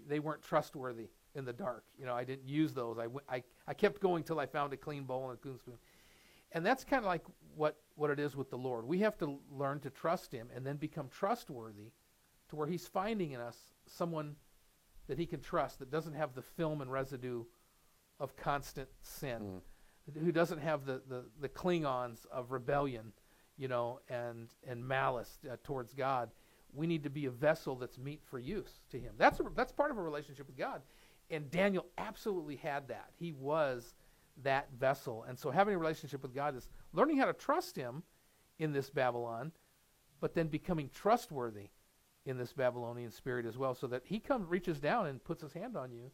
they 0.08 0.20
weren't 0.20 0.44
trustworthy 0.44 1.10
in 1.36 1.46
the 1.46 1.54
dark. 1.54 1.86
You 1.98 2.06
know, 2.06 2.14
I 2.14 2.24
didn't 2.24 2.48
use 2.48 2.74
those. 2.74 2.98
I, 3.00 3.08
went, 3.08 3.26
I, 3.30 3.44
I 3.68 3.74
kept 3.74 4.02
going 4.02 4.24
till 4.24 4.40
I 4.40 4.46
found 4.46 4.74
a 4.74 4.78
clean 4.78 5.04
bowl 5.04 5.30
and 5.30 5.34
a 5.34 5.38
clean 5.38 5.58
spoon. 5.58 5.78
And 6.52 6.66
that's 6.66 6.84
kind 6.84 7.00
of 7.04 7.06
like 7.06 7.24
what, 7.56 7.78
what 7.96 8.10
it 8.10 8.20
is 8.20 8.36
with 8.36 8.50
the 8.50 8.58
Lord. 8.58 8.86
We 8.86 9.00
have 9.00 9.18
to 9.20 9.40
learn 9.52 9.80
to 9.82 9.90
trust 9.90 10.32
Him 10.32 10.50
and 10.56 10.66
then 10.66 10.78
become 10.78 11.10
trustworthy 11.10 11.92
to 12.50 12.56
where 12.56 12.68
He's 12.68 12.88
finding 12.88 13.32
in 13.32 13.42
us 13.42 13.58
someone 13.88 14.36
that 15.08 15.18
He 15.18 15.26
can 15.26 15.42
trust 15.42 15.80
that 15.80 15.92
doesn't 15.92 16.14
have 16.14 16.34
the 16.34 16.42
film 16.42 16.82
and 16.82 16.92
residue 16.92 17.44
of 18.20 18.36
constant 18.36 18.90
sin, 19.02 19.62
who 20.14 20.32
doesn't 20.32 20.60
have 20.60 20.86
the, 20.86 21.02
the, 21.08 21.26
the 21.40 21.50
Klingons 21.50 22.26
of 22.32 22.52
rebellion, 22.52 23.14
you 23.58 23.68
know, 23.68 24.00
and, 24.10 24.50
and 24.68 24.86
malice 24.86 25.40
uh, 25.52 25.56
towards 25.64 25.94
God. 25.94 26.30
We 26.74 26.88
need 26.88 27.04
to 27.04 27.10
be 27.10 27.26
a 27.26 27.32
vessel 27.32 27.76
that's 27.76 27.98
meet 27.98 28.22
for 28.26 28.40
use 28.40 28.82
to 28.92 29.00
Him. 29.00 29.14
That's, 29.18 29.40
a, 29.40 29.44
that's 29.56 29.72
part 29.72 29.92
of 29.92 29.98
a 29.98 30.02
relationship 30.02 30.48
with 30.48 30.58
God. 30.58 30.82
And 31.30 31.50
Daniel 31.52 31.86
absolutely 31.98 32.56
had 32.56 32.88
that. 32.88 33.10
He 33.18 33.32
was 33.34 33.96
that 34.44 34.70
vessel. 34.78 35.26
And 35.28 35.38
so 35.38 35.52
having 35.52 35.74
a 35.74 35.78
relationship 35.78 36.22
with 36.22 36.34
God 36.34 36.56
is 36.56 36.68
learning 36.94 37.18
how 37.18 37.26
to 37.26 37.34
trust 37.34 37.76
Him 37.76 38.04
in 38.60 38.74
this 38.74 38.90
Babylon, 38.90 39.52
but 40.20 40.34
then 40.34 40.48
becoming 40.48 40.90
trustworthy 40.94 41.70
in 42.28 42.38
this 42.38 42.54
Babylonian 42.54 43.10
spirit 43.12 43.46
as 43.46 43.58
well, 43.58 43.74
so 43.74 43.88
that 43.88 44.04
He 44.06 44.20
comes, 44.20 44.48
reaches 44.50 44.80
down 44.80 45.08
and 45.08 45.24
puts 45.24 45.42
His 45.42 45.54
hand 45.54 45.76
on 45.78 45.92
you 45.92 46.12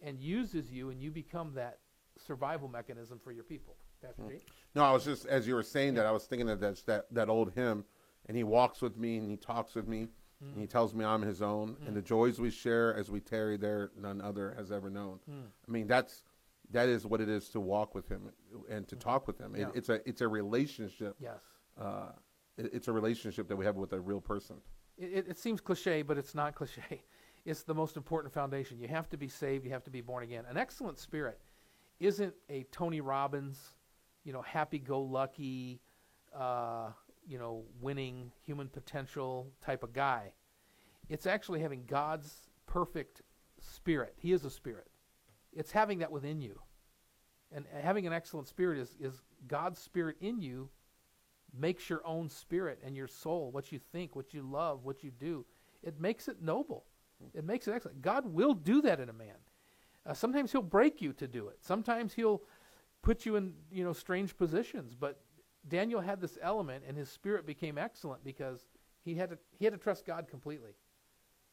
and 0.00 0.20
uses 0.20 0.70
you, 0.70 0.90
and 0.90 1.00
you 1.00 1.10
become 1.10 1.54
that 1.54 1.78
survival 2.24 2.68
mechanism 2.68 3.18
for 3.18 3.32
your 3.32 3.44
people. 3.44 3.76
Pastor 4.02 4.22
G? 4.28 4.38
No, 4.74 4.84
I 4.84 4.92
was 4.92 5.04
just 5.04 5.26
as 5.26 5.46
you 5.48 5.54
were 5.54 5.62
saying 5.62 5.94
that, 5.94 6.06
I 6.06 6.12
was 6.12 6.24
thinking 6.26 6.48
of 6.50 6.60
that 6.60 6.84
that 6.86 7.06
that 7.12 7.28
old 7.28 7.52
hymn, 7.54 7.84
and 8.26 8.36
he 8.36 8.44
walks 8.44 8.82
with 8.82 8.96
me 8.98 9.16
and 9.18 9.30
he 9.30 9.36
talks 9.36 9.74
with 9.74 9.88
me, 9.88 10.08
and 10.40 10.54
Mm. 10.54 10.60
he 10.60 10.66
tells 10.66 10.92
me 10.94 11.02
I'm 11.02 11.22
his 11.22 11.40
own, 11.40 11.76
and 11.86 11.96
the 11.96 12.02
joys 12.02 12.38
we 12.38 12.50
share 12.50 12.94
as 12.94 13.10
we 13.10 13.20
tarry 13.20 13.56
there, 13.56 13.90
none 13.98 14.20
other 14.20 14.52
has 14.58 14.70
ever 14.70 14.90
known. 14.90 15.18
Mm. 15.30 15.46
I 15.66 15.70
mean, 15.70 15.86
that's 15.86 16.22
that 16.72 16.88
is 16.90 17.06
what 17.06 17.20
it 17.22 17.28
is 17.30 17.48
to 17.50 17.60
walk 17.60 17.94
with 17.94 18.06
him 18.08 18.30
and 18.68 18.86
to 18.88 18.96
talk 18.96 19.26
with 19.26 19.38
him. 19.38 19.54
It, 19.54 19.68
it's 19.74 19.88
a 19.88 20.06
it's 20.06 20.20
a 20.20 20.28
relationship. 20.28 21.16
Yes. 21.18 21.38
Uh, 21.80 22.10
it, 22.58 22.70
it's 22.74 22.88
a 22.88 22.92
relationship 22.92 23.48
that 23.48 23.56
we 23.56 23.64
have 23.64 23.76
with 23.76 23.92
a 23.94 24.00
real 24.00 24.20
person. 24.20 24.56
It, 24.98 25.26
it, 25.28 25.38
seems 25.38 25.60
cliche, 25.60 26.02
but 26.02 26.18
it's 26.18 26.34
not 26.34 26.54
cliche. 26.56 27.02
It's 27.44 27.62
the 27.62 27.74
most 27.74 27.96
important 27.96 28.32
foundation. 28.32 28.78
You 28.80 28.88
have 28.88 29.08
to 29.10 29.16
be 29.16 29.28
saved. 29.28 29.64
You 29.64 29.70
have 29.72 29.84
to 29.84 29.90
be 29.90 30.00
born 30.00 30.24
again. 30.24 30.44
An 30.48 30.56
excellent 30.56 30.98
spirit 30.98 31.40
isn't 32.00 32.34
a 32.50 32.64
Tony 32.72 33.00
Robbins, 33.00 33.72
you 34.24 34.32
know, 34.32 34.42
happy-go-lucky, 34.42 35.80
uh, 36.34 36.88
you 37.26 37.38
know, 37.38 37.64
winning 37.80 38.32
human 38.44 38.68
potential 38.68 39.50
type 39.64 39.82
of 39.82 39.92
guy. 39.92 40.32
It's 41.08 41.26
actually 41.26 41.60
having 41.60 41.84
God's 41.86 42.48
perfect 42.66 43.22
spirit. 43.60 44.14
He 44.16 44.32
is 44.32 44.44
a 44.44 44.50
spirit. 44.50 44.88
It's 45.52 45.70
having 45.70 46.00
that 46.00 46.10
within 46.10 46.40
you. 46.40 46.60
And 47.52 47.64
having 47.80 48.06
an 48.06 48.12
excellent 48.12 48.48
spirit 48.48 48.78
is, 48.78 48.96
is 49.00 49.22
God's 49.46 49.78
spirit 49.78 50.16
in 50.20 50.40
you 50.40 50.68
makes 51.58 51.88
your 51.88 52.00
own 52.04 52.28
spirit 52.28 52.80
and 52.84 52.96
your 52.96 53.08
soul, 53.08 53.50
what 53.50 53.72
you 53.72 53.80
think, 53.92 54.16
what 54.16 54.34
you 54.34 54.42
love, 54.42 54.84
what 54.84 55.02
you 55.02 55.10
do, 55.10 55.44
it 55.82 56.00
makes 56.00 56.28
it 56.28 56.42
noble. 56.42 56.84
It 57.34 57.44
makes 57.44 57.66
it 57.66 57.72
excellent. 57.72 58.02
God 58.02 58.26
will 58.26 58.54
do 58.54 58.82
that 58.82 59.00
in 59.00 59.08
a 59.08 59.12
man. 59.12 59.36
Uh, 60.04 60.14
sometimes 60.14 60.52
He'll 60.52 60.62
break 60.62 61.00
you 61.00 61.12
to 61.14 61.26
do 61.26 61.48
it. 61.48 61.58
Sometimes 61.60 62.12
He'll 62.12 62.42
put 63.02 63.24
you 63.24 63.36
in 63.36 63.54
you 63.70 63.84
know 63.84 63.92
strange 63.92 64.36
positions. 64.36 64.94
But 64.94 65.20
Daniel 65.68 66.00
had 66.00 66.20
this 66.20 66.38
element, 66.42 66.84
and 66.86 66.96
his 66.96 67.08
spirit 67.08 67.46
became 67.46 67.78
excellent 67.78 68.22
because 68.24 68.66
he 69.04 69.14
had 69.14 69.30
to 69.30 69.38
he 69.58 69.64
had 69.64 69.72
to 69.74 69.78
trust 69.78 70.04
God 70.04 70.28
completely. 70.28 70.72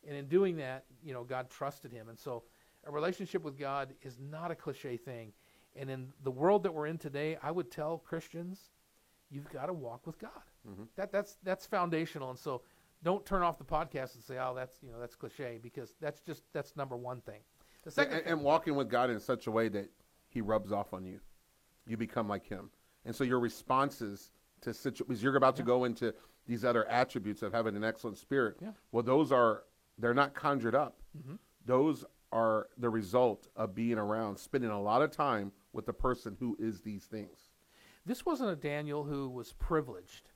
And 0.08 0.18
in 0.18 0.28
doing 0.28 0.58
that, 0.58 0.86
you 1.04 1.14
know, 1.14 1.24
God 1.24 1.50
trusted 1.50 1.92
him. 1.92 2.10
And 2.10 2.20
so 2.20 2.44
a 2.86 2.92
relationship 2.92 3.42
with 3.42 3.58
God 3.58 3.94
is 4.02 4.20
not 4.20 4.52
a 4.52 4.56
cliche 4.56 4.98
thing. 4.98 5.32
And 5.76 5.90
in 5.90 6.12
the 6.24 6.32
world 6.32 6.64
that 6.64 6.74
we're 6.74 6.88
in 6.88 6.98
today, 6.98 7.38
I 7.42 7.52
would 7.52 7.72
tell 7.72 8.00
Christians, 8.00 8.70
you've 9.34 9.50
got 9.50 9.66
to 9.66 9.74
walk 9.74 10.06
with 10.06 10.20
God. 10.20 10.30
That 10.96 11.12
that's 11.12 11.38
that's 11.44 11.66
foundational. 11.66 12.30
And 12.30 12.40
so 12.40 12.62
don't 13.04 13.26
turn 13.26 13.42
off 13.42 13.58
the 13.58 13.66
podcast 13.66 14.16
and 14.16 14.24
say, 14.24 14.38
"Oh, 14.40 14.54
that's, 14.56 14.78
you 14.82 14.92
know, 14.92 15.00
that's 15.00 15.16
cliche" 15.16 15.60
because 15.62 15.96
that's 16.00 16.22
just 16.22 16.44
that's 16.54 16.76
number 16.76 16.96
one 16.96 17.22
thing. 17.22 17.42
The 17.84 17.92
second 17.92 18.20
and, 18.20 18.28
and 18.28 18.44
walking 18.44 18.76
with 18.76 18.90
God 18.90 19.10
in 19.10 19.20
such 19.20 19.48
a 19.48 19.52
way 19.52 19.68
that 19.70 19.90
He 20.30 20.42
rubs 20.42 20.72
off 20.72 20.94
on 20.94 21.06
you, 21.06 21.20
you 21.86 21.98
become 21.98 22.30
like 22.30 22.48
Him, 22.48 22.70
and 23.06 23.14
so 23.16 23.24
your 23.24 23.40
responses 23.40 24.32
to 24.62 24.74
situations 24.74 25.22
you're 25.22 25.36
about 25.36 25.58
to 25.58 25.64
go 25.64 25.84
into 25.84 26.14
these 26.48 26.64
other 26.64 26.88
attributes 26.88 27.42
of 27.42 27.52
having 27.52 27.76
an 27.76 27.84
excellent 27.84 28.18
spirit. 28.18 28.56
Yeah. 28.62 28.72
Well, 28.92 29.04
those 29.04 29.32
are 29.32 29.64
they're 29.98 30.14
not 30.14 30.34
conjured 30.34 30.76
up. 30.76 31.02
Mm-hmm. 31.18 31.36
Those 31.66 32.06
are 32.32 32.68
the 32.78 32.90
result 32.90 33.48
of 33.56 33.76
being 33.76 33.98
around, 33.98 34.38
spending 34.38 34.72
a 34.72 34.82
lot 34.82 35.02
of 35.02 35.12
time 35.12 35.52
with 35.74 35.86
the 35.86 35.94
person 35.94 36.36
who 36.40 36.58
is 36.60 36.82
these 36.82 37.04
things. 37.06 37.50
This 38.06 38.26
wasn't 38.26 38.52
a 38.52 38.56
Daniel 38.56 39.04
who 39.04 39.30
was 39.30 39.54
privileged, 39.54 40.30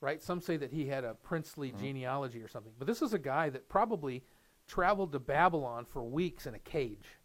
right? 0.00 0.22
Some 0.22 0.40
say 0.40 0.56
that 0.58 0.72
he 0.72 0.86
had 0.86 1.04
a 1.04 1.14
princely 1.14 1.68
mm-hmm. 1.68 1.84
genealogy 1.84 2.42
or 2.42 2.48
something. 2.48 2.72
But 2.78 2.86
this 2.86 3.02
is 3.02 3.14
a 3.14 3.18
guy 3.18 3.50
that 3.50 3.68
probably 3.68 4.22
traveled 4.66 5.12
to 5.12 5.18
Babylon 5.18 5.84
for 5.84 6.04
weeks 6.04 6.46
in 6.46 6.54
a 6.54 6.58
cage. 6.58 7.18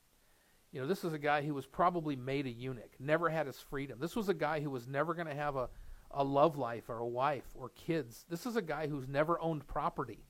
You 0.72 0.82
know, 0.82 0.88
this 0.88 1.04
is 1.04 1.14
a 1.14 1.20
guy 1.20 1.42
who 1.42 1.54
was 1.54 1.66
probably 1.66 2.16
made 2.16 2.46
a 2.46 2.52
eunuch, 2.52 2.92
never 3.00 3.30
had 3.30 3.48
his 3.48 3.60
freedom. 3.60 4.00
This 4.00 4.16
was 4.16 4.30
a 4.30 4.34
guy 4.34 4.60
who 4.60 4.70
was 4.70 4.88
never 4.88 5.14
going 5.14 5.28
to 5.28 5.36
have 5.36 5.56
a, 5.56 5.70
a 6.12 6.24
love 6.24 6.58
life 6.58 6.90
or 6.90 6.98
a 7.00 7.08
wife 7.08 7.46
or 7.54 7.70
kids. 7.70 8.26
This 8.30 8.46
is 8.46 8.56
a 8.56 8.62
guy 8.62 8.88
who's 8.88 9.08
never 9.08 9.40
owned 9.40 9.68
property, 9.68 10.26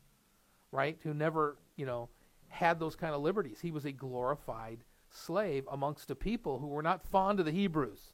right? 0.71 0.97
Who 1.03 1.13
never, 1.13 1.57
you 1.77 1.85
know, 1.85 2.09
had 2.49 2.79
those 2.79 2.95
kind 2.95 3.15
of 3.15 3.21
liberties. 3.21 3.59
He 3.61 3.71
was 3.71 3.85
a 3.85 3.91
glorified 3.91 4.83
slave 5.09 5.67
amongst 5.71 6.11
a 6.11 6.15
people 6.15 6.59
who 6.59 6.67
were 6.67 6.83
not 6.83 7.03
fond 7.03 7.39
of 7.39 7.45
the 7.45 7.51
Hebrews. 7.51 8.13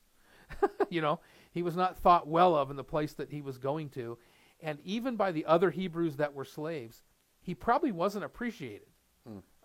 you 0.89 1.01
know, 1.01 1.19
he 1.51 1.61
was 1.61 1.75
not 1.75 1.97
thought 1.97 2.27
well 2.27 2.55
of 2.55 2.69
in 2.69 2.75
the 2.77 2.83
place 2.83 3.13
that 3.13 3.31
he 3.31 3.41
was 3.41 3.57
going 3.57 3.89
to. 3.89 4.17
And 4.61 4.79
even 4.83 5.15
by 5.15 5.31
the 5.31 5.45
other 5.45 5.71
Hebrews 5.71 6.17
that 6.17 6.33
were 6.33 6.45
slaves, 6.45 7.03
he 7.41 7.55
probably 7.55 7.91
wasn't 7.91 8.25
appreciated. 8.25 8.87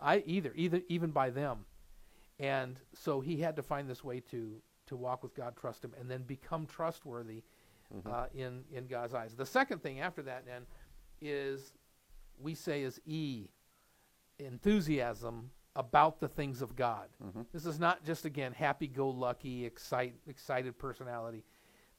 I 0.01 0.23
either, 0.27 0.53
either 0.55 0.83
even 0.89 1.11
by 1.11 1.31
them. 1.31 1.65
And 2.39 2.79
so 2.95 3.21
he 3.21 3.39
had 3.39 3.57
to 3.57 3.63
find 3.63 3.89
this 3.89 4.05
way 4.05 4.21
to 4.31 4.61
to 4.87 4.97
walk 4.97 5.23
with 5.25 5.35
God, 5.35 5.57
trust 5.57 5.85
him, 5.85 5.93
and 5.99 6.09
then 6.09 6.23
become 6.23 6.65
trustworthy 6.67 7.43
uh, 8.09 8.27
in 8.35 8.65
in 8.73 8.87
God's 8.87 9.15
eyes. 9.15 9.35
The 9.35 9.47
second 9.47 9.83
thing 9.83 10.01
after 10.01 10.23
that 10.23 10.45
then 10.47 10.67
is 11.21 11.73
we 12.39 12.55
say 12.55 12.83
is 12.83 13.01
E 13.07 13.49
enthusiasm 14.39 15.51
about 15.77 16.19
the 16.21 16.29
things 16.29 16.63
of 16.63 16.75
God. 16.75 17.09
Mm-hmm. 17.25 17.43
This 17.53 17.67
is 17.67 17.79
not 17.79 18.05
just 18.05 18.25
again 18.25 18.53
happy-go-lucky, 18.53 19.65
excite, 19.65 20.15
excited 20.27 20.79
personality. 20.79 21.45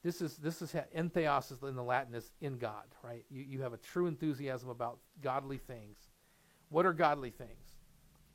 This 0.02 0.20
is 0.20 0.36
this 0.36 0.60
is 0.62 0.72
ha- 0.72 0.84
entheos 0.96 1.50
is 1.50 1.62
in 1.62 1.74
the 1.74 1.82
Latin 1.82 2.14
is 2.14 2.30
in 2.40 2.58
God, 2.58 2.84
right? 3.02 3.24
You 3.30 3.42
you 3.42 3.62
have 3.62 3.72
a 3.72 3.76
true 3.78 4.06
enthusiasm 4.06 4.68
about 4.68 4.98
godly 5.22 5.58
things. 5.58 5.98
What 6.68 6.84
are 6.86 6.92
godly 6.92 7.30
things? 7.30 7.50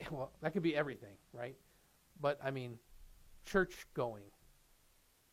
Well, 0.12 0.34
that 0.41 0.51
could 0.51 0.63
be 0.63 0.75
everything, 0.75 1.15
right? 1.32 1.56
But 2.19 2.38
I 2.43 2.51
mean, 2.51 2.77
church 3.45 3.86
going, 3.93 4.23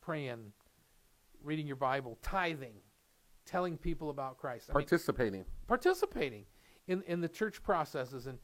praying, 0.01 0.53
reading 1.43 1.67
your 1.67 1.75
Bible, 1.77 2.19
tithing, 2.23 2.75
telling 3.47 3.77
people 3.77 4.11
about 4.11 4.39
Christ. 4.39 4.67
I 4.69 4.73
mean, 4.79 4.85
Participating. 4.85 5.45
participating 5.67 6.45
in, 6.87 7.03
in 7.09 7.21
the 7.21 7.29
church 7.29 7.63
processes 7.65 8.27
and 8.29 8.39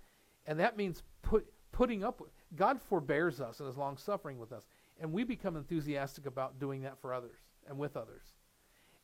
and 0.46 0.58
that 0.60 0.76
means 0.76 1.02
put 1.22 1.46
putting 1.76 2.02
up 2.02 2.22
with 2.22 2.30
God 2.56 2.80
forbears 2.80 3.38
us 3.38 3.60
and 3.60 3.68
is 3.68 3.76
long 3.76 3.98
suffering 3.98 4.38
with 4.38 4.50
us 4.50 4.64
and 4.98 5.12
we 5.12 5.24
become 5.24 5.56
enthusiastic 5.56 6.24
about 6.24 6.58
doing 6.58 6.80
that 6.82 6.98
for 7.02 7.12
others 7.12 7.36
and 7.68 7.76
with 7.76 7.98
others 7.98 8.22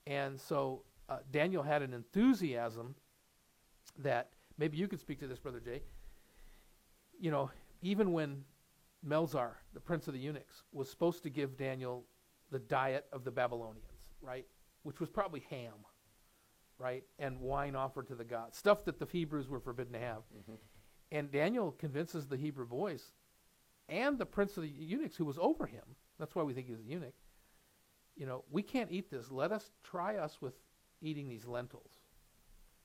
and 0.06 0.40
so 0.40 0.82
uh, 1.11 1.18
Daniel 1.30 1.62
had 1.62 1.82
an 1.82 1.92
enthusiasm 1.92 2.94
that 3.98 4.30
maybe 4.56 4.78
you 4.78 4.88
could 4.88 5.00
speak 5.00 5.20
to 5.20 5.26
this 5.26 5.38
brother 5.38 5.61
Jay 5.61 5.82
you 7.20 7.30
know 7.30 7.50
even 7.82 8.14
when 8.14 8.42
Melzar 9.06 9.50
the 9.74 9.80
prince 9.80 10.08
of 10.08 10.14
the 10.14 10.20
eunuchs 10.20 10.62
was 10.72 10.88
supposed 10.88 11.22
to 11.24 11.28
give 11.28 11.58
Daniel 11.58 12.04
the 12.50 12.58
diet 12.58 13.04
of 13.12 13.22
the 13.22 13.30
Babylonians 13.30 13.85
right 14.22 14.46
which 14.82 14.98
was 14.98 15.11
probably 15.11 15.44
ham 15.50 15.74
right? 16.78 17.04
And 17.20 17.38
wine 17.40 17.76
offered 17.76 18.08
to 18.08 18.16
the 18.16 18.24
gods, 18.24 18.58
stuff 18.58 18.85
that 18.87 18.98
the 18.98 19.06
Hebrews 19.06 19.48
were 19.48 19.61
forbidden 19.61 19.92
to 19.92 20.00
have. 20.00 20.22
And 21.12 21.31
Daniel 21.31 21.70
convinces 21.72 22.27
the 22.27 22.37
Hebrew 22.37 22.66
boys 22.66 23.12
and 23.88 24.18
the 24.18 24.27
prince 24.27 24.57
of 24.57 24.62
the 24.64 24.68
eunuchs 24.68 25.14
who 25.14 25.25
was 25.25 25.38
over 25.38 25.66
him. 25.66 25.85
That's 26.18 26.35
why 26.35 26.42
we 26.42 26.55
think 26.55 26.66
he 26.66 26.72
was 26.72 26.81
a 26.81 26.85
eunuch. 26.85 27.14
You 28.16 28.27
know, 28.27 28.44
we 28.51 28.62
can't 28.62 28.90
eat 28.90 29.11
this. 29.11 29.31
Let 29.31 29.53
us 29.53 29.70
try 29.85 30.16
us 30.16 30.38
with 30.40 30.55
eating 31.01 31.29
these 31.29 31.46
lentils. 31.46 31.90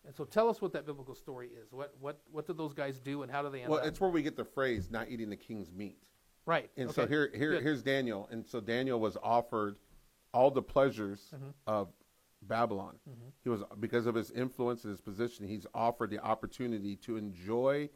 And 0.06 0.16
so 0.16 0.24
tell 0.26 0.50
us 0.50 0.62
what 0.62 0.72
that 0.74 0.86
biblical 0.86 1.16
story 1.16 1.50
is. 1.50 1.72
What 1.72 1.94
what 2.00 2.20
what 2.32 2.46
did 2.48 2.58
those 2.58 2.74
guys 2.74 3.00
do 3.00 3.24
and 3.24 3.32
how 3.32 3.42
do 3.42 3.50
they 3.50 3.62
end 3.62 3.70
Well, 3.72 3.80
up? 3.82 3.86
it's 3.88 4.00
where 4.00 4.10
we 4.10 4.22
get 4.22 4.36
the 4.38 4.46
phrase 4.46 4.90
"not 4.92 5.10
eating 5.10 5.30
the 5.30 5.36
king's 5.36 5.72
meat." 5.72 6.04
right. 6.46 6.70
And 6.78 6.90
so 6.92 7.06
here, 7.06 7.30
here, 7.36 7.52
good. 7.54 7.64
here's 7.64 7.82
Daniel, 7.84 8.28
and 8.32 8.46
so 8.48 8.62
Daniel 8.62 9.00
was 9.02 9.18
offered 9.24 9.76
all 10.34 10.52
the 10.52 10.62
pleasures 10.62 11.32
Mm-hmm. 11.36 11.50
of 11.68 11.90
Babylon. 12.44 12.98
He 13.44 13.50
was 13.50 13.64
because 13.80 14.06
of 14.06 14.16
his 14.16 14.32
influence 14.32 14.84
and 14.86 14.92
his 14.92 15.02
position. 15.02 15.46
He's 15.48 15.66
offered 15.74 16.10
the 16.12 16.20
opportunity 16.20 16.96
to 16.98 17.18
enjoy, 17.18 17.90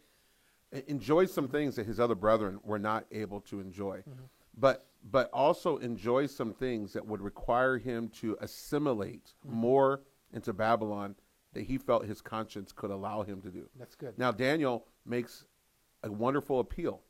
enjoy 0.87 1.25
some 1.25 1.47
things 1.47 1.75
that 1.75 1.85
his 1.85 1.99
other 1.99 2.15
brethren 2.15 2.59
were 2.63 2.79
not 2.79 3.05
able 3.11 3.41
to 3.41 3.59
enjoy, 3.59 3.97
Mm-hmm. 3.99 4.23
but 4.57 4.87
but 5.09 5.29
also 5.33 5.77
enjoy 5.77 6.27
some 6.27 6.53
things 6.53 6.93
that 6.93 7.05
would 7.07 7.21
require 7.21 7.77
him 7.77 8.07
to 8.09 8.37
assimilate 8.39 9.33
Mm-hmm. 9.45 9.55
more 9.55 10.01
into 10.33 10.53
Babylon 10.53 11.15
that 11.53 11.63
he 11.63 11.77
felt 11.77 12.05
his 12.05 12.21
conscience 12.21 12.71
could 12.71 12.91
allow 12.91 13.23
him 13.23 13.41
to 13.41 13.49
do. 13.49 13.67
That's 13.77 13.95
good. 13.95 14.17
Now 14.17 14.31
Daniel 14.31 14.85
makes 15.05 15.45
a 16.03 16.11
wonderful 16.11 16.59
appeal. 16.59 17.01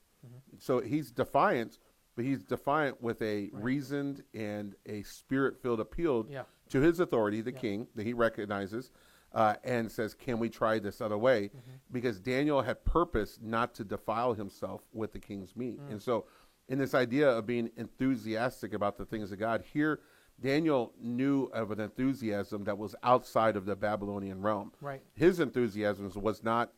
So 0.60 0.80
he's 0.82 1.12
defiant, 1.12 1.80
but 2.16 2.26
he's 2.26 2.44
defiant 2.44 3.02
with 3.02 3.22
a 3.22 3.50
reasoned 3.54 4.24
and 4.34 4.76
a 4.86 5.02
spirit-filled 5.04 5.80
appeal 5.80 6.28
Yeah. 6.30 6.44
to 6.70 6.80
his 6.82 7.00
authority, 7.00 7.42
the 7.42 7.52
king, 7.52 7.88
that 7.96 8.06
he 8.06 8.14
recognizes, 8.14 8.92
uh, 9.34 9.56
and 9.64 9.92
says, 9.92 10.14
"Can 10.14 10.40
we 10.40 10.50
try 10.50 10.80
this 10.80 11.02
other 11.02 11.18
way?" 11.18 11.52
Because 11.92 12.20
Daniel 12.20 12.62
had 12.62 12.84
purpose 12.86 13.40
not 13.42 13.74
to 13.76 13.84
defile 13.84 14.34
himself 14.34 14.82
with 14.94 15.14
the 15.14 15.20
king's 15.20 15.56
meat, 15.56 15.80
and 15.90 16.02
so 16.02 16.26
in 16.68 16.78
this 16.80 16.94
idea 16.94 17.30
of 17.30 17.46
being 17.46 17.70
enthusiastic 17.76 18.74
about 18.74 18.98
the 18.98 19.06
things 19.06 19.32
of 19.32 19.40
God, 19.40 19.64
here 19.74 20.00
Daniel 20.40 20.94
knew 21.00 21.46
of 21.54 21.72
an 21.72 21.80
enthusiasm 21.80 22.64
that 22.64 22.78
was 22.78 22.96
outside 23.04 23.56
of 23.56 23.66
the 23.66 23.76
Babylonian 23.76 24.42
realm. 24.42 24.72
Right. 24.82 25.02
His 25.14 25.40
enthusiasm 25.40 26.10
was 26.16 26.44
not, 26.44 26.72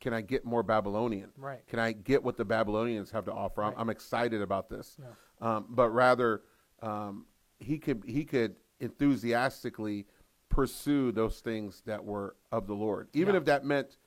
can 0.00 0.14
I 0.14 0.20
get 0.20 0.44
more 0.44 0.62
Babylonian? 0.62 1.30
Right. 1.36 1.66
Can 1.66 1.78
I 1.78 1.92
get 1.92 2.22
what 2.22 2.36
the 2.36 2.44
Babylonians 2.44 3.10
have 3.10 3.24
to 3.26 3.32
offer? 3.32 3.62
I'm. 3.62 3.74
I'm 3.76 3.90
excited 3.90 4.40
about 4.40 4.68
this. 4.68 4.98
Yeah. 4.98 5.56
Um, 5.56 5.66
but 5.68 5.90
rather, 5.90 6.42
um, 6.80 7.26
he 7.58 7.78
could 7.78 8.04
he 8.06 8.24
could 8.24 8.56
enthusiastically 8.80 10.06
pursue 10.54 11.10
those 11.12 11.40
things 11.40 11.82
that 11.86 12.04
were 12.04 12.36
of 12.52 12.66
the 12.66 12.74
Lord, 12.74 13.08
even 13.12 13.34
Yeah. 13.34 13.38
if 13.40 13.44
that 13.46 13.64
meant 13.64 13.98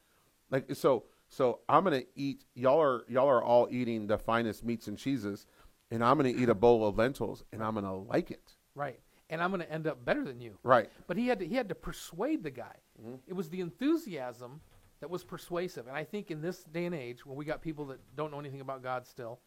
like 0.50 0.74
so. 0.76 1.04
So 1.30 1.60
I'm 1.68 1.84
gonna 1.84 2.04
eat. 2.16 2.46
Y'all 2.56 2.82
are 2.82 3.04
y'all 3.10 3.28
are 3.28 3.44
all 3.44 3.68
eating 3.70 4.08
the 4.08 4.18
finest 4.18 4.64
meats 4.64 4.88
and 4.88 4.98
cheeses, 4.98 5.46
and 5.92 6.04
I'm 6.04 6.16
gonna 6.18 6.30
eat 6.30 6.48
a 6.48 6.56
bowl 6.56 6.88
of 6.88 6.98
lentils, 6.98 7.44
and 7.52 7.62
I'm 7.62 7.74
gonna 7.74 7.96
like 7.96 8.32
it. 8.32 8.56
Right. 8.76 9.00
And 9.30 9.44
I'm 9.44 9.50
going 9.50 9.60
to 9.60 9.70
end 9.70 9.88
up 9.88 10.06
better 10.06 10.24
than 10.24 10.40
you. 10.40 10.58
Right. 10.64 10.90
But 11.06 11.18
he 11.18 11.28
had 11.28 11.40
to, 11.40 11.46
he 11.46 11.56
had 11.56 11.68
to 11.68 11.76
persuade 11.76 12.44
the 12.44 12.50
guy. 12.50 12.78
Mm-hmm. 12.98 13.16
It 13.28 13.34
was 13.34 13.50
the 13.50 13.60
enthusiasm 13.60 14.62
that 15.02 15.10
was 15.10 15.26
persuasive. 15.26 15.86
And 15.86 15.98
I 15.98 16.06
think 16.06 16.32
in 16.32 16.40
this 16.42 16.64
day 16.64 16.86
and 16.86 16.96
age, 16.96 17.26
when 17.26 17.36
we 17.36 17.44
got 17.44 17.62
people 17.62 17.84
that 17.88 18.00
don't 18.16 18.32
know 18.32 18.40
anything 18.40 18.62
about 18.62 18.82
God 18.84 19.06
still, 19.06 19.42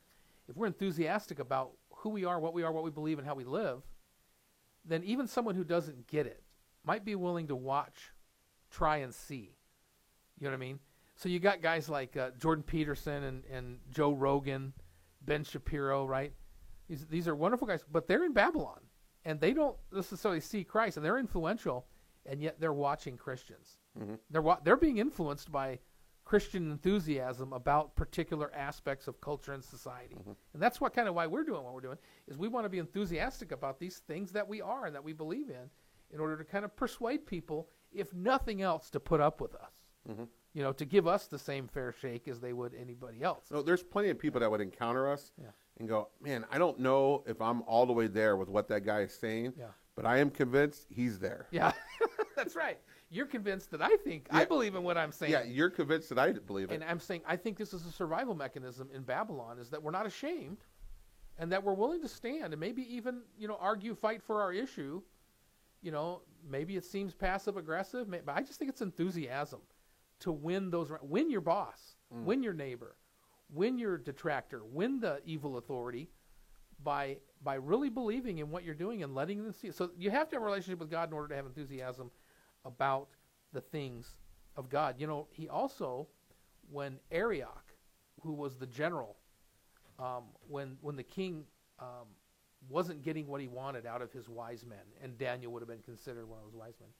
if 0.49 0.57
we're 0.57 0.67
enthusiastic 0.67 1.39
about 1.39 1.71
who 1.89 2.11
we 2.11 2.27
are, 2.27 2.39
what 2.39 2.53
we 2.53 2.63
are, 2.63 2.71
what 2.73 2.85
we 2.85 2.91
believe, 2.91 3.19
and 3.19 3.27
how 3.27 3.35
we 3.35 3.45
live, 3.45 3.81
then 4.85 5.03
even 5.03 5.27
someone 5.27 5.55
who 5.55 5.65
doesn't 5.65 6.07
get 6.09 6.27
it 6.27 6.43
might 6.85 7.05
be 7.05 7.15
willing 7.15 7.49
to 7.49 7.57
watch, 7.57 8.13
try 8.71 8.99
and 8.99 9.15
see. 9.15 9.55
You 10.39 10.45
know 10.45 10.51
what 10.51 10.55
I 10.55 10.59
mean? 10.59 10.79
So 11.17 11.29
you 11.29 11.39
got 11.39 11.61
guys 11.61 11.89
like 11.89 12.17
uh, 12.17 12.31
Jordan 12.39 12.63
Peterson 12.65 13.25
and, 13.25 13.45
and 13.53 13.79
Joe 13.91 14.13
Rogan, 14.13 14.73
Ben 15.23 15.45
Shapiro, 15.45 16.07
right? 16.07 16.33
These, 16.89 17.07
these 17.07 17.29
are 17.29 17.35
wonderful 17.35 17.67
guys, 17.67 17.85
but 17.91 18.09
they're 18.09 18.25
in 18.25 18.33
Babylon 18.33 18.81
and 19.27 19.39
they 19.39 19.53
don't 19.53 19.77
necessarily 19.93 20.41
see 20.41 20.65
Christ, 20.65 20.97
and 20.97 21.05
they're 21.05 21.19
influential, 21.19 21.87
and 22.25 22.41
yet 22.41 22.59
they're 22.59 22.73
watching 22.73 23.19
Christians. 23.19 23.77
They're 24.31 24.41
wa- 24.41 24.61
they're 24.65 24.79
being 24.79 24.97
influenced 24.97 25.53
by 25.53 25.79
Christian 26.25 26.71
enthusiasm 26.71 27.53
about 27.53 27.95
particular 27.97 28.51
aspects 28.55 29.09
of 29.09 29.21
culture 29.21 29.53
and 29.53 29.63
society, 29.63 30.17
and 30.55 30.63
that's 30.63 30.81
what 30.81 30.95
kind 30.95 31.07
of 31.07 31.15
why 31.15 31.27
we're 31.27 31.45
doing 31.45 31.63
what 31.65 31.75
we're 31.75 31.81
doing 31.83 31.99
is 32.29 32.39
we 32.39 32.49
want 32.49 32.65
to 32.65 32.71
be 32.71 32.79
enthusiastic 32.79 33.53
about 33.53 33.79
these 33.79 33.99
things 34.07 34.33
that 34.33 34.49
we 34.49 34.63
are 34.63 34.87
and 34.87 34.95
that 34.95 35.05
we 35.05 35.13
believe 35.13 35.51
in, 35.51 35.69
in 36.13 36.21
order 36.21 36.37
to 36.37 36.45
kind 36.45 36.65
of 36.65 36.75
persuade 36.77 37.27
people, 37.27 37.69
if 37.93 38.13
nothing 38.15 38.63
else, 38.63 38.91
to 38.91 39.01
put 39.01 39.21
up 39.21 39.41
with 39.41 39.55
us. 39.55 39.75
Mm-hmm. 40.09 40.25
you 40.55 40.63
know, 40.63 40.73
to 40.73 40.85
give 40.87 41.07
us 41.07 41.27
the 41.27 41.39
same 41.39 41.69
fair 41.69 41.93
shake 42.01 42.27
as 42.27 42.41
they 42.41 42.55
would 42.55 42.75
anybody 42.75 43.23
else. 43.23 43.45
No, 43.51 43.61
there's 43.63 43.83
plenty 43.83 44.09
of 44.09 44.19
people 44.19 44.41
that 44.41 44.51
would 44.51 44.63
encounter 44.63 45.09
us 45.13 45.31
Yeah. 45.41 45.51
and 45.79 45.87
go, 45.89 46.09
"Man, 46.23 46.47
I 46.51 46.57
don't 46.59 46.81
know 46.81 47.23
if 47.27 47.41
I'm 47.43 47.63
all 47.67 47.85
the 47.85 47.93
way 47.93 48.07
there 48.07 48.37
with 48.37 48.49
what 48.49 48.67
that 48.69 48.83
guy 48.85 49.01
is 49.03 49.13
saying, 49.13 49.53
Yeah. 49.59 49.67
but 49.95 50.07
I 50.07 50.17
am 50.17 50.31
convinced 50.31 50.87
he's 50.89 51.19
there." 51.19 51.47
Yeah, 51.51 51.73
that's 52.35 52.57
right. 52.57 52.79
You're 53.11 53.27
convinced 53.27 53.71
that 53.73 53.83
I 53.83 53.95
think 53.99 54.27
I 54.31 54.45
believe 54.47 54.75
in 54.75 54.83
what 54.83 54.97
I'm 54.97 55.13
saying. 55.13 55.33
Yeah, 55.33 55.43
you're 55.43 55.71
convinced 55.71 56.09
that 56.09 56.19
I 56.19 56.33
believe 56.33 56.71
it. 56.71 56.75
And 56.75 56.85
I'm 56.85 56.99
saying 56.99 57.21
I 57.27 57.37
think 57.37 57.59
this 57.59 57.75
is 57.75 57.85
a 57.85 57.93
survival 57.93 58.35
mechanism 58.35 58.89
in 58.95 59.03
Babylon 59.03 59.59
is 59.59 59.69
that 59.71 59.83
we're 59.83 59.91
not 59.91 60.07
ashamed 60.07 60.65
and 61.39 61.53
that 61.53 61.63
we're 61.63 61.75
willing 61.75 62.01
to 62.03 62.09
stand 62.09 62.55
and 62.55 62.59
maybe 62.61 62.83
even, 62.95 63.21
you 63.39 63.47
know, 63.49 63.59
argue, 63.61 63.95
fight 63.95 64.23
for 64.23 64.41
our 64.41 64.53
issue. 64.53 65.03
You 65.83 65.91
know, 65.91 66.23
maybe 66.49 66.77
it 66.77 66.85
seems 66.85 67.15
passive 67.15 67.57
aggressive, 67.57 68.09
but 68.11 68.35
I 68.35 68.43
just 68.43 68.59
think 68.59 68.71
it's 68.71 68.83
enthusiasm 68.83 69.61
to 70.21 70.33
win 70.33 70.71
those 70.71 70.91
win 71.03 71.31
your 71.31 71.41
boss, 71.41 71.97
win 72.25 72.43
your 72.43 72.53
neighbor, 72.53 72.97
win 73.53 73.79
your 73.79 73.97
detractor, 73.99 74.63
win 74.65 75.01
the 75.01 75.21
evil 75.25 75.57
authority 75.57 76.11
by 76.83 77.17
by 77.43 77.55
really 77.55 77.89
believing 77.89 78.39
in 78.39 78.51
what 78.51 78.65
you're 78.65 78.75
doing 78.75 79.03
and 79.03 79.15
letting 79.15 79.43
them 79.43 79.53
see 79.53 79.69
it. 79.69 79.75
So 79.75 79.91
you 79.97 80.11
have 80.11 80.29
to 80.31 80.37
have 80.37 80.43
a 80.43 80.45
relationship 80.45 80.79
with 80.79 80.91
God 80.91 81.09
in 81.09 81.15
order 81.15 81.29
to 81.29 81.37
have 81.37 81.47
enthusiasm 81.47 82.11
about 82.65 83.09
the 83.53 83.61
things 83.61 84.15
of 84.57 84.69
God. 84.69 84.97
You 84.99 85.07
know, 85.07 85.29
he 85.31 85.49
also 85.49 86.09
when 86.71 86.99
Arioch, 87.11 87.75
who 88.23 88.33
was 88.33 88.57
the 88.57 88.67
general, 88.67 89.17
um, 89.99 90.25
when 90.49 90.77
when 90.81 90.97
the 90.97 91.03
king 91.03 91.45
um, 91.79 92.07
wasn't 92.69 93.03
getting 93.03 93.27
what 93.27 93.41
he 93.41 93.49
wanted 93.49 93.87
out 93.87 94.03
of 94.03 94.13
his 94.13 94.29
wise 94.29 94.65
men, 94.65 94.79
and 95.03 95.17
Daniel 95.19 95.53
would 95.53 95.63
have 95.63 95.69
been 95.69 95.83
considered 95.83 96.29
one 96.29 96.39
of 96.39 96.45
those 96.45 96.55
wise 96.55 96.75
men, 96.81 96.91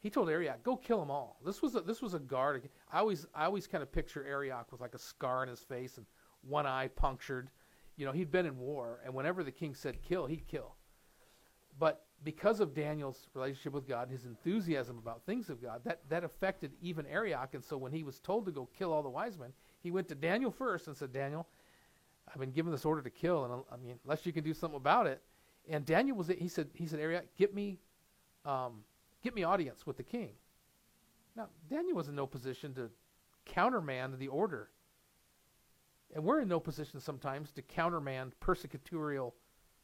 he 0.00 0.10
told 0.10 0.30
Arioch, 0.30 0.62
"Go 0.62 0.76
kill 0.76 1.00
them 1.00 1.10
all." 1.10 1.38
This 1.44 1.60
was 1.60 1.74
a, 1.74 1.80
this 1.80 2.00
was 2.00 2.14
a 2.14 2.18
guard. 2.18 2.68
I 2.90 2.98
always 2.98 3.26
I 3.34 3.44
always 3.44 3.66
kind 3.66 3.82
of 3.82 3.92
picture 3.92 4.24
Arioch 4.24 4.72
with 4.72 4.80
like 4.80 4.94
a 4.94 4.98
scar 4.98 5.42
on 5.42 5.48
his 5.48 5.60
face 5.60 5.98
and 5.98 6.06
one 6.42 6.66
eye 6.66 6.88
punctured. 6.88 7.50
You 7.96 8.06
know, 8.06 8.12
he'd 8.12 8.30
been 8.30 8.46
in 8.46 8.58
war, 8.58 9.00
and 9.04 9.12
whenever 9.12 9.44
the 9.44 9.52
king 9.52 9.74
said 9.74 10.00
kill, 10.02 10.26
he'd 10.26 10.46
kill. 10.46 10.74
But 11.78 12.04
because 12.24 12.60
of 12.60 12.74
Daniel's 12.74 13.28
relationship 13.34 13.72
with 13.72 13.88
God, 13.88 14.10
his 14.10 14.26
enthusiasm 14.26 14.98
about 14.98 15.24
things 15.24 15.48
of 15.48 15.62
God, 15.62 15.80
that, 15.84 16.00
that 16.08 16.24
affected 16.24 16.72
even 16.82 17.06
Arioch. 17.06 17.54
And 17.54 17.64
so 17.64 17.78
when 17.78 17.92
he 17.92 18.04
was 18.04 18.20
told 18.20 18.44
to 18.46 18.52
go 18.52 18.68
kill 18.76 18.92
all 18.92 19.02
the 19.02 19.08
wise 19.08 19.38
men, 19.38 19.52
he 19.82 19.90
went 19.90 20.08
to 20.08 20.14
Daniel 20.14 20.50
first 20.50 20.86
and 20.86 20.96
said, 20.96 21.12
Daniel, 21.12 21.46
I've 22.32 22.40
been 22.40 22.52
given 22.52 22.72
this 22.72 22.84
order 22.84 23.02
to 23.02 23.10
kill, 23.10 23.44
and 23.44 23.52
uh, 23.52 23.56
I 23.72 23.76
mean, 23.76 23.98
unless 24.04 24.24
you 24.24 24.32
can 24.32 24.44
do 24.44 24.54
something 24.54 24.76
about 24.76 25.06
it. 25.06 25.22
And 25.68 25.84
Daniel 25.84 26.16
was, 26.16 26.28
he 26.28 26.48
said, 26.48 26.68
he 26.74 26.86
said, 26.86 27.00
Arioch, 27.00 27.26
get 27.36 27.54
me, 27.54 27.78
um, 28.44 28.84
get 29.22 29.34
me 29.34 29.44
audience 29.44 29.86
with 29.86 29.96
the 29.96 30.02
king. 30.02 30.30
Now, 31.36 31.48
Daniel 31.68 31.96
was 31.96 32.08
in 32.08 32.14
no 32.14 32.26
position 32.26 32.74
to 32.74 32.90
countermand 33.44 34.18
the 34.18 34.28
order. 34.28 34.70
And 36.14 36.24
we're 36.24 36.40
in 36.40 36.48
no 36.48 36.58
position 36.58 37.00
sometimes 37.00 37.52
to 37.52 37.62
countermand 37.62 38.32
persecutorial 38.40 39.32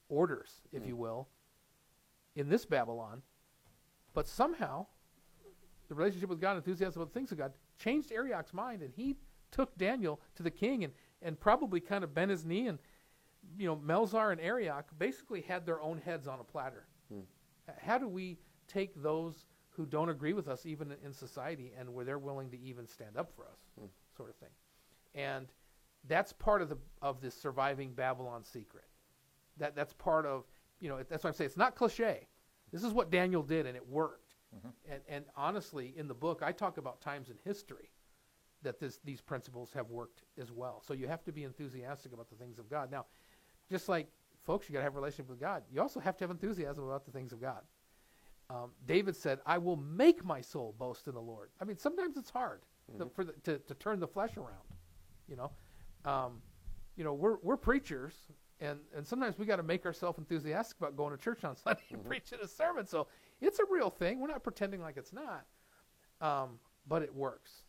orders, 0.09 0.63
if 0.73 0.87
you 0.87 0.97
will, 0.97 1.29
in 2.35 2.49
this 2.49 2.65
Babylon. 2.65 3.23
But 4.13 4.27
somehow, 4.27 4.87
the 5.89 5.95
relationship 5.95 6.29
with 6.29 6.41
God, 6.41 6.57
enthusiasm 6.57 7.03
about 7.03 7.13
the 7.13 7.19
things 7.19 7.33
of 7.33 7.39
God, 7.39 7.53
changed 7.79 8.11
Arioch's 8.11 8.53
mind, 8.53 8.83
and 8.83 8.93
he 8.97 9.17
took 9.53 9.77
Daniel 9.79 10.21
to 10.35 10.43
the 10.43 10.51
king 10.51 10.83
and, 10.85 10.93
and 11.23 11.39
probably 11.39 11.81
kind 11.81 12.05
of 12.05 12.15
bent 12.15 12.31
his 12.31 12.45
knee. 12.45 12.69
And, 12.69 12.79
you 13.59 13.67
know, 13.67 13.77
Melzar 13.77 14.33
and 14.33 14.41
Arioch 14.41 14.87
basically 14.99 15.41
had 15.41 15.65
their 15.67 15.81
own 15.81 15.99
heads 15.99 16.27
on 16.27 16.41
a 16.41 16.45
platter. 16.45 16.87
Hmm. 17.13 17.21
H- 17.69 17.77
How 17.81 17.99
do 17.99 18.09
we 18.09 18.39
take 18.69 19.01
those 19.03 19.47
who 19.71 19.87
don't 19.87 20.09
agree 20.09 20.33
with 20.33 20.49
us, 20.49 20.67
even 20.67 20.95
in 21.05 21.13
society, 21.13 21.73
and 21.79 21.93
where 21.93 22.05
they're 22.05 22.19
willing 22.19 22.51
to 22.51 22.59
even 22.59 22.87
stand 22.87 23.17
up 23.17 23.31
for 23.35 23.45
us, 23.45 23.59
hmm. 23.79 23.87
sort 24.17 24.31
of 24.31 24.37
thing? 24.37 24.51
And 25.15 25.47
that's 26.09 26.33
part 26.33 26.63
of 26.63 26.69
the 26.69 26.79
of 27.03 27.21
this 27.21 27.35
surviving 27.35 27.93
Babylon 27.93 28.45
secret. 28.45 28.85
That 29.59 29.75
that's 29.75 29.93
part 29.95 30.27
of 30.27 30.45
you 30.81 30.89
know 30.89 31.03
that's 31.09 31.25
why 31.25 31.29
I'm 31.29 31.35
saying 31.35 31.47
it's 31.47 31.57
not 31.57 31.75
cliche. 31.75 32.29
This 32.73 32.85
is 32.85 32.93
what 32.93 33.11
Daniel 33.11 33.43
did, 33.43 33.67
and 33.67 33.77
it 33.77 33.89
worked. 33.89 34.35
Mm-hmm. 34.55 34.93
And 34.93 35.01
and 35.09 35.25
honestly, 35.37 35.95
in 35.97 36.09
the 36.09 36.15
book, 36.15 36.43
I 36.43 36.53
talk 36.53 36.79
about 36.79 37.01
times 37.01 37.31
in 37.31 37.37
history 37.45 37.91
that 38.67 38.81
this 38.81 38.99
these 39.05 39.21
principles 39.21 39.71
have 39.73 39.89
worked 39.91 40.25
as 40.41 40.51
well. 40.53 40.83
So 40.87 40.93
you 40.93 41.07
have 41.07 41.25
to 41.25 41.33
be 41.33 41.45
enthusiastic 41.45 42.13
about 42.13 42.29
the 42.29 42.37
things 42.37 42.59
of 42.59 42.69
God. 42.69 42.91
Now, 42.91 43.07
just 43.71 43.89
like 43.89 44.09
folks, 44.45 44.69
you 44.69 44.73
got 44.73 44.81
to 44.81 44.85
have 44.85 44.95
a 44.95 44.99
relationship 44.99 45.31
with 45.31 45.41
God. 45.41 45.63
You 45.73 45.81
also 45.81 46.01
have 46.01 46.17
to 46.19 46.25
have 46.25 46.31
enthusiasm 46.31 46.85
about 46.85 47.05
the 47.05 47.13
things 47.13 47.33
of 47.33 47.41
God. 47.41 47.63
Um, 48.51 48.73
David 48.85 49.17
said, 49.17 49.41
"I 49.47 49.59
will 49.59 49.77
make 49.77 50.25
my 50.25 50.41
soul 50.41 50.75
boast 50.79 51.07
in 51.07 51.15
the 51.15 51.21
Lord." 51.21 51.51
I 51.61 51.65
mean, 51.65 51.79
sometimes 51.79 52.17
it's 52.17 52.31
hard 52.31 52.63
to, 52.99 53.09
for 53.15 53.25
the, 53.25 53.33
to 53.45 53.59
to 53.59 53.75
turn 53.75 53.99
the 54.01 54.07
flesh 54.07 54.37
around. 54.37 54.67
You 55.29 55.37
know, 55.37 55.51
um, 56.05 56.43
you 56.97 57.05
know, 57.05 57.15
we're 57.15 57.37
we're 57.43 57.57
preachers, 57.57 58.15
and 58.61 58.79
and 58.97 59.07
sometimes 59.07 59.39
we 59.39 59.47
got 59.47 59.57
to 59.57 59.63
make 59.63 59.85
ourselves 59.87 60.19
enthusiastic 60.19 60.79
about 60.79 60.97
going 60.97 61.17
to 61.17 61.23
church 61.23 61.45
on 61.45 61.57
Sunday 61.65 61.83
and 61.93 62.05
preaching 62.05 62.39
a 62.43 62.49
sermon. 62.49 62.87
So 62.87 63.09
it's 63.41 63.59
a 63.59 63.65
real 63.71 63.91
thing. 63.91 64.21
We're 64.21 64.29
not 64.29 64.43
pretending 64.43 64.81
like 64.81 64.97
it's 64.97 65.13
not, 65.13 65.45
um, 66.21 66.59
but 66.87 67.03
it 67.03 67.15
works, 67.15 67.63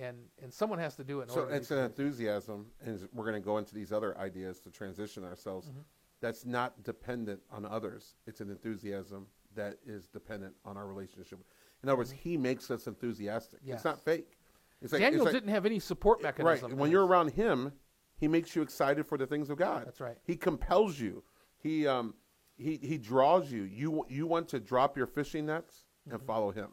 and 0.00 0.16
and 0.42 0.52
someone 0.52 0.78
has 0.78 0.96
to 0.96 1.04
do 1.04 1.20
it. 1.20 1.24
In 1.24 1.28
So 1.30 1.42
it's 1.48 1.70
an 1.70 1.78
enthusiasm, 1.78 2.66
and 2.84 3.08
we're 3.12 3.24
going 3.24 3.40
to 3.40 3.44
go 3.44 3.58
into 3.58 3.74
these 3.74 3.92
other 3.92 4.16
ideas 4.18 4.58
to 4.60 4.70
transition 4.70 5.24
ourselves. 5.24 5.68
Mm-hmm. 5.68 5.80
That's 6.20 6.44
not 6.44 6.82
dependent 6.82 7.40
on 7.50 7.64
others. 7.64 8.14
It's 8.26 8.40
an 8.40 8.50
enthusiasm 8.50 9.26
that 9.54 9.76
is 9.86 10.06
dependent 10.08 10.54
on 10.64 10.76
our 10.76 10.86
relationship. 10.86 11.38
In 11.82 11.88
other 11.88 11.96
words, 11.98 12.10
He 12.10 12.36
makes 12.36 12.70
us 12.70 12.86
enthusiastic. 12.86 13.60
Mm-hmm. 13.60 13.68
Yes. 13.68 13.76
It's 13.76 13.84
not 13.84 14.00
fake. 14.04 14.38
It's 14.82 14.92
like, 14.92 15.00
Daniel 15.00 15.22
it's 15.22 15.32
like- 15.34 15.42
didn't 15.42 15.54
have 15.54 15.66
any 15.66 15.78
support 15.78 16.22
mechanism. 16.22 16.70
right. 16.72 16.78
When 16.78 16.90
you're 16.90 17.06
around 17.06 17.32
Him, 17.32 17.72
He 18.16 18.28
makes 18.28 18.54
you 18.56 18.62
excited 18.62 19.06
for 19.06 19.16
the 19.18 19.26
things 19.26 19.50
of 19.50 19.56
God. 19.58 19.86
That's 19.86 20.00
right. 20.00 20.16
He 20.24 20.36
compels 20.36 20.98
you. 20.98 21.22
He 21.58 21.86
um, 21.86 22.14
he 22.56 22.76
he 22.82 22.96
draws 22.98 23.50
you. 23.50 23.62
You 23.62 24.04
you 24.08 24.26
want 24.26 24.48
to 24.48 24.60
drop 24.60 24.96
your 24.96 25.06
fishing 25.06 25.46
nets 25.46 25.84
Mm-hmm. 26.06 26.14
and 26.16 26.22
follow 26.26 26.50
Him. 26.50 26.68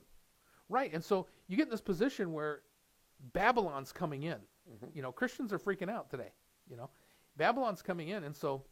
Right, 0.70 0.94
and 0.94 1.04
so 1.04 1.28
you 1.48 1.58
get 1.58 1.64
in 1.68 1.70
this 1.70 1.82
position 1.82 2.32
where 2.32 2.62
Babylon's 3.34 3.92
coming 3.92 4.24
in. 4.24 4.38
Mm-hmm. 4.72 4.88
You 4.94 5.02
know, 5.02 5.12
Christians 5.12 5.54
are 5.54 5.60
freaking 5.60 5.90
out 5.90 6.10
today. 6.10 6.32
You 6.70 6.78
know, 6.78 6.90
Babylon's 7.38 7.82
coming 7.82 8.10
in, 8.10 8.24
and 8.24 8.36
so 8.36 8.64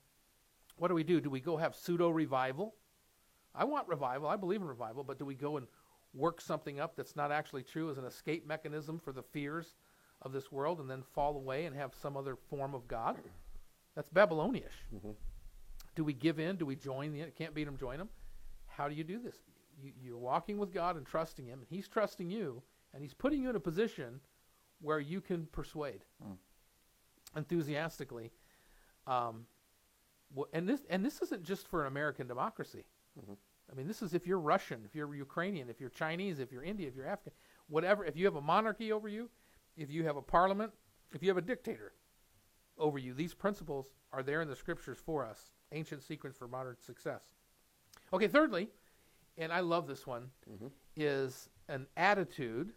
what 0.78 0.90
do 0.90 0.94
we 0.94 1.04
do? 1.04 1.22
Do 1.22 1.30
we 1.30 1.40
go 1.40 1.58
have 1.58 1.76
pseudo 1.76 2.10
revival? 2.10 2.76
I 3.54 3.64
want 3.64 3.88
revival. 3.88 4.28
I 4.28 4.36
believe 4.36 4.62
in 4.62 4.68
revival, 4.68 5.04
but 5.04 5.18
do 5.18 5.26
we 5.26 5.36
go 5.36 5.58
and 5.58 5.68
work 6.14 6.42
something 6.42 6.80
up 6.80 6.96
that's 6.96 7.16
not 7.16 7.32
actually 7.32 7.64
true 7.64 7.90
as 7.90 7.98
an 7.98 8.06
escape 8.06 8.46
mechanism 8.46 9.00
for 9.00 9.14
the 9.14 9.24
fears 9.24 9.76
of 10.22 10.32
this 10.32 10.52
world, 10.52 10.80
and 10.80 10.90
then 10.90 11.04
fall 11.14 11.36
away 11.36 11.66
and 11.66 11.76
have 11.76 11.94
some 11.94 12.18
other 12.18 12.36
form 12.36 12.74
of 12.74 12.88
God? 12.88 13.18
That's 13.96 14.10
Babylonish. 14.10 14.74
Do 15.96 16.04
we 16.04 16.14
give 16.14 16.40
in? 16.40 16.58
Do 16.58 16.66
we 16.66 16.76
join 16.76 17.14
the? 17.14 17.26
Can't 17.38 17.54
beat 17.54 17.64
them, 17.64 17.78
join 17.78 17.98
them. 17.98 18.10
How 18.68 18.90
do 18.90 18.96
you 18.96 19.04
do 19.06 19.20
this? 19.20 19.38
You, 19.82 19.92
you're 20.02 20.18
walking 20.18 20.58
with 20.58 20.74
God 20.74 20.98
and 20.98 21.06
trusting 21.06 21.46
Him, 21.46 21.60
and 21.60 21.68
He's 21.70 21.88
trusting 21.88 22.30
you, 22.30 22.62
and 22.94 23.02
He's 23.02 23.14
putting 23.14 23.42
you 23.42 23.50
in 23.50 23.56
a 23.56 23.60
position 23.60 24.20
where 24.86 25.00
you 25.00 25.20
can 25.20 25.48
persuade 25.48 26.02
hmm. 26.24 26.34
enthusiastically. 27.36 28.32
Um, 29.08 29.48
and 30.54 30.68
this 30.68 30.82
and 30.90 31.04
this 31.04 31.22
isn't 31.22 31.44
just 31.44 31.68
for 31.68 31.82
an 31.82 31.88
American 31.88 32.28
democracy. 32.28 32.86
Mm-hmm. 33.20 33.34
I 33.72 33.76
mean, 33.76 33.88
this 33.88 34.02
is 34.02 34.14
if 34.14 34.28
you're 34.28 34.40
Russian, 34.40 34.82
if 34.86 34.94
you're 34.94 35.14
Ukrainian, 35.16 35.70
if 35.70 35.80
you're 35.80 35.90
Chinese, 35.90 36.40
if 36.40 36.52
you're 36.52 36.64
Indian, 36.64 36.90
if 36.90 36.96
you're 36.96 37.08
African, 37.08 37.34
whatever. 37.68 38.06
If 38.06 38.16
you 38.16 38.26
have 38.26 38.36
a 38.36 38.42
monarchy 38.42 38.92
over 38.92 39.08
you, 39.08 39.30
if 39.78 39.90
you 39.90 40.04
have 40.04 40.18
a 40.18 40.22
parliament, 40.22 40.72
if 41.14 41.24
you 41.24 41.30
have 41.30 41.38
a 41.38 41.42
dictator 41.42 41.94
over 42.78 43.00
you, 43.00 43.14
these 43.14 43.34
principles 43.34 43.94
are 44.12 44.24
there 44.24 44.42
in 44.42 44.48
the 44.48 44.56
scriptures 44.56 44.98
for 45.04 45.26
us. 45.26 45.52
Ancient 45.72 46.04
secrets 46.04 46.38
for 46.38 46.48
modern 46.48 46.76
success. 46.80 47.24
Okay, 48.14 48.28
thirdly, 48.28 48.70
and 49.38 49.52
I 49.52 49.62
love 49.62 49.88
this 49.88 50.06
one, 50.06 50.30
mm-hmm. 50.50 50.68
is 50.96 51.50
an 51.70 51.88
attitude 51.98 52.74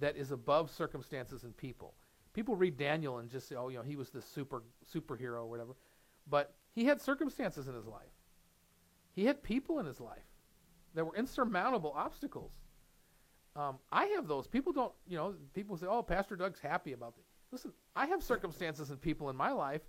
that 0.00 0.16
is 0.16 0.30
above 0.30 0.70
circumstances 0.70 1.44
and 1.44 1.56
people. 1.56 1.94
People 2.32 2.56
read 2.56 2.76
Daniel 2.76 3.18
and 3.18 3.30
just 3.30 3.48
say, 3.48 3.56
"Oh, 3.56 3.68
you 3.68 3.76
know, 3.76 3.82
he 3.82 3.96
was 3.96 4.10
this 4.10 4.24
super 4.24 4.62
superhero 4.92 5.42
or 5.42 5.46
whatever," 5.46 5.74
but 6.28 6.54
he 6.74 6.84
had 6.84 7.00
circumstances 7.00 7.68
in 7.68 7.74
his 7.74 7.86
life. 7.86 8.12
He 9.14 9.26
had 9.26 9.42
people 9.42 9.78
in 9.78 9.86
his 9.86 10.00
life 10.00 10.24
that 10.94 11.04
were 11.04 11.14
insurmountable 11.14 11.92
obstacles. 11.94 12.52
Um, 13.54 13.78
I 13.90 14.06
have 14.06 14.26
those. 14.26 14.46
People 14.46 14.72
don't, 14.72 14.92
you 15.06 15.16
know, 15.18 15.34
people 15.52 15.76
say, 15.76 15.86
"Oh, 15.86 16.02
Pastor 16.02 16.36
Doug's 16.36 16.60
happy 16.60 16.92
about 16.92 17.14
it." 17.18 17.24
Listen, 17.50 17.72
I 17.94 18.06
have 18.06 18.22
circumstances 18.22 18.90
and 18.90 19.00
people 19.00 19.28
in 19.28 19.36
my 19.36 19.52
life 19.52 19.82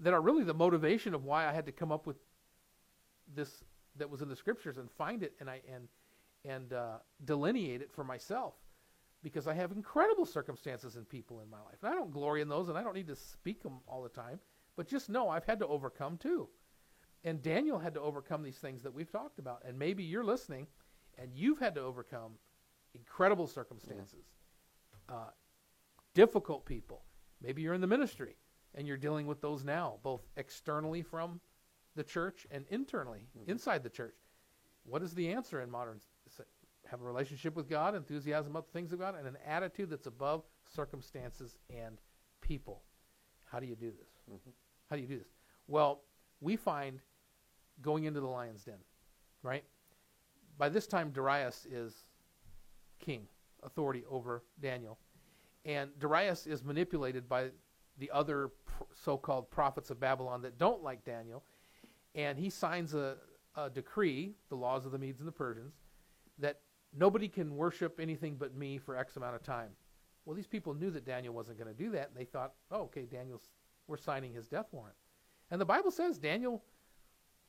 that 0.00 0.12
are 0.12 0.20
really 0.20 0.44
the 0.44 0.54
motivation 0.54 1.14
of 1.14 1.24
why 1.24 1.48
I 1.48 1.52
had 1.52 1.64
to 1.66 1.72
come 1.72 1.90
up 1.90 2.06
with 2.06 2.16
this 3.34 3.64
that 3.96 4.08
was 4.08 4.22
in 4.22 4.28
the 4.28 4.36
scriptures 4.36 4.78
and 4.78 4.90
find 4.90 5.22
it 5.22 5.34
and 5.40 5.48
I 5.48 5.60
and 5.72 5.88
and 6.44 6.72
uh, 6.72 6.98
delineate 7.24 7.82
it 7.82 7.92
for 7.92 8.04
myself 8.04 8.54
because 9.22 9.46
I 9.46 9.54
have 9.54 9.72
incredible 9.72 10.24
circumstances 10.24 10.96
and 10.96 11.08
people 11.08 11.40
in 11.40 11.50
my 11.50 11.58
life. 11.58 11.78
And 11.82 11.92
I 11.92 11.94
don't 11.94 12.10
glory 12.10 12.40
in 12.40 12.48
those, 12.48 12.68
and 12.68 12.78
I 12.78 12.82
don't 12.82 12.94
need 12.94 13.08
to 13.08 13.16
speak 13.16 13.62
them 13.62 13.80
all 13.86 14.02
the 14.02 14.08
time. 14.08 14.40
But 14.76 14.88
just 14.88 15.10
know 15.10 15.28
I've 15.28 15.44
had 15.44 15.58
to 15.58 15.66
overcome 15.66 16.16
too. 16.16 16.48
And 17.24 17.42
Daniel 17.42 17.78
had 17.78 17.94
to 17.94 18.00
overcome 18.00 18.42
these 18.42 18.56
things 18.56 18.82
that 18.82 18.94
we've 18.94 19.10
talked 19.10 19.38
about. 19.38 19.62
And 19.66 19.78
maybe 19.78 20.02
you're 20.02 20.24
listening, 20.24 20.66
and 21.18 21.30
you've 21.34 21.58
had 21.58 21.74
to 21.74 21.82
overcome 21.82 22.32
incredible 22.94 23.46
circumstances. 23.46 24.24
Uh, 25.08 25.30
difficult 26.14 26.64
people. 26.64 27.02
Maybe 27.42 27.62
you're 27.62 27.74
in 27.74 27.80
the 27.80 27.86
ministry 27.86 28.36
and 28.74 28.86
you're 28.86 28.96
dealing 28.96 29.26
with 29.26 29.40
those 29.40 29.64
now, 29.64 29.98
both 30.02 30.22
externally 30.36 31.02
from 31.02 31.40
the 31.96 32.04
church 32.04 32.46
and 32.50 32.64
internally 32.70 33.26
inside 33.46 33.82
the 33.82 33.90
church. 33.90 34.16
What 34.84 35.02
is 35.02 35.12
the 35.12 35.32
answer 35.32 35.60
in 35.60 35.70
modern? 35.70 36.00
Have 36.90 37.02
a 37.02 37.04
relationship 37.04 37.54
with 37.54 37.68
God, 37.68 37.94
enthusiasm 37.94 38.50
about 38.50 38.66
the 38.66 38.72
things 38.72 38.92
of 38.92 38.98
God, 38.98 39.14
and 39.16 39.26
an 39.26 39.36
attitude 39.46 39.90
that's 39.90 40.06
above 40.06 40.42
circumstances 40.66 41.56
and 41.70 41.98
people. 42.40 42.82
How 43.50 43.60
do 43.60 43.66
you 43.66 43.76
do 43.76 43.90
this? 43.90 44.10
Mm-hmm. 44.28 44.50
How 44.88 44.96
do 44.96 45.02
you 45.02 45.08
do 45.08 45.18
this? 45.18 45.28
Well, 45.68 46.02
we 46.40 46.56
find 46.56 46.98
going 47.80 48.04
into 48.04 48.20
the 48.20 48.26
lion's 48.26 48.64
den, 48.64 48.78
right? 49.42 49.62
By 50.58 50.68
this 50.68 50.88
time, 50.88 51.10
Darius 51.10 51.66
is 51.70 52.04
king, 52.98 53.26
authority 53.62 54.02
over 54.10 54.42
Daniel. 54.60 54.98
And 55.64 55.90
Darius 56.00 56.46
is 56.46 56.64
manipulated 56.64 57.28
by 57.28 57.50
the 57.98 58.10
other 58.10 58.48
pr- 58.66 58.84
so 59.04 59.16
called 59.16 59.50
prophets 59.50 59.90
of 59.90 60.00
Babylon 60.00 60.42
that 60.42 60.58
don't 60.58 60.82
like 60.82 61.04
Daniel. 61.04 61.44
And 62.14 62.36
he 62.36 62.50
signs 62.50 62.94
a, 62.94 63.16
a 63.56 63.70
decree, 63.70 64.34
the 64.48 64.56
laws 64.56 64.86
of 64.86 64.92
the 64.92 64.98
Medes 64.98 65.20
and 65.20 65.28
the 65.28 65.32
Persians, 65.32 65.74
that 66.38 66.60
nobody 66.96 67.28
can 67.28 67.56
worship 67.56 68.00
anything 68.00 68.36
but 68.36 68.54
me 68.54 68.78
for 68.78 68.96
X 68.96 69.16
amount 69.16 69.36
of 69.36 69.42
time. 69.42 69.70
Well, 70.24 70.36
these 70.36 70.46
people 70.46 70.74
knew 70.74 70.90
that 70.90 71.04
Daniel 71.04 71.34
wasn't 71.34 71.58
going 71.58 71.74
to 71.74 71.82
do 71.82 71.90
that, 71.90 72.08
and 72.08 72.16
they 72.16 72.24
thought, 72.24 72.52
oh, 72.70 72.82
okay, 72.82 73.04
Daniel's, 73.04 73.50
we're 73.86 73.96
signing 73.96 74.32
his 74.32 74.48
death 74.48 74.66
warrant. 74.72 74.96
And 75.50 75.60
the 75.60 75.66
Bible 75.66 75.90
says 75.90 76.18
Daniel 76.18 76.62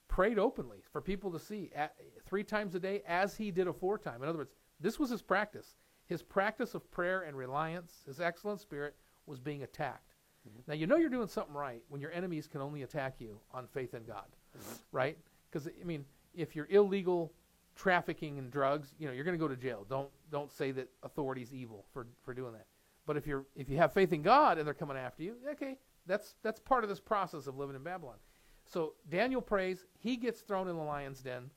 prayed 0.08 0.40
openly 0.40 0.84
for 0.92 1.02
people 1.02 1.32
to 1.32 1.40
see 1.40 1.70
at, 1.76 1.96
three 2.26 2.44
times 2.44 2.76
a 2.76 2.80
day 2.80 3.02
as 3.08 3.36
he 3.36 3.52
did 3.52 3.68
aforetime. 3.68 4.24
In 4.24 4.30
other 4.30 4.40
words, 4.40 4.56
this 4.80 5.00
was 5.00 5.10
his 5.10 5.22
practice. 5.22 5.76
His 6.06 6.22
practice 6.22 6.74
of 6.74 6.90
prayer 6.92 7.22
and 7.22 7.38
reliance, 7.38 8.04
his 8.06 8.20
excellent 8.20 8.60
spirit, 8.60 8.96
was 9.26 9.40
being 9.40 9.64
attacked. 9.64 10.16
Mm-hmm. 10.48 10.60
Now, 10.68 10.74
you 10.74 10.88
know 10.88 10.98
you're 10.98 11.10
doing 11.10 11.28
something 11.28 11.54
right 11.54 11.82
when 11.90 12.02
your 12.02 12.12
enemies 12.12 12.48
can 12.48 12.62
only 12.62 12.82
attack 12.82 13.16
you 13.20 13.40
on 13.54 13.68
faith 13.68 13.94
in 13.94 14.04
God, 14.04 14.26
mm-hmm. 14.58 14.74
right? 14.92 15.18
Because, 15.50 15.68
I 15.68 15.84
mean, 15.86 16.04
if 16.34 16.56
you're 16.56 16.68
illegal 16.70 17.32
trafficking 17.76 18.38
in 18.38 18.50
drugs, 18.50 18.94
you 19.00 19.08
know, 19.08 19.14
you're 19.14 19.24
going 19.24 19.38
to 19.38 19.44
go 19.44 19.48
to 19.48 19.56
jail. 19.56 19.86
Don't, 19.90 20.10
don't 20.32 20.52
say 20.52 20.72
that 20.72 20.90
authority's 21.04 21.54
evil 21.54 21.86
for, 21.94 22.08
for 22.24 22.34
doing 22.34 22.54
that. 22.54 22.66
But 23.06 23.18
if, 23.18 23.26
you're, 23.26 23.46
if 23.56 23.70
you 23.70 23.78
have 23.78 23.94
faith 23.94 24.14
in 24.14 24.22
God 24.22 24.58
and 24.58 24.68
they're 24.68 24.74
coming 24.74 24.98
after 24.98 25.24
you, 25.24 25.36
okay, 25.52 25.78
that's, 26.06 26.36
that's 26.44 26.60
part 26.60 26.84
of 26.84 26.90
this 26.90 27.00
process 27.00 27.48
of 27.48 27.58
living 27.58 27.76
in 27.76 27.84
Babylon. 27.84 28.18
So 28.66 28.94
Daniel 29.10 29.42
prays. 29.42 29.86
He 30.00 30.18
gets 30.18 30.42
thrown 30.42 30.68
in 30.68 30.76
the 30.76 30.84
lion's 30.84 31.22
den. 31.22 31.50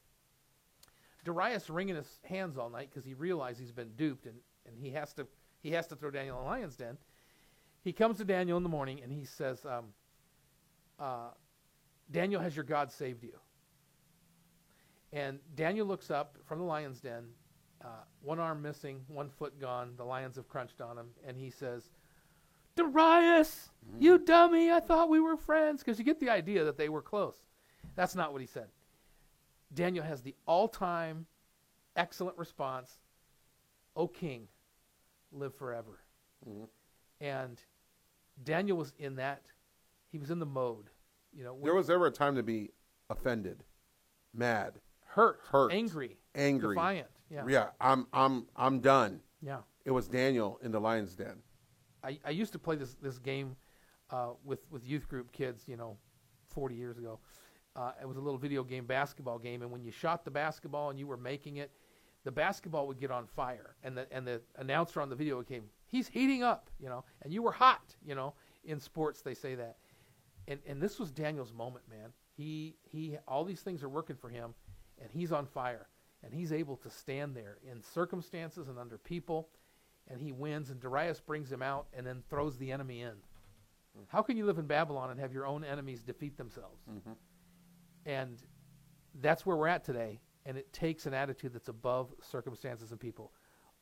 Darius 1.24 1.70
wringing 1.70 1.96
his 1.96 2.20
hands 2.24 2.58
all 2.58 2.70
night 2.70 2.90
because 2.90 3.04
he 3.04 3.14
realized 3.14 3.58
he's 3.58 3.72
been 3.72 3.90
duped 3.96 4.26
and, 4.26 4.36
and 4.66 4.76
he 4.78 4.90
has 4.90 5.12
to 5.14 5.26
he 5.62 5.70
has 5.70 5.86
to 5.86 5.96
throw 5.96 6.10
Daniel 6.10 6.36
in 6.36 6.44
the 6.44 6.50
lion's 6.50 6.76
den. 6.76 6.98
He 7.82 7.92
comes 7.92 8.18
to 8.18 8.24
Daniel 8.24 8.58
in 8.58 8.62
the 8.62 8.68
morning 8.68 9.00
and 9.02 9.10
he 9.10 9.24
says, 9.24 9.64
um, 9.64 9.86
uh, 11.00 11.30
"Daniel, 12.10 12.42
has 12.42 12.54
your 12.54 12.64
God 12.64 12.92
saved 12.92 13.22
you?" 13.22 13.38
And 15.14 15.38
Daniel 15.54 15.86
looks 15.86 16.10
up 16.10 16.36
from 16.44 16.58
the 16.58 16.64
lion's 16.64 17.00
den, 17.00 17.24
uh, 17.84 18.02
one 18.20 18.40
arm 18.40 18.60
missing, 18.60 19.00
one 19.06 19.30
foot 19.30 19.60
gone. 19.60 19.94
The 19.96 20.04
lions 20.04 20.34
have 20.36 20.48
crunched 20.48 20.80
on 20.80 20.98
him, 20.98 21.06
and 21.24 21.36
he 21.38 21.50
says, 21.50 21.88
Darius, 22.74 23.70
you 24.00 24.18
dummy, 24.18 24.72
I 24.72 24.80
thought 24.80 25.08
we 25.08 25.20
were 25.20 25.36
friends. 25.36 25.84
Because 25.84 26.00
you 26.00 26.04
get 26.04 26.18
the 26.18 26.30
idea 26.30 26.64
that 26.64 26.76
they 26.76 26.88
were 26.88 27.00
close. 27.00 27.36
That's 27.94 28.16
not 28.16 28.32
what 28.32 28.40
he 28.40 28.46
said. 28.48 28.66
Daniel 29.72 30.04
has 30.04 30.20
the 30.20 30.34
all 30.46 30.66
time 30.68 31.26
excellent 31.96 32.36
response 32.36 32.98
O 33.96 34.08
king, 34.08 34.48
live 35.30 35.54
forever. 35.54 36.00
Mhm. 36.44 36.68
And 37.20 37.62
Daniel 38.42 38.76
was 38.76 38.92
in 38.98 39.14
that, 39.16 39.52
he 40.10 40.18
was 40.18 40.32
in 40.32 40.40
the 40.40 40.46
mode. 40.46 40.90
You 41.32 41.44
know, 41.44 41.56
There 41.62 41.74
was 41.74 41.90
ever 41.90 42.06
a 42.06 42.10
time 42.10 42.34
to 42.34 42.42
be 42.42 42.72
offended, 43.08 43.64
mad, 44.32 44.80
hurt, 45.14 45.40
hurt, 45.50 45.72
angry, 45.72 46.16
angry. 46.34 46.74
defiant. 46.74 47.08
Yeah. 47.30 47.44
Yeah, 47.48 47.66
I'm 47.80 48.06
I'm 48.12 48.46
I'm 48.56 48.80
done. 48.80 49.20
Yeah. 49.40 49.58
It 49.84 49.90
was 49.90 50.08
Daniel 50.08 50.58
in 50.62 50.72
the 50.72 50.80
lion's 50.80 51.14
den. 51.14 51.36
I, 52.02 52.18
I 52.24 52.30
used 52.30 52.52
to 52.52 52.58
play 52.58 52.76
this 52.76 52.94
this 53.00 53.18
game 53.18 53.56
uh, 54.10 54.30
with 54.44 54.60
with 54.70 54.86
youth 54.86 55.08
group 55.08 55.32
kids, 55.32 55.64
you 55.66 55.76
know, 55.76 55.96
40 56.48 56.74
years 56.74 56.98
ago. 56.98 57.18
Uh, 57.76 57.92
it 58.00 58.06
was 58.06 58.16
a 58.16 58.20
little 58.20 58.38
video 58.38 58.62
game 58.62 58.86
basketball 58.86 59.38
game, 59.38 59.62
and 59.62 59.70
when 59.70 59.82
you 59.82 59.90
shot 59.90 60.24
the 60.24 60.30
basketball 60.30 60.90
and 60.90 60.98
you 60.98 61.06
were 61.06 61.16
making 61.16 61.56
it, 61.56 61.72
the 62.24 62.30
basketball 62.30 62.86
would 62.86 63.00
get 63.00 63.10
on 63.10 63.26
fire, 63.26 63.74
and 63.82 63.96
the 63.96 64.06
and 64.12 64.26
the 64.26 64.40
announcer 64.56 65.00
on 65.00 65.08
the 65.08 65.16
video 65.16 65.42
came, 65.42 65.64
he's 65.86 66.08
heating 66.08 66.42
up, 66.42 66.70
you 66.78 66.88
know, 66.88 67.04
and 67.22 67.32
you 67.32 67.42
were 67.42 67.52
hot, 67.52 67.94
you 68.04 68.14
know. 68.14 68.34
In 68.64 68.80
sports, 68.80 69.20
they 69.20 69.34
say 69.34 69.54
that, 69.56 69.76
and 70.48 70.60
and 70.66 70.80
this 70.80 70.98
was 70.98 71.10
Daniel's 71.10 71.52
moment, 71.52 71.84
man. 71.90 72.10
He 72.36 72.76
he, 72.82 73.16
all 73.28 73.44
these 73.44 73.60
things 73.60 73.82
are 73.82 73.88
working 73.88 74.16
for 74.16 74.28
him, 74.28 74.54
and 75.00 75.10
he's 75.10 75.32
on 75.32 75.46
fire, 75.46 75.88
and 76.22 76.32
he's 76.32 76.52
able 76.52 76.76
to 76.78 76.90
stand 76.90 77.36
there 77.36 77.58
in 77.70 77.82
circumstances 77.82 78.68
and 78.68 78.78
under 78.78 78.98
people 78.98 79.48
and 80.08 80.20
he 80.20 80.32
wins, 80.32 80.70
and 80.70 80.80
Darius 80.80 81.20
brings 81.20 81.50
him 81.50 81.62
out 81.62 81.86
and 81.92 82.06
then 82.06 82.22
throws 82.28 82.56
the 82.58 82.70
enemy 82.72 83.02
in. 83.02 83.10
Mm-hmm. 83.10 84.02
How 84.08 84.22
can 84.22 84.36
you 84.36 84.44
live 84.44 84.58
in 84.58 84.66
Babylon 84.66 85.10
and 85.10 85.20
have 85.20 85.32
your 85.32 85.46
own 85.46 85.64
enemies 85.64 86.02
defeat 86.02 86.36
themselves? 86.36 86.82
Mm-hmm. 86.90 87.12
And 88.06 88.38
that's 89.20 89.46
where 89.46 89.56
we're 89.56 89.68
at 89.68 89.84
today, 89.84 90.20
and 90.44 90.58
it 90.58 90.72
takes 90.72 91.06
an 91.06 91.14
attitude 91.14 91.54
that's 91.54 91.68
above 91.68 92.12
circumstances 92.20 92.90
and 92.90 93.00
people. 93.00 93.32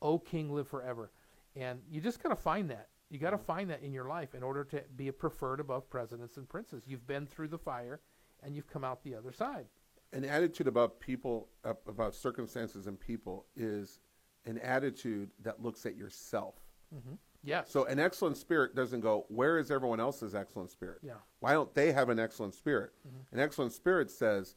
O 0.00 0.18
King, 0.18 0.52
live 0.52 0.68
forever. 0.68 1.10
And 1.56 1.80
you 1.90 2.00
just 2.00 2.22
got 2.22 2.28
to 2.28 2.36
find 2.36 2.70
that. 2.70 2.88
You 3.10 3.18
got 3.18 3.30
to 3.30 3.36
mm-hmm. 3.36 3.46
find 3.46 3.70
that 3.70 3.82
in 3.82 3.92
your 3.92 4.06
life 4.06 4.34
in 4.34 4.42
order 4.42 4.64
to 4.64 4.82
be 4.96 5.10
preferred 5.10 5.60
above 5.60 5.90
presidents 5.90 6.36
and 6.36 6.48
princes. 6.48 6.84
You've 6.86 7.06
been 7.06 7.26
through 7.26 7.48
the 7.48 7.58
fire, 7.58 8.00
and 8.42 8.54
you've 8.54 8.68
come 8.68 8.84
out 8.84 9.02
the 9.02 9.14
other 9.14 9.32
side. 9.32 9.66
An 10.12 10.24
attitude 10.24 10.66
about 10.66 11.00
people, 11.00 11.48
about 11.64 12.14
circumstances 12.14 12.86
and 12.86 12.98
people, 12.98 13.46
is 13.56 14.00
an 14.44 14.58
attitude 14.58 15.30
that 15.42 15.62
looks 15.62 15.86
at 15.86 15.96
yourself. 15.96 16.56
Mm-hmm. 16.94 17.14
Yes. 17.44 17.70
So 17.70 17.84
an 17.86 17.98
excellent 17.98 18.36
spirit 18.36 18.74
doesn't 18.74 19.00
go, 19.00 19.24
where 19.28 19.58
is 19.58 19.70
everyone 19.70 20.00
else's 20.00 20.34
excellent 20.34 20.70
spirit? 20.70 20.98
Yeah. 21.02 21.14
Why 21.40 21.52
don't 21.52 21.74
they 21.74 21.92
have 21.92 22.08
an 22.08 22.18
excellent 22.18 22.54
spirit? 22.54 22.92
Mm-hmm. 23.06 23.36
An 23.36 23.40
excellent 23.40 23.72
spirit 23.72 24.10
says, 24.10 24.56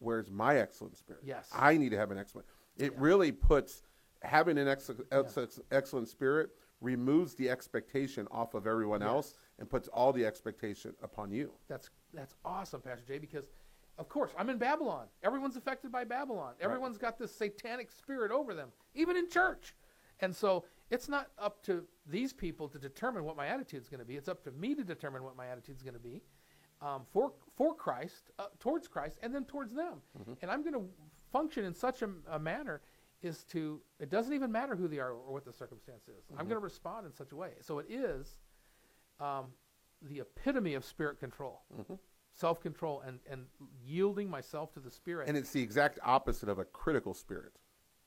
where's 0.00 0.30
my 0.30 0.56
excellent 0.58 0.96
spirit? 0.96 1.22
Yes. 1.24 1.48
I 1.52 1.76
need 1.76 1.90
to 1.90 1.96
have 1.96 2.10
an 2.10 2.18
excellent. 2.18 2.46
It 2.76 2.98
really 2.98 3.32
puts 3.32 3.82
having 4.22 4.58
an 4.58 4.68
ex- 4.68 4.90
ex- 5.12 5.60
excellent 5.70 6.08
spirit 6.08 6.50
removes 6.80 7.34
the 7.34 7.48
expectation 7.48 8.26
off 8.30 8.54
of 8.54 8.66
everyone 8.66 9.02
else 9.02 9.34
and 9.58 9.68
puts 9.68 9.88
all 9.88 10.12
the 10.12 10.24
expectation 10.24 10.94
upon 11.02 11.30
you. 11.30 11.52
That's 11.68 11.90
that's 12.12 12.34
awesome, 12.44 12.80
Pastor 12.80 13.04
Jay, 13.06 13.18
because 13.18 13.44
of 14.00 14.08
course 14.08 14.32
I'm 14.36 14.50
in 14.50 14.58
Babylon. 14.58 15.06
Everyone's 15.22 15.56
affected 15.56 15.92
by 15.92 16.04
Babylon. 16.04 16.54
Everyone's 16.60 16.98
got 16.98 17.18
this 17.18 17.32
satanic 17.32 17.90
spirit 17.92 18.32
over 18.32 18.54
them, 18.54 18.70
even 18.94 19.16
in 19.16 19.28
church. 19.28 19.74
And 20.20 20.34
so 20.34 20.64
it's 20.90 21.08
not 21.08 21.28
up 21.38 21.62
to 21.64 21.84
these 22.06 22.32
people 22.32 22.68
to 22.68 22.78
determine 22.78 23.24
what 23.24 23.36
my 23.36 23.46
attitude 23.46 23.80
is 23.80 23.88
going 23.88 24.00
to 24.00 24.06
be. 24.06 24.16
It's 24.16 24.28
up 24.28 24.42
to 24.44 24.50
me 24.50 24.74
to 24.74 24.82
determine 24.82 25.22
what 25.22 25.36
my 25.36 25.46
attitude 25.46 25.76
is 25.76 25.82
going 25.82 25.94
to 25.94 26.00
be 26.00 26.22
um, 26.82 27.02
for 27.12 27.32
for 27.56 27.74
Christ, 27.74 28.30
uh, 28.38 28.46
towards 28.58 28.88
Christ, 28.88 29.18
and 29.22 29.34
then 29.34 29.44
towards 29.44 29.74
them. 29.74 30.00
And 30.42 30.50
I'm 30.50 30.62
going 30.62 30.74
to 30.74 30.84
function 31.32 31.64
in 31.64 31.74
such 31.74 32.02
a, 32.02 32.08
a 32.30 32.38
manner 32.38 32.80
is 33.22 33.44
to 33.44 33.80
it 33.98 34.08
doesn't 34.10 34.32
even 34.32 34.50
matter 34.50 34.74
who 34.74 34.88
they 34.88 34.98
are 34.98 35.12
or 35.12 35.32
what 35.32 35.44
the 35.44 35.52
circumstance 35.52 36.08
is. 36.08 36.24
I'm 36.38 36.46
going 36.46 36.58
to 36.60 36.64
respond 36.64 37.06
in 37.06 37.12
such 37.12 37.32
a 37.32 37.36
way. 37.36 37.50
So 37.60 37.78
it 37.78 37.86
is 37.90 38.38
um, 39.20 39.46
the 40.02 40.20
epitome 40.20 40.74
of 40.74 40.84
spirit 40.84 41.20
control, 41.20 41.60
self 42.32 42.60
control, 42.60 43.00
and, 43.06 43.18
and 43.30 43.46
yielding 43.84 44.28
myself 44.30 44.72
to 44.74 44.80
the 44.80 44.90
spirit. 44.90 45.28
And 45.28 45.36
it's 45.36 45.50
the 45.50 45.62
exact 45.62 45.98
opposite 46.04 46.48
of 46.48 46.58
a 46.58 46.64
critical 46.64 47.14
spirit. 47.14 47.52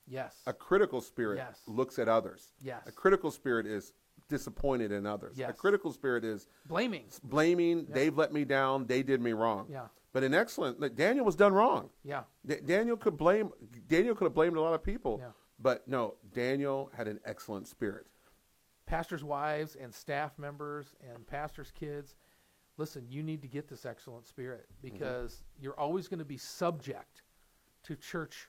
yes, 0.07 0.41
A 0.47 0.53
critical 0.53 1.01
spirit 1.01 1.38
Yes. 1.38 1.62
looks 1.67 1.99
at 1.99 2.07
others. 2.07 2.53
Yes. 2.62 2.88
A 2.88 2.91
critical 2.91 3.31
spirit 3.31 3.65
is 3.65 3.93
disappointed 4.29 4.91
in 4.91 5.05
others. 5.05 5.38
Yes. 5.38 5.49
A 5.49 5.53
critical 5.53 5.91
spirit 5.91 6.23
is 6.23 6.47
blaming. 6.65 7.05
blaming, 7.23 7.86
they've 7.89 8.17
let 8.17 8.31
me 8.33 8.45
down, 8.45 8.86
they 8.88 9.03
did 9.03 9.21
me 9.21 9.33
wrong. 9.33 9.67
Yeah. 9.69 9.88
But 10.13 10.23
in 10.23 10.33
excellent, 10.33 10.79
like, 10.79 10.95
Daniel 10.95 11.25
was 11.25 11.36
done 11.36 11.53
wrong. 11.53 11.89
Yeah, 12.03 12.23
Da- 12.45 12.62
Daniel 12.62 12.95
could 12.97 13.17
blame, 13.17 13.51
Daniel 13.88 14.13
could 14.15 14.26
have 14.26 14.34
blamed 14.34 14.57
a 14.57 14.61
lot 14.61 14.74
of 14.74 14.84
people. 14.84 15.17
Yeah. 15.19 15.32
But 15.59 15.88
no, 15.88 16.15
Daniel 16.34 16.91
had 16.95 17.07
an 17.07 17.19
excellent 17.26 17.67
spirit. 17.67 18.05
pastors' 18.86 19.24
wives 19.24 19.76
and 19.76 19.93
staff 19.93 20.38
members 20.38 20.93
and 21.13 21.26
pastors' 21.26 21.71
kids. 21.71 22.15
Listen, 22.78 23.05
you 23.09 23.21
need 23.21 23.41
to 23.41 23.47
get 23.47 23.67
this 23.67 23.86
excellent 23.86 24.26
spirit 24.26 24.67
mm-hmm. 24.67 24.93
because 24.93 25.43
you're 25.59 25.80
always 25.80 26.07
going 26.07 26.19
to 26.19 26.26
be 26.26 26.38
subject 26.38 27.24
to 27.84 27.95
church 27.95 28.47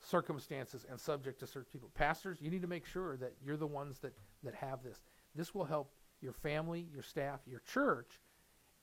circumstances 0.00 0.84
and 0.90 1.00
subject 1.00 1.38
to 1.40 1.46
certain 1.46 1.68
people. 1.72 1.90
Pastors, 1.94 2.38
you 2.40 2.50
need 2.50 2.62
to 2.62 2.68
make 2.68 2.84
sure 2.84 3.16
that 3.16 3.34
you're 3.44 3.56
the 3.56 3.66
ones 3.66 3.98
that, 4.00 4.12
that 4.42 4.54
have 4.54 4.82
this. 4.82 5.00
This 5.34 5.54
will 5.54 5.64
help 5.64 5.92
your 6.20 6.32
family, 6.32 6.88
your 6.92 7.02
staff, 7.02 7.40
your 7.46 7.60
church, 7.60 8.20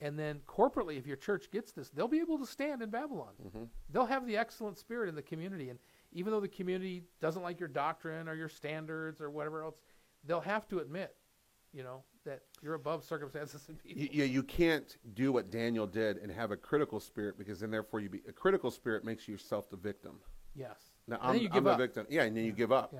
and 0.01 0.17
then 0.17 0.39
corporately, 0.47 0.97
if 0.97 1.05
your 1.05 1.17
church 1.17 1.51
gets 1.51 1.71
this, 1.73 1.89
they'll 1.89 2.07
be 2.07 2.19
able 2.19 2.37
to 2.37 2.45
stand 2.45 2.81
in 2.81 2.89
Babylon. 2.89 3.33
Mm-hmm. 3.45 3.63
They'll 3.89 4.05
have 4.05 4.25
the 4.25 4.37
excellent 4.37 4.77
spirit 4.77 5.09
in 5.09 5.15
the 5.15 5.21
community. 5.21 5.69
And 5.69 5.79
even 6.13 6.31
though 6.31 6.39
the 6.39 6.47
community 6.47 7.03
doesn't 7.19 7.41
like 7.41 7.59
your 7.59 7.67
doctrine 7.67 8.29
or 8.29 8.33
your 8.33 8.47
standards 8.47 9.19
or 9.19 9.29
whatever 9.29 9.63
else, 9.63 9.75
they'll 10.23 10.39
have 10.39 10.67
to 10.69 10.79
admit, 10.79 11.15
you 11.73 11.83
know, 11.83 12.03
that 12.25 12.41
you're 12.61 12.73
above 12.75 13.03
circumstances 13.03 13.65
and 13.69 13.77
people. 13.81 14.03
Yeah, 14.11 14.25
you 14.25 14.43
can't 14.43 14.97
do 15.13 15.31
what 15.31 15.49
Daniel 15.49 15.87
did 15.87 16.17
and 16.17 16.31
have 16.31 16.51
a 16.51 16.57
critical 16.57 16.99
spirit 16.99 17.37
because 17.37 17.59
then 17.59 17.71
therefore 17.71 17.99
you 18.01 18.09
be 18.09 18.21
a 18.27 18.31
critical 18.31 18.71
spirit 18.71 19.03
makes 19.05 19.27
yourself 19.27 19.69
the 19.69 19.77
victim. 19.77 20.19
yes. 20.55 20.91
Now 21.07 21.15
And 21.17 21.23
I'm, 21.25 21.33
then 21.33 21.41
you 21.43 21.49
I'm 21.49 21.53
give 21.55 21.65
a 21.65 21.71
up. 21.71 21.77
victim. 21.79 22.05
Yeah, 22.09 22.23
and 22.23 22.35
then 22.37 22.45
you 22.45 22.51
give 22.51 22.71
up. 22.71 22.91
Yeah, 22.93 22.99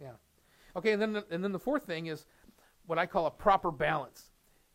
yeah. 0.00 0.12
Okay, 0.76 0.92
and 0.92 1.02
then 1.02 1.12
the, 1.12 1.26
and 1.30 1.44
then 1.44 1.52
the 1.52 1.58
fourth 1.58 1.84
thing 1.84 2.06
is 2.06 2.26
what 2.86 2.98
I 2.98 3.04
call 3.06 3.26
a 3.26 3.30
proper 3.30 3.70
balance. 3.70 4.30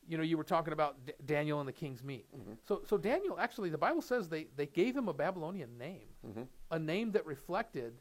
You 0.08 0.18
know, 0.18 0.24
you 0.24 0.38
were 0.38 0.44
talking 0.44 0.74
about 0.74 1.06
D- 1.06 1.14
Daniel 1.26 1.60
and 1.60 1.68
the 1.68 1.74
king's 1.74 2.04
meat. 2.04 2.28
Mm-hmm. 2.38 2.54
So 2.68 2.82
so 2.86 2.98
Daniel 2.98 3.40
actually, 3.40 3.70
the 3.70 3.78
Bible 3.78 4.02
says 4.02 4.30
they 4.30 4.48
they 4.56 4.68
gave 4.68 4.96
him 4.96 5.08
a 5.10 5.14
Babylonian 5.14 5.78
name, 5.78 6.08
mm-hmm. 6.26 6.44
a 6.72 6.80
name 6.80 7.12
that 7.14 7.26
reflected 7.26 7.94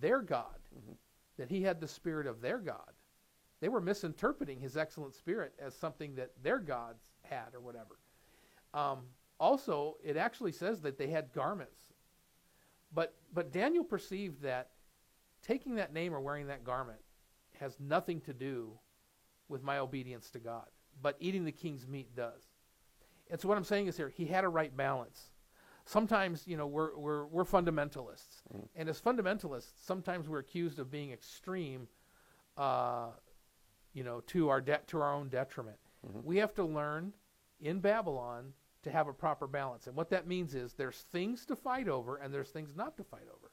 their 0.00 0.22
God, 0.22 0.58
mm-hmm. 0.76 0.92
that 1.36 1.50
he 1.50 1.62
had 1.62 1.80
the 1.80 1.86
spirit 1.88 2.26
of 2.26 2.40
their 2.40 2.58
God. 2.58 2.92
They 3.60 3.68
were 3.68 3.80
misinterpreting 3.80 4.60
his 4.60 4.76
excellent 4.76 5.14
spirit 5.14 5.54
as 5.58 5.74
something 5.74 6.14
that 6.16 6.32
their 6.42 6.58
gods 6.58 7.04
had 7.22 7.54
or 7.54 7.60
whatever. 7.60 7.98
Um, 8.74 9.00
also, 9.38 9.96
it 10.04 10.16
actually 10.16 10.52
says 10.52 10.80
that 10.82 10.98
they 10.98 11.08
had 11.08 11.32
garments. 11.32 11.80
But 12.94 13.14
but 13.32 13.52
Daniel 13.52 13.84
perceived 13.84 14.42
that 14.42 14.70
taking 15.42 15.74
that 15.76 15.92
name 15.92 16.14
or 16.14 16.20
wearing 16.20 16.46
that 16.46 16.64
garment 16.64 17.00
has 17.58 17.78
nothing 17.80 18.20
to 18.22 18.32
do 18.32 18.72
with 19.48 19.62
my 19.62 19.78
obedience 19.78 20.30
to 20.30 20.38
God, 20.38 20.66
but 21.02 21.16
eating 21.20 21.44
the 21.44 21.52
king's 21.52 21.86
meat 21.86 22.14
does. 22.14 22.42
And 23.30 23.40
so 23.40 23.48
what 23.48 23.56
I'm 23.56 23.64
saying 23.64 23.86
is 23.86 23.96
here, 23.96 24.08
he 24.08 24.24
had 24.24 24.44
a 24.44 24.48
right 24.48 24.74
balance. 24.76 25.30
Sometimes, 25.84 26.46
you 26.46 26.56
know, 26.56 26.66
we're 26.66 26.96
we're 26.96 27.26
we're 27.26 27.44
fundamentalists, 27.44 28.42
and 28.74 28.88
as 28.88 29.00
fundamentalists, 29.00 29.84
sometimes 29.84 30.28
we're 30.28 30.40
accused 30.40 30.78
of 30.78 30.90
being 30.90 31.12
extreme, 31.12 31.86
uh, 32.56 33.10
you 33.96 34.04
know, 34.04 34.20
to 34.26 34.50
our 34.50 34.60
debt 34.60 34.86
to 34.88 35.00
our 35.00 35.14
own 35.14 35.28
detriment. 35.30 35.78
We 36.22 36.36
have 36.36 36.54
to 36.54 36.64
learn 36.64 37.14
in 37.60 37.80
Babylon 37.80 38.52
to 38.82 38.90
have 38.90 39.08
a 39.08 39.12
proper 39.12 39.46
balance, 39.48 39.86
and 39.86 39.96
what 39.96 40.10
that 40.10 40.28
means 40.28 40.54
is 40.54 40.74
there's 40.74 41.06
things 41.10 41.46
to 41.46 41.56
fight 41.56 41.88
over, 41.88 42.18
and 42.18 42.32
there's 42.32 42.50
things 42.50 42.76
not 42.76 42.96
to 42.98 43.04
fight 43.04 43.26
over. 43.34 43.50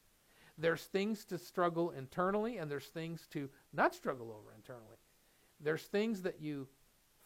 There's 0.57 0.83
things 0.83 1.25
to 1.25 1.37
struggle 1.37 1.91
internally, 1.91 2.57
and 2.57 2.69
there's 2.69 2.87
things 2.87 3.25
to 3.31 3.49
not 3.71 3.95
struggle 3.95 4.31
over 4.31 4.53
internally. 4.53 4.97
There's 5.61 5.83
things 5.83 6.21
that 6.23 6.41
you 6.41 6.67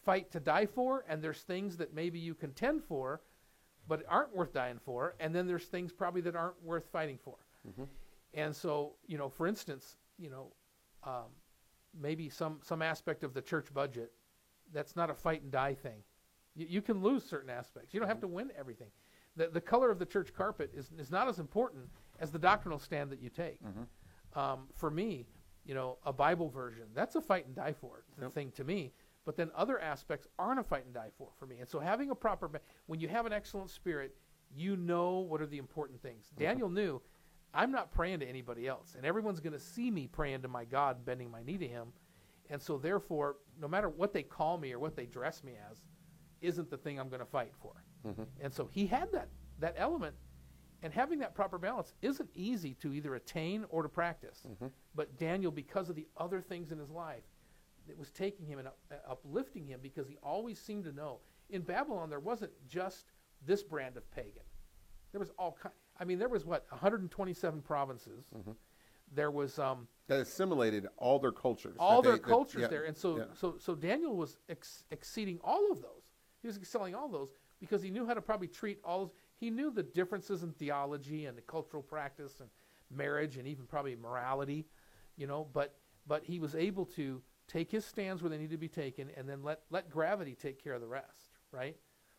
fight 0.04 0.30
to 0.30 0.40
die 0.40 0.66
for, 0.66 1.04
and 1.08 1.20
there's 1.20 1.40
things 1.40 1.76
that 1.78 1.92
maybe 1.92 2.20
you 2.20 2.34
contend 2.34 2.84
for, 2.84 3.20
but 3.88 4.04
aren't 4.08 4.34
worth 4.34 4.52
dying 4.52 4.78
for, 4.78 5.16
and 5.18 5.34
then 5.34 5.46
there's 5.46 5.64
things 5.64 5.92
probably 5.92 6.20
that 6.22 6.36
aren't 6.36 6.62
worth 6.62 6.86
fighting 6.92 7.18
for. 7.18 7.36
And 8.32 8.54
so, 8.54 8.92
you 9.06 9.18
know, 9.18 9.28
for 9.28 9.46
instance, 9.46 9.96
you 10.18 10.30
know, 10.30 10.52
um, 11.02 11.30
maybe 11.98 12.28
some 12.28 12.58
some 12.62 12.82
aspect 12.82 13.24
of 13.24 13.34
the 13.34 13.42
church 13.42 13.72
budget 13.72 14.12
that's 14.72 14.96
not 14.96 15.10
a 15.10 15.14
fight 15.14 15.42
and 15.42 15.50
die 15.50 15.74
thing. 15.74 16.02
You, 16.54 16.66
you 16.68 16.82
can 16.82 17.02
lose 17.02 17.24
certain 17.24 17.50
aspects. 17.50 17.94
You 17.94 18.00
don't 18.00 18.08
have 18.08 18.18
mm-hmm. 18.18 18.26
to 18.26 18.34
win 18.34 18.52
everything. 18.58 18.90
The 19.36 19.48
the 19.48 19.60
color 19.60 19.90
of 19.90 19.98
the 19.98 20.06
church 20.06 20.32
carpet 20.32 20.70
is 20.74 20.90
is 20.98 21.10
not 21.10 21.28
as 21.28 21.38
important 21.38 21.88
as 22.20 22.30
the 22.30 22.38
doctrinal 22.38 22.78
stand 22.78 23.10
that 23.10 23.20
you 23.20 23.30
take. 23.30 23.62
Mm-hmm. 23.62 24.38
Um, 24.38 24.68
for 24.74 24.90
me, 24.90 25.26
you 25.64 25.74
know, 25.74 25.98
a 26.04 26.12
Bible 26.12 26.48
version 26.48 26.84
that's 26.94 27.16
a 27.16 27.20
fight 27.20 27.46
and 27.46 27.54
die 27.54 27.72
for 27.72 28.04
Yep. 28.20 28.32
thing 28.32 28.50
to 28.52 28.64
me. 28.64 28.92
But 29.24 29.36
then 29.36 29.50
other 29.54 29.78
aspects 29.78 30.26
aren't 30.38 30.58
a 30.58 30.62
fight 30.64 30.86
and 30.86 30.94
die 30.94 31.10
for 31.16 31.28
for 31.38 31.46
me. 31.46 31.58
And 31.58 31.68
so 31.68 31.78
having 31.78 32.10
a 32.10 32.14
proper 32.14 32.50
when 32.86 33.00
you 33.00 33.08
have 33.08 33.26
an 33.26 33.32
excellent 33.32 33.70
spirit, 33.70 34.16
you 34.54 34.76
know 34.76 35.18
what 35.18 35.40
are 35.40 35.46
the 35.46 35.58
important 35.58 36.00
things. 36.00 36.26
Mm-hmm. 36.26 36.44
Daniel 36.44 36.70
knew 36.70 37.00
I'm 37.54 37.72
not 37.72 37.90
praying 37.90 38.20
to 38.20 38.26
anybody 38.26 38.66
else, 38.66 38.94
and 38.96 39.06
everyone's 39.06 39.40
going 39.40 39.54
to 39.54 39.60
see 39.60 39.90
me 39.90 40.06
praying 40.06 40.42
to 40.42 40.48
my 40.48 40.64
God, 40.64 41.04
bending 41.04 41.30
my 41.30 41.42
knee 41.42 41.58
to 41.58 41.66
Him. 41.66 41.88
And 42.50 42.60
so, 42.60 42.78
therefore, 42.78 43.36
no 43.60 43.68
matter 43.68 43.88
what 43.88 44.12
they 44.12 44.22
call 44.22 44.58
me 44.58 44.72
or 44.72 44.78
what 44.78 44.96
they 44.96 45.06
dress 45.06 45.42
me 45.44 45.52
as, 45.70 45.78
isn't 46.40 46.70
the 46.70 46.76
thing 46.76 46.98
I'm 46.98 47.08
going 47.08 47.20
to 47.20 47.26
fight 47.26 47.52
for. 47.60 47.72
And 48.40 48.52
so 48.52 48.66
he 48.72 48.86
had 48.86 49.10
that 49.12 49.28
that 49.58 49.74
element, 49.76 50.14
and 50.82 50.92
having 50.92 51.18
that 51.18 51.34
proper 51.34 51.58
balance 51.58 51.92
isn't 52.00 52.30
easy 52.34 52.74
to 52.74 52.92
either 52.94 53.16
attain 53.16 53.64
or 53.70 53.82
to 53.82 53.88
practice. 53.88 54.42
But 54.94 55.18
Daniel, 55.18 55.50
because 55.50 55.88
of 55.90 55.96
the 55.96 56.06
other 56.16 56.40
things 56.40 56.70
in 56.70 56.78
his 56.78 56.90
life, 56.90 57.24
it 57.88 57.98
was 57.98 58.10
taking 58.12 58.46
him 58.46 58.58
and 58.60 58.68
up, 58.68 58.78
uh, 58.92 59.10
uplifting 59.10 59.66
him 59.66 59.80
because 59.82 60.06
he 60.06 60.16
always 60.22 60.58
seemed 60.60 60.84
to 60.84 60.92
know. 60.92 61.18
In 61.50 61.62
Babylon, 61.62 62.08
there 62.08 62.20
wasn't 62.20 62.52
just 62.68 63.12
this 63.44 63.62
brand 63.62 63.96
of 63.96 64.08
pagan. 64.12 64.44
There 65.12 65.18
was 65.18 65.32
all 65.38 65.56
kind. 65.60 65.74
I 66.00 66.04
mean, 66.04 66.18
there 66.18 66.28
was 66.28 66.44
what 66.44 66.66
127 66.70 67.62
provinces. 67.62 68.24
There 69.14 69.30
was 69.30 69.58
um, 69.58 69.88
That 70.08 70.20
assimilated 70.20 70.86
all 70.98 71.18
their 71.18 71.32
cultures. 71.32 71.76
all 71.78 72.02
their 72.02 72.12
they- 72.12 72.18
that- 72.18 72.24
cultures 72.26 72.62
yeah, 72.62 72.68
there, 72.68 72.84
and 72.84 72.96
so 72.96 73.16
yeah. 73.18 73.24
so 73.34 73.56
so 73.58 73.74
Daniel 73.74 74.14
was 74.16 74.36
ex- 74.48 74.84
exceeding 74.90 75.38
all 75.42 75.72
of 75.72 75.80
those. 75.80 76.12
He 76.42 76.46
was 76.46 76.56
excelling 76.58 76.94
all 76.94 77.08
those 77.08 77.32
because 77.58 77.82
he 77.82 77.90
knew 77.90 78.06
how 78.06 78.14
to 78.14 78.20
probably 78.22 78.48
treat 78.48 78.78
all. 78.84 79.06
Those, 79.06 79.14
he 79.36 79.50
knew 79.50 79.70
the 79.70 79.82
differences 79.82 80.42
in 80.42 80.52
theology 80.52 81.24
and 81.24 81.36
the 81.38 81.42
cultural 81.42 81.82
practice 81.82 82.40
and 82.40 82.48
marriage 82.90 83.38
and 83.38 83.46
even 83.48 83.64
probably 83.66 83.96
morality, 83.96 84.66
you 85.16 85.26
know. 85.26 85.48
But 85.52 85.74
but 86.06 86.22
he 86.24 86.38
was 86.38 86.54
able 86.54 86.84
to 86.86 87.22
take 87.48 87.70
his 87.70 87.84
stands 87.86 88.22
where 88.22 88.28
they 88.30 88.38
need 88.38 88.50
to 88.50 88.58
be 88.58 88.68
taken, 88.68 89.10
and 89.16 89.26
then 89.28 89.42
let 89.42 89.62
let 89.70 89.88
gravity 89.88 90.34
take 90.34 90.62
care 90.62 90.74
of 90.74 90.82
the 90.82 90.86
rest. 90.86 91.30
Right? 91.50 91.76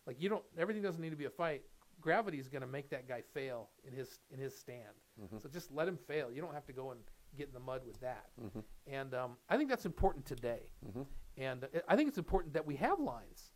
Like 0.07 0.19
you 0.19 0.27
don't. 0.27 0.43
Everything 0.57 0.81
doesn't 0.81 1.01
need 1.01 1.11
to 1.11 1.15
be 1.15 1.25
a 1.25 1.29
fight. 1.29 1.61
Gravity 2.01 2.39
is 2.39 2.47
going 2.47 2.61
to 2.61 2.67
make 2.67 2.89
that 2.89 3.07
guy 3.07 3.21
fail 3.33 3.69
in 3.85 3.93
his 3.93 4.19
in 4.31 4.39
his 4.39 4.57
stand. 4.57 4.95
Mm-hmm. 5.21 5.37
So 5.39 5.49
just 5.49 5.71
let 5.71 5.87
him 5.87 5.97
fail. 5.97 6.31
You 6.31 6.41
don't 6.41 6.53
have 6.53 6.65
to 6.67 6.73
go 6.73 6.91
and 6.91 6.99
get 7.37 7.47
in 7.47 7.53
the 7.53 7.59
mud 7.59 7.81
with 7.85 7.99
that. 8.01 8.27
Mm-hmm. 8.41 8.59
And 8.87 9.13
um, 9.13 9.31
I 9.49 9.57
think 9.57 9.69
that's 9.69 9.85
important 9.85 10.25
today. 10.25 10.71
Mm-hmm. 10.87 11.01
And 11.37 11.63
uh, 11.63 11.67
I 11.87 11.95
think 11.95 12.09
it's 12.09 12.17
important 12.17 12.53
that 12.53 12.65
we 12.65 12.75
have 12.77 12.99
lines. 12.99 13.51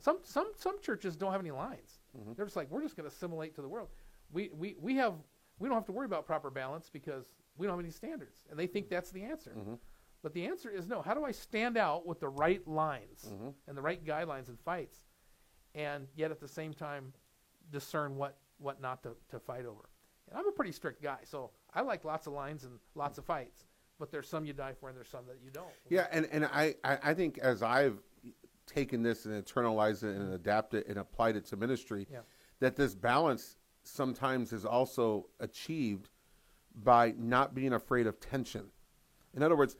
Some 0.00 0.18
some 0.22 0.52
some 0.56 0.80
churches 0.80 1.16
don't 1.16 1.32
have 1.32 1.40
any 1.40 1.50
lines. 1.50 2.00
They're 2.36 2.44
just 2.44 2.56
like 2.56 2.70
we're 2.70 2.82
just 2.82 2.96
going 2.96 3.08
to 3.08 3.14
assimilate 3.14 3.54
to 3.56 3.62
the 3.62 3.68
world. 3.68 3.88
We 4.32 4.50
we 4.52 4.76
we 4.80 4.96
have 4.96 5.14
we 5.58 5.68
don't 5.68 5.76
have 5.76 5.86
to 5.86 5.92
worry 5.92 6.06
about 6.06 6.26
proper 6.26 6.50
balance 6.50 6.90
because 6.92 7.32
we 7.56 7.66
don't 7.66 7.76
have 7.76 7.84
any 7.84 7.92
standards, 7.92 8.44
and 8.50 8.58
they 8.58 8.66
think 8.66 8.88
that's 8.88 9.10
the 9.10 9.22
answer. 9.22 9.52
But 10.22 10.32
the 10.32 10.46
answer 10.46 10.70
is 10.70 10.86
no. 10.86 11.02
How 11.02 11.14
do 11.14 11.24
I 11.24 11.32
stand 11.32 11.76
out 11.76 12.06
with 12.06 12.18
the 12.20 12.28
right 12.28 12.66
lines 12.66 13.32
and 13.68 13.76
the 13.76 13.82
right 13.82 14.04
guidelines 14.04 14.48
and 14.48 14.58
fights, 14.60 14.98
and 15.74 16.06
yet 16.16 16.30
at 16.30 16.40
the 16.40 16.48
same 16.48 16.72
time 16.74 17.12
discern 17.70 18.16
what 18.16 18.36
what 18.58 18.80
not 18.80 19.02
to, 19.02 19.16
to 19.30 19.38
fight 19.38 19.66
over? 19.66 19.88
And 20.28 20.38
I'm 20.38 20.48
a 20.48 20.52
pretty 20.52 20.72
strict 20.72 21.02
guy, 21.02 21.18
so 21.24 21.50
I 21.74 21.82
like 21.82 22.04
lots 22.04 22.26
of 22.26 22.32
lines 22.32 22.64
and 22.64 22.78
lots 22.94 23.18
of 23.18 23.24
fights. 23.24 23.64
But 23.98 24.10
there's 24.10 24.28
some 24.28 24.44
you 24.44 24.52
die 24.52 24.72
for, 24.78 24.88
and 24.88 24.96
there's 24.96 25.08
some 25.08 25.26
that 25.26 25.38
you 25.44 25.50
don't. 25.50 25.68
Yeah, 25.88 26.06
and, 26.10 26.26
and 26.32 26.44
I, 26.46 26.74
I, 26.82 27.14
think 27.14 27.38
as 27.38 27.62
I've 27.62 27.98
taken 28.66 29.02
this 29.02 29.24
and 29.24 29.44
internalized 29.44 30.02
it 30.02 30.16
and 30.16 30.34
adapted 30.34 30.80
it 30.82 30.88
and 30.88 30.98
applied 30.98 31.36
it 31.36 31.44
to 31.46 31.56
ministry, 31.56 32.08
Yeah. 32.10 32.20
that 32.58 32.74
this 32.74 32.94
balance 32.94 33.56
sometimes 33.84 34.52
is 34.52 34.64
also 34.64 35.28
achieved 35.38 36.08
by 36.74 37.14
not 37.16 37.54
being 37.54 37.72
afraid 37.72 38.08
of 38.08 38.18
tension. 38.18 38.66
In 39.32 39.44
other 39.44 39.54
words, 39.54 39.76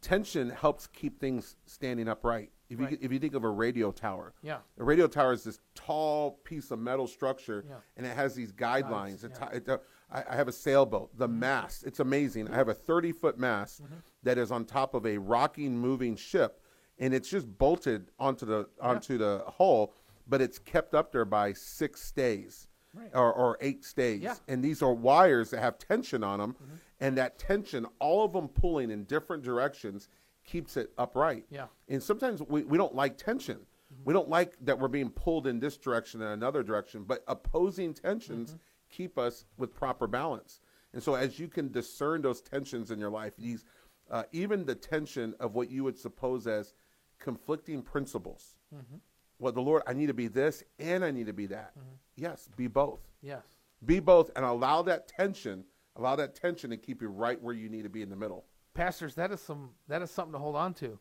tension 0.00 0.50
helps 0.50 0.86
keep 0.86 1.18
things 1.18 1.56
standing 1.66 2.06
upright. 2.06 2.51
If 2.72 2.80
you 2.80 2.86
Right. 2.86 2.98
if 3.00 3.12
you 3.12 3.18
think 3.18 3.34
of 3.34 3.44
a 3.44 3.50
radio 3.50 3.92
tower, 3.92 4.32
Yeah. 4.42 4.58
a 4.78 4.84
radio 4.84 5.06
tower 5.06 5.32
is 5.32 5.44
this 5.44 5.60
tall 5.74 6.32
piece 6.44 6.70
of 6.70 6.78
metal 6.78 7.06
structure, 7.06 7.64
Yeah. 7.68 7.76
and 7.96 8.06
it 8.06 8.16
has 8.16 8.34
these 8.34 8.52
guidelines. 8.52 9.24
It's- 9.24 9.38
yeah. 9.40 9.50
it- 9.56 9.68
uh, 9.68 9.78
I, 10.10 10.24
I 10.30 10.36
have 10.36 10.48
a 10.48 10.52
sailboat. 10.52 11.16
The 11.16 11.28
mast, 11.28 11.84
it's 11.84 12.00
amazing. 12.00 12.48
I 12.48 12.54
have 12.54 12.68
a 12.68 12.74
30 12.74 13.12
foot 13.12 13.38
mast 13.38 13.82
Mm-hmm. 13.82 13.94
that 14.22 14.38
is 14.38 14.50
on 14.50 14.64
top 14.64 14.94
of 14.94 15.04
a 15.06 15.18
rocking, 15.18 15.76
moving 15.78 16.16
ship, 16.16 16.60
and 16.98 17.12
it's 17.14 17.28
just 17.28 17.58
bolted 17.58 18.10
onto 18.18 18.46
the 18.46 18.68
onto 18.80 19.18
the 19.18 19.44
hull, 19.58 19.92
but 20.26 20.40
it's 20.40 20.58
kept 20.58 20.94
up 20.94 21.12
there 21.12 21.24
by 21.26 21.52
six 21.52 22.00
stays. 22.02 22.68
Right. 22.94 23.10
Or, 23.14 23.32
or 23.32 23.56
eight 23.62 23.86
stays, 23.86 24.20
Yeah. 24.20 24.32
Mm-hmm. 24.34 24.52
and 24.52 24.62
these 24.64 24.82
are 24.82 24.92
wires 24.92 25.48
that 25.50 25.60
have 25.60 25.78
tension 25.78 26.22
on 26.22 26.40
them, 26.40 26.56
and 27.00 27.16
that 27.16 27.38
tension, 27.38 27.86
all 28.00 28.22
of 28.22 28.34
them 28.34 28.48
pulling 28.48 28.90
in 28.90 29.04
different 29.04 29.42
directions, 29.42 30.10
keeps 30.44 30.76
it 30.76 30.92
upright. 30.98 31.44
Yeah. 31.50 31.66
And 31.88 32.02
sometimes 32.02 32.42
we, 32.42 32.62
we 32.62 32.78
don't 32.78 32.94
like 32.94 33.16
tension. 33.16 33.56
Mm-hmm. 33.56 34.02
We 34.04 34.14
don't 34.14 34.28
like 34.28 34.54
that 34.62 34.78
we're 34.78 34.88
being 34.88 35.10
pulled 35.10 35.46
in 35.46 35.60
this 35.60 35.76
direction 35.76 36.22
and 36.22 36.32
another 36.32 36.62
direction, 36.62 37.04
but 37.04 37.22
opposing 37.28 37.94
tensions 37.94 38.50
mm-hmm. 38.50 38.58
keep 38.90 39.18
us 39.18 39.44
with 39.56 39.74
proper 39.74 40.06
balance. 40.06 40.60
And 40.92 41.02
so, 41.02 41.14
as 41.14 41.38
you 41.38 41.48
can 41.48 41.72
discern 41.72 42.20
those 42.20 42.42
tensions 42.42 42.90
in 42.90 42.98
your 42.98 43.10
life, 43.10 43.32
these, 43.38 43.64
uh, 44.10 44.24
even 44.32 44.66
the 44.66 44.74
tension 44.74 45.34
of 45.40 45.54
what 45.54 45.70
you 45.70 45.84
would 45.84 45.98
suppose 45.98 46.46
as 46.46 46.74
conflicting 47.18 47.82
principles. 47.82 48.56
Mm-hmm. 48.74 48.96
Well, 49.38 49.52
the 49.52 49.60
Lord, 49.60 49.82
I 49.86 49.92
need 49.92 50.06
to 50.06 50.14
be 50.14 50.28
this 50.28 50.62
and 50.78 51.04
I 51.04 51.10
need 51.10 51.26
to 51.26 51.32
be 51.32 51.46
that. 51.46 51.72
Yes, 52.16 52.48
be 52.56 52.66
both. 52.66 53.00
Yes. 53.22 53.42
Be 53.84 53.98
both 53.98 54.30
and 54.36 54.44
allow 54.44 54.82
that 54.82 55.08
tension, 55.08 55.64
allow 55.96 56.14
that 56.16 56.34
tension 56.34 56.70
to 56.70 56.76
keep 56.76 57.02
you 57.02 57.08
right 57.08 57.42
where 57.42 57.54
you 57.54 57.68
need 57.68 57.82
to 57.82 57.88
be 57.88 58.02
in 58.02 58.10
the 58.10 58.16
middle. 58.16 58.44
Pastors, 58.74 59.14
that 59.16 59.30
is 59.32 59.40
some 59.40 59.70
that 59.88 60.02
is 60.02 60.10
something 60.10 60.32
to 60.32 60.38
hold 60.38 60.56
on 60.56 60.74
to. 60.74 60.98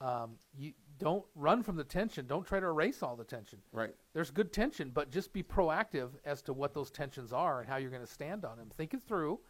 Um, 0.00 0.32
you 0.58 0.72
don't 0.98 1.24
run 1.34 1.62
from 1.62 1.76
the 1.76 1.84
tension. 1.84 2.26
Don't 2.26 2.46
try 2.46 2.60
to 2.60 2.66
erase 2.66 3.02
all 3.02 3.16
the 3.16 3.24
tension. 3.24 3.58
Right. 3.72 3.94
There's 4.12 4.30
good 4.30 4.52
tension, 4.52 4.90
but 4.92 5.10
just 5.10 5.32
be 5.32 5.42
proactive 5.42 6.10
as 6.24 6.42
to 6.42 6.52
what 6.52 6.74
those 6.74 6.90
tensions 6.90 7.32
are 7.32 7.60
and 7.60 7.68
how 7.68 7.76
you're 7.76 7.90
going 7.90 8.04
to 8.04 8.12
stand 8.12 8.44
on 8.44 8.56
them. 8.56 8.70
Think 8.76 8.94
it 8.94 9.02
through, 9.06 9.40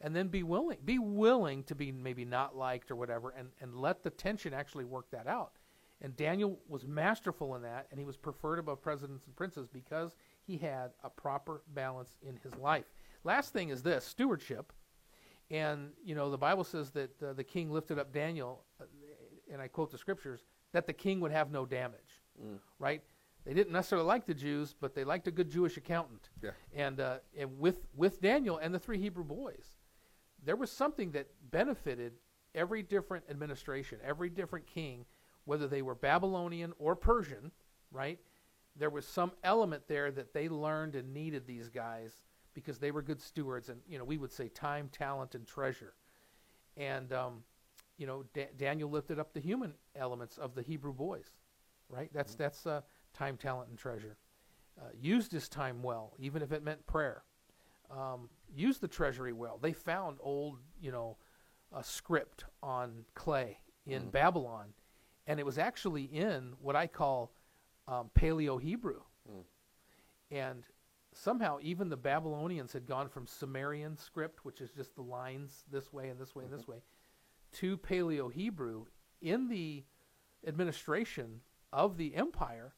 and 0.00 0.14
then 0.14 0.28
be 0.28 0.42
willing. 0.42 0.78
Be 0.84 0.98
willing 0.98 1.64
to 1.64 1.74
be 1.74 1.92
maybe 1.92 2.24
not 2.24 2.56
liked 2.56 2.90
or 2.90 2.96
whatever, 2.96 3.30
and 3.30 3.48
and 3.60 3.74
let 3.74 4.02
the 4.02 4.10
tension 4.10 4.54
actually 4.54 4.84
work 4.84 5.10
that 5.10 5.26
out. 5.26 5.52
And 6.02 6.16
Daniel 6.16 6.58
was 6.68 6.84
masterful 6.84 7.54
in 7.54 7.62
that, 7.62 7.86
and 7.90 7.98
he 7.98 8.04
was 8.04 8.16
preferred 8.16 8.58
above 8.58 8.82
presidents 8.82 9.26
and 9.26 9.36
princes 9.36 9.68
because 9.68 10.16
he 10.44 10.56
had 10.56 10.90
a 11.04 11.10
proper 11.10 11.62
balance 11.74 12.16
in 12.26 12.36
his 12.42 12.54
life. 12.56 12.86
Last 13.22 13.52
thing 13.52 13.68
is 13.68 13.84
this 13.84 14.04
stewardship. 14.04 14.72
And, 15.52 15.90
you 16.02 16.14
know, 16.14 16.30
the 16.30 16.38
Bible 16.38 16.64
says 16.64 16.90
that 16.92 17.22
uh, 17.22 17.34
the 17.34 17.44
king 17.44 17.70
lifted 17.70 17.98
up 17.98 18.12
Daniel, 18.12 18.64
uh, 18.80 18.84
and 19.52 19.60
I 19.60 19.68
quote 19.68 19.90
the 19.90 19.98
scriptures, 19.98 20.40
that 20.72 20.86
the 20.86 20.94
king 20.94 21.20
would 21.20 21.30
have 21.30 21.52
no 21.52 21.66
damage, 21.66 22.22
right? 22.78 23.02
They 23.44 23.52
didn't 23.52 23.72
necessarily 23.72 24.06
like 24.06 24.24
the 24.24 24.32
Jews, 24.34 24.74
but 24.80 24.94
they 24.94 25.04
liked 25.04 25.28
a 25.28 25.30
good 25.30 25.50
Jewish 25.50 25.76
accountant. 25.76 26.30
Yeah. 26.42 26.50
And, 26.74 27.00
uh, 27.00 27.18
and 27.36 27.58
with, 27.58 27.86
with 27.94 28.22
Daniel 28.22 28.56
and 28.56 28.74
the 28.74 28.78
three 28.78 28.98
Hebrew 28.98 29.24
boys, 29.24 29.76
there 30.42 30.56
was 30.56 30.70
something 30.70 31.12
that 31.12 31.28
benefited 31.50 32.14
every 32.54 32.82
different 32.82 33.24
administration, 33.28 33.98
every 34.02 34.30
different 34.30 34.66
king, 34.66 35.04
whether 35.44 35.66
they 35.66 35.82
were 35.82 35.94
Babylonian 35.94 36.72
or 36.78 36.96
Persian, 36.96 37.50
right? 37.90 38.18
There 38.76 38.90
was 38.90 39.06
some 39.06 39.32
element 39.44 39.82
there 39.86 40.10
that 40.12 40.32
they 40.32 40.48
learned 40.48 40.94
and 40.94 41.12
needed 41.12 41.46
these 41.46 41.68
guys 41.68 42.22
because 42.54 42.78
they 42.78 42.90
were 42.90 43.02
good 43.02 43.20
stewards, 43.20 43.68
and 43.68 43.80
you 43.88 43.98
know 43.98 44.04
we 44.04 44.18
would 44.18 44.32
say 44.32 44.48
time, 44.48 44.88
talent, 44.92 45.34
and 45.34 45.46
treasure. 45.46 45.94
And 46.76 47.12
um, 47.12 47.42
you 47.98 48.06
know 48.06 48.24
Da- 48.34 48.50
Daniel 48.56 48.90
lifted 48.90 49.18
up 49.18 49.32
the 49.32 49.40
human 49.40 49.74
elements 49.96 50.38
of 50.38 50.54
the 50.54 50.62
Hebrew 50.62 50.92
boys, 50.92 51.30
right? 51.88 52.10
That's 52.12 52.34
that's 52.34 52.66
uh, 52.66 52.80
time, 53.14 53.36
talent, 53.36 53.70
and 53.70 53.78
treasure. 53.78 54.16
Uh, 54.80 54.88
used 54.98 55.32
his 55.32 55.48
time 55.48 55.82
well, 55.82 56.14
even 56.18 56.40
if 56.42 56.50
it 56.50 56.62
meant 56.64 56.86
prayer 56.86 57.24
um, 57.96 58.28
used 58.54 58.80
the 58.80 58.88
treasury 58.88 59.32
well. 59.32 59.58
They 59.60 59.72
found 59.72 60.18
old, 60.20 60.58
you 60.80 60.90
know, 60.90 61.16
a 61.74 61.82
script 61.84 62.44
on 62.62 63.04
clay 63.14 63.58
in 63.86 64.08
Babylon, 64.10 64.72
and 65.26 65.40
it 65.40 65.46
was 65.46 65.58
actually 65.58 66.04
in 66.04 66.54
what 66.60 66.76
I 66.76 66.86
call 66.86 67.32
um, 67.88 68.10
Paleo 68.14 68.60
Hebrew. 68.60 69.00
And 70.30 70.64
somehow, 71.14 71.58
even 71.62 71.88
the 71.88 71.96
Babylonians 71.96 72.72
had 72.72 72.86
gone 72.86 73.08
from 73.08 73.26
Sumerian 73.26 73.96
script, 73.96 74.44
which 74.44 74.60
is 74.60 74.70
just 74.70 74.94
the 74.94 75.02
lines 75.02 75.64
this 75.70 75.92
way 75.92 76.08
and 76.08 76.20
this 76.20 76.34
way 76.34 76.44
and 76.44 76.52
this 76.52 76.62
mm-hmm. 76.62 76.72
way, 76.72 76.82
to 77.54 77.76
Paleo 77.78 78.32
Hebrew 78.32 78.86
in 79.20 79.48
the 79.48 79.84
administration 80.46 81.40
of 81.72 81.96
the 81.96 82.14
empire. 82.14 82.74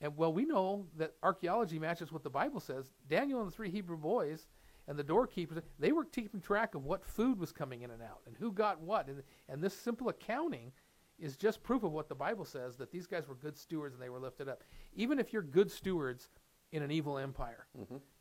And 0.00 0.16
well, 0.16 0.32
we 0.32 0.44
know 0.44 0.86
that 0.96 1.14
archaeology 1.22 1.78
matches 1.78 2.12
what 2.12 2.22
the 2.22 2.30
Bible 2.30 2.60
says. 2.60 2.92
Daniel 3.08 3.40
and 3.40 3.50
the 3.50 3.54
three 3.54 3.70
Hebrew 3.70 3.98
boys 3.98 4.48
and 4.88 4.98
the 4.98 5.04
doorkeepers, 5.04 5.62
they 5.78 5.92
were 5.92 6.04
keeping 6.04 6.40
track 6.40 6.74
of 6.74 6.84
what 6.84 7.04
food 7.04 7.38
was 7.38 7.52
coming 7.52 7.82
in 7.82 7.90
and 7.90 8.02
out 8.02 8.20
and 8.26 8.36
who 8.36 8.52
got 8.52 8.80
what. 8.80 9.08
And, 9.08 9.22
and 9.48 9.62
this 9.62 9.76
simple 9.76 10.08
accounting 10.08 10.72
is 11.18 11.36
just 11.36 11.62
proof 11.62 11.82
of 11.82 11.92
what 11.92 12.08
the 12.08 12.14
Bible 12.14 12.46
says 12.46 12.76
that 12.76 12.90
these 12.90 13.06
guys 13.06 13.28
were 13.28 13.34
good 13.34 13.58
stewards 13.58 13.94
and 13.94 14.02
they 14.02 14.08
were 14.08 14.18
lifted 14.18 14.48
up. 14.48 14.64
Even 14.94 15.18
if 15.18 15.32
you're 15.32 15.42
good 15.42 15.70
stewards 15.70 16.30
in 16.72 16.82
an 16.82 16.90
evil 16.90 17.18
empire, 17.18 17.66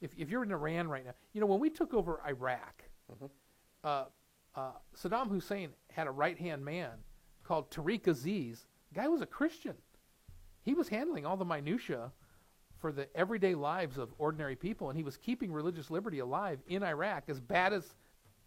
if, 0.02 0.12
if 0.18 0.30
you're 0.30 0.44
in 0.44 0.52
Iran 0.52 0.88
right 0.88 1.06
now, 1.06 1.14
you 1.34 1.42
know, 1.42 1.48
when 1.48 1.60
we 1.60 1.70
took 1.70 1.94
over 1.94 2.22
Iraq, 2.28 2.84
uh, 3.84 4.06
uh, 4.56 4.72
Saddam 4.96 5.30
Hussein 5.30 5.70
had 5.92 6.08
a 6.08 6.12
right 6.12 6.38
hand 6.38 6.64
man 6.64 6.92
called 7.44 7.70
Tariq 7.72 8.08
Aziz. 8.08 8.66
Guy 8.94 9.08
was 9.08 9.22
a 9.22 9.26
Christian. 9.26 9.76
He 10.64 10.74
was 10.74 10.88
handling 10.88 11.26
all 11.26 11.38
the 11.38 11.46
minutia 11.46 12.12
for 12.80 12.92
the 12.92 13.08
everyday 13.16 13.56
lives 13.56 13.98
of 13.98 14.14
ordinary 14.18 14.56
people, 14.56 14.90
and 14.90 14.98
he 14.98 15.04
was 15.04 15.18
keeping 15.18 15.52
religious 15.52 15.92
liberty 15.92 16.20
alive 16.20 16.60
in 16.68 16.84
Iraq, 16.84 17.24
as 17.28 17.40
bad 17.40 17.74
as 17.74 17.96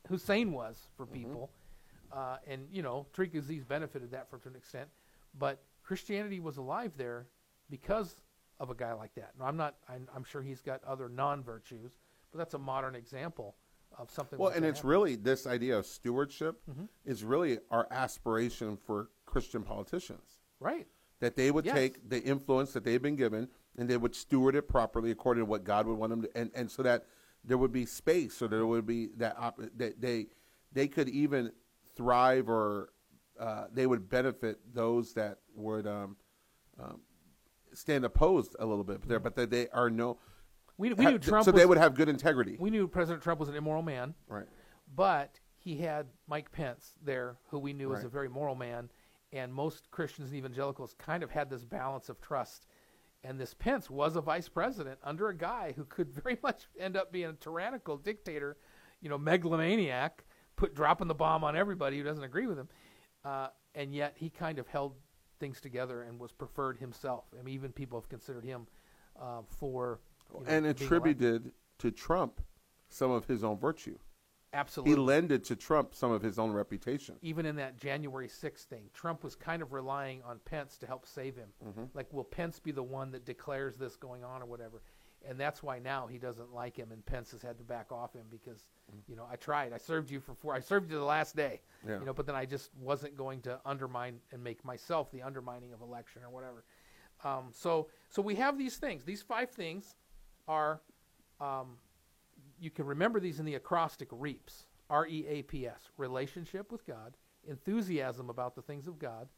Hussein 0.08 0.52
was 0.52 0.88
for 0.96 1.06
people. 1.06 1.50
Uh, 2.12 2.36
and 2.46 2.66
you 2.72 2.82
know, 2.82 3.06
Tariq 3.14 3.34
Aziz 3.34 3.64
benefited 3.64 4.10
that 4.10 4.28
for 4.28 4.38
to 4.38 4.48
an 4.48 4.56
extent, 4.56 4.88
but 5.38 5.62
Christianity 5.82 6.40
was 6.40 6.56
alive 6.56 6.92
there 6.96 7.26
because 7.70 8.21
of 8.62 8.70
a 8.70 8.74
guy 8.74 8.92
like 8.94 9.12
that. 9.16 9.32
Now, 9.38 9.46
I'm 9.46 9.56
not. 9.56 9.74
I'm, 9.88 10.08
I'm 10.14 10.22
sure 10.24 10.40
he's 10.40 10.62
got 10.62 10.82
other 10.84 11.08
non-virtues, 11.08 11.98
but 12.30 12.38
that's 12.38 12.54
a 12.54 12.58
modern 12.58 12.94
example 12.94 13.56
of 13.98 14.08
something. 14.10 14.38
Well, 14.38 14.48
like 14.50 14.56
and 14.56 14.64
it's 14.64 14.84
really 14.84 15.16
this 15.16 15.46
idea 15.46 15.76
of 15.76 15.84
stewardship 15.84 16.60
Mm-hmm. 16.70 16.84
is 17.04 17.24
really 17.24 17.58
our 17.70 17.86
aspiration 17.90 18.78
for 18.86 19.10
Christian 19.26 19.62
politicians 19.64 20.38
right. 20.60 20.86
that 21.20 21.34
they 21.36 21.50
would 21.50 21.66
Yes. 21.66 21.74
take 21.74 22.08
the 22.08 22.22
influence 22.22 22.72
that 22.72 22.84
they've 22.84 23.02
been 23.02 23.16
given 23.16 23.48
and 23.76 23.88
they 23.90 23.96
would 23.96 24.14
steward 24.14 24.54
it 24.54 24.68
properly 24.68 25.10
according 25.10 25.42
to 25.42 25.46
what 25.50 25.64
God 25.64 25.86
would 25.86 25.98
want 25.98 26.10
them 26.10 26.22
to, 26.22 26.30
and, 26.34 26.50
and 26.54 26.70
so 26.70 26.82
that 26.84 27.04
there 27.44 27.58
would 27.58 27.72
be 27.72 27.84
space, 27.84 28.34
so 28.34 28.46
there 28.46 28.64
would 28.66 28.86
be 28.86 29.08
that 29.16 29.36
op- 29.38 29.58
that 29.76 30.00
they 30.00 30.26
they 30.72 30.86
could 30.86 31.08
even 31.08 31.50
thrive 31.96 32.48
or 32.48 32.92
uh, 33.40 33.64
they 33.72 33.86
would 33.86 34.08
benefit 34.08 34.58
those 34.72 35.12
that 35.14 35.38
would 35.54 35.86
um, 35.86 36.16
um, 36.80 37.00
stand 37.74 38.04
opposed 38.04 38.56
a 38.58 38.66
little 38.66 38.84
bit 38.84 39.06
there, 39.08 39.20
but 39.20 39.36
that 39.36 39.50
they 39.50 39.68
are 39.68 39.90
no. 39.90 40.18
We, 40.78 40.92
we 40.94 41.04
ha- 41.04 41.10
knew 41.10 41.18
Trump. 41.18 41.44
so 41.44 41.52
was, 41.52 41.60
they 41.60 41.66
would 41.66 41.78
have 41.78 41.94
good 41.94 42.08
integrity, 42.08 42.56
we 42.58 42.70
knew 42.70 42.88
President 42.88 43.22
Trump 43.22 43.38
was 43.40 43.48
an 43.48 43.54
immoral 43.54 43.82
man, 43.82 44.14
right? 44.28 44.46
but 44.94 45.38
he 45.58 45.76
had 45.76 46.06
Mike 46.26 46.50
Pence 46.50 46.92
there, 47.04 47.36
who 47.48 47.58
we 47.58 47.72
knew 47.72 47.90
was 47.90 48.04
a 48.04 48.08
very 48.08 48.28
moral 48.28 48.54
man, 48.56 48.90
and 49.32 49.52
most 49.52 49.90
Christians 49.90 50.28
and 50.30 50.36
evangelicals 50.36 50.94
kind 50.98 51.22
of 51.22 51.30
had 51.30 51.48
this 51.48 51.64
balance 51.64 52.08
of 52.08 52.20
trust. 52.20 52.66
And 53.24 53.38
this 53.38 53.54
Pence 53.54 53.88
was 53.88 54.16
a 54.16 54.20
vice 54.20 54.48
president 54.48 54.98
under 55.04 55.28
a 55.28 55.36
guy 55.36 55.72
who 55.76 55.84
could 55.84 56.10
very 56.22 56.36
much 56.42 56.64
end 56.80 56.96
up 56.96 57.12
being 57.12 57.26
a 57.26 57.32
tyrannical 57.34 57.96
dictator, 57.96 58.56
you 59.00 59.08
know, 59.08 59.18
megalomaniac, 59.18 60.24
put 60.56 60.74
dropping 60.74 61.06
the 61.06 61.14
bomb 61.14 61.44
on 61.44 61.56
everybody 61.56 61.98
who 61.98 62.02
doesn't 62.02 62.24
agree 62.24 62.48
with 62.48 62.58
him. 62.58 62.68
Uh, 63.24 63.48
and 63.74 63.94
yet 63.94 64.14
he 64.16 64.28
kind 64.30 64.58
of 64.58 64.66
held 64.66 64.94
things 65.42 65.60
together 65.60 66.02
and 66.02 66.20
was 66.20 66.30
preferred 66.30 66.78
himself. 66.78 67.24
I 67.36 67.42
mean, 67.42 67.54
even 67.54 67.72
people 67.72 68.00
have 68.00 68.08
considered 68.08 68.44
him 68.44 68.68
uh, 69.20 69.40
for 69.58 69.98
you 70.32 70.38
know, 70.38 70.46
and 70.46 70.66
attributed 70.66 71.50
to 71.78 71.90
Trump 71.90 72.40
some 72.88 73.10
of 73.10 73.26
his 73.26 73.42
own 73.42 73.58
virtue. 73.58 73.98
Absolutely, 74.54 74.92
He 74.94 75.00
lended 75.00 75.42
to 75.44 75.56
Trump 75.56 75.94
some 75.94 76.12
of 76.12 76.22
his 76.22 76.38
own 76.38 76.52
reputation. 76.52 77.16
even 77.22 77.44
in 77.44 77.56
that 77.56 77.76
January 77.76 78.28
6th 78.28 78.64
thing, 78.64 78.84
Trump 78.94 79.24
was 79.24 79.34
kind 79.34 79.62
of 79.62 79.72
relying 79.72 80.22
on 80.22 80.38
Pence 80.44 80.76
to 80.78 80.86
help 80.86 81.06
save 81.06 81.34
him. 81.34 81.48
Like, 81.94 82.12
will 82.12 82.22
Pence 82.22 82.60
be 82.60 82.70
the 82.70 82.82
one 82.82 83.10
that 83.12 83.24
declares 83.24 83.76
this 83.76 83.96
going 83.96 84.22
on 84.22 84.42
or 84.42 84.46
whatever? 84.46 84.82
And 85.28 85.38
that's 85.38 85.62
why 85.62 85.78
now 85.78 86.06
he 86.06 86.18
doesn't 86.18 86.52
like 86.52 86.76
him, 86.76 86.90
and 86.92 87.04
Pence 87.06 87.30
has 87.30 87.42
had 87.42 87.56
to 87.58 87.64
back 87.64 87.92
off 87.92 88.12
him 88.12 88.26
because, 88.30 88.64
you 89.06 89.14
know, 89.14 89.26
I 89.30 89.36
tried. 89.36 89.72
I 89.72 89.78
served 89.78 90.10
you 90.10 90.20
for 90.20 90.34
four. 90.34 90.54
I 90.54 90.60
served 90.60 90.90
you 90.90 90.98
the 90.98 91.04
last 91.04 91.36
day, 91.36 91.60
Yeah. 91.86 92.00
you 92.00 92.04
know, 92.04 92.12
but 92.12 92.26
then 92.26 92.34
I 92.34 92.44
just 92.44 92.70
wasn't 92.80 93.16
going 93.16 93.40
to 93.42 93.60
undermine 93.64 94.20
and 94.32 94.42
make 94.42 94.64
myself 94.64 95.10
the 95.12 95.22
undermining 95.22 95.72
of 95.72 95.80
election 95.80 96.22
or 96.24 96.30
whatever. 96.30 96.64
Um, 97.24 97.50
so, 97.52 97.88
so 98.10 98.20
we 98.20 98.34
have 98.34 98.58
these 98.58 98.76
things. 98.78 99.04
These 99.04 99.22
five 99.22 99.50
things 99.50 99.94
are 100.48 100.80
um, 101.40 101.78
you 102.58 102.70
can 102.70 102.84
remember 102.86 103.20
these 103.20 103.38
in 103.38 103.44
the 103.44 103.54
acrostic 103.54 104.08
REAPS, 104.10 104.66
R 104.90 105.06
E 105.06 105.24
A 105.28 105.42
P 105.42 105.66
S, 105.66 105.90
relationship 105.96 106.72
with 106.72 106.84
God, 106.86 107.16
enthusiasm 107.46 108.28
about 108.30 108.54
the 108.54 108.62
things 108.62 108.86
of 108.88 108.98
God, 108.98 109.28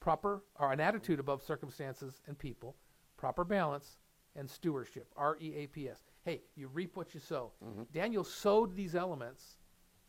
proper 0.00 0.42
or 0.58 0.72
an 0.72 0.80
attitude 0.80 1.20
above 1.20 1.42
circumstances 1.42 2.20
and 2.26 2.38
people, 2.38 2.76
proper 3.16 3.44
balance, 3.44 3.96
and 4.36 4.48
stewardship, 4.48 5.06
R 5.16 5.36
E 5.40 5.54
A 5.56 5.66
P 5.66 5.88
S. 5.88 6.02
Hey, 6.24 6.42
you 6.56 6.68
reap 6.68 6.96
what 6.96 7.14
you 7.14 7.20
sow. 7.20 7.52
Mm-hmm. 7.64 7.82
Daniel 7.92 8.24
sowed 8.24 8.74
these 8.74 8.94
elements, 8.94 9.58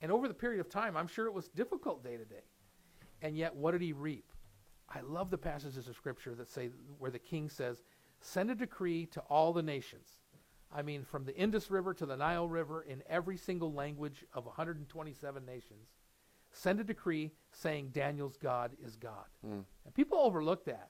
and 0.01 0.11
over 0.11 0.28
the 0.28 0.34
period 0.34 0.59
of 0.59 0.69
time, 0.69 0.97
I'm 0.97 1.07
sure 1.07 1.28
it 1.28 1.34
was 1.34 1.47
difficult 1.49 2.03
day 2.03 2.17
to 2.17 2.26
day. 2.26 2.43
And 3.21 3.38
yet, 3.38 3.55
what 3.55 3.71
did 3.71 3.82
he 3.82 3.93
reap? 3.93 4.32
I 4.89 5.01
love 5.01 5.30
the 5.30 5.38
passages 5.38 5.88
of 5.88 5.95
scripture 5.95 6.36
that 6.36 6.49
say 6.49 6.69
where 6.99 7.11
the 7.11 7.19
king 7.19 7.49
says, 7.49 7.84
"Send 8.19 8.51
a 8.51 8.55
decree 8.55 9.05
to 9.07 9.21
all 9.21 9.53
the 9.53 9.63
nations." 9.63 10.21
I 10.71 10.82
mean, 10.82 11.03
from 11.03 11.26
the 11.26 11.36
Indus 11.36 11.71
River 11.71 11.93
to 11.93 12.05
the 12.05 12.17
Nile 12.17 12.49
River, 12.49 12.82
in 12.82 13.01
every 13.07 13.38
single 13.38 13.71
language 13.71 14.26
of 14.34 14.45
127 14.45 15.45
nations, 15.45 15.88
send 16.51 16.80
a 16.80 16.84
decree 16.84 17.32
saying 17.51 17.89
Daniel's 17.89 18.38
God 18.38 18.76
is 18.84 18.95
God. 18.95 19.26
Mm. 19.45 19.63
And 19.86 19.93
people 19.93 20.17
overlook 20.17 20.65
that. 20.65 20.89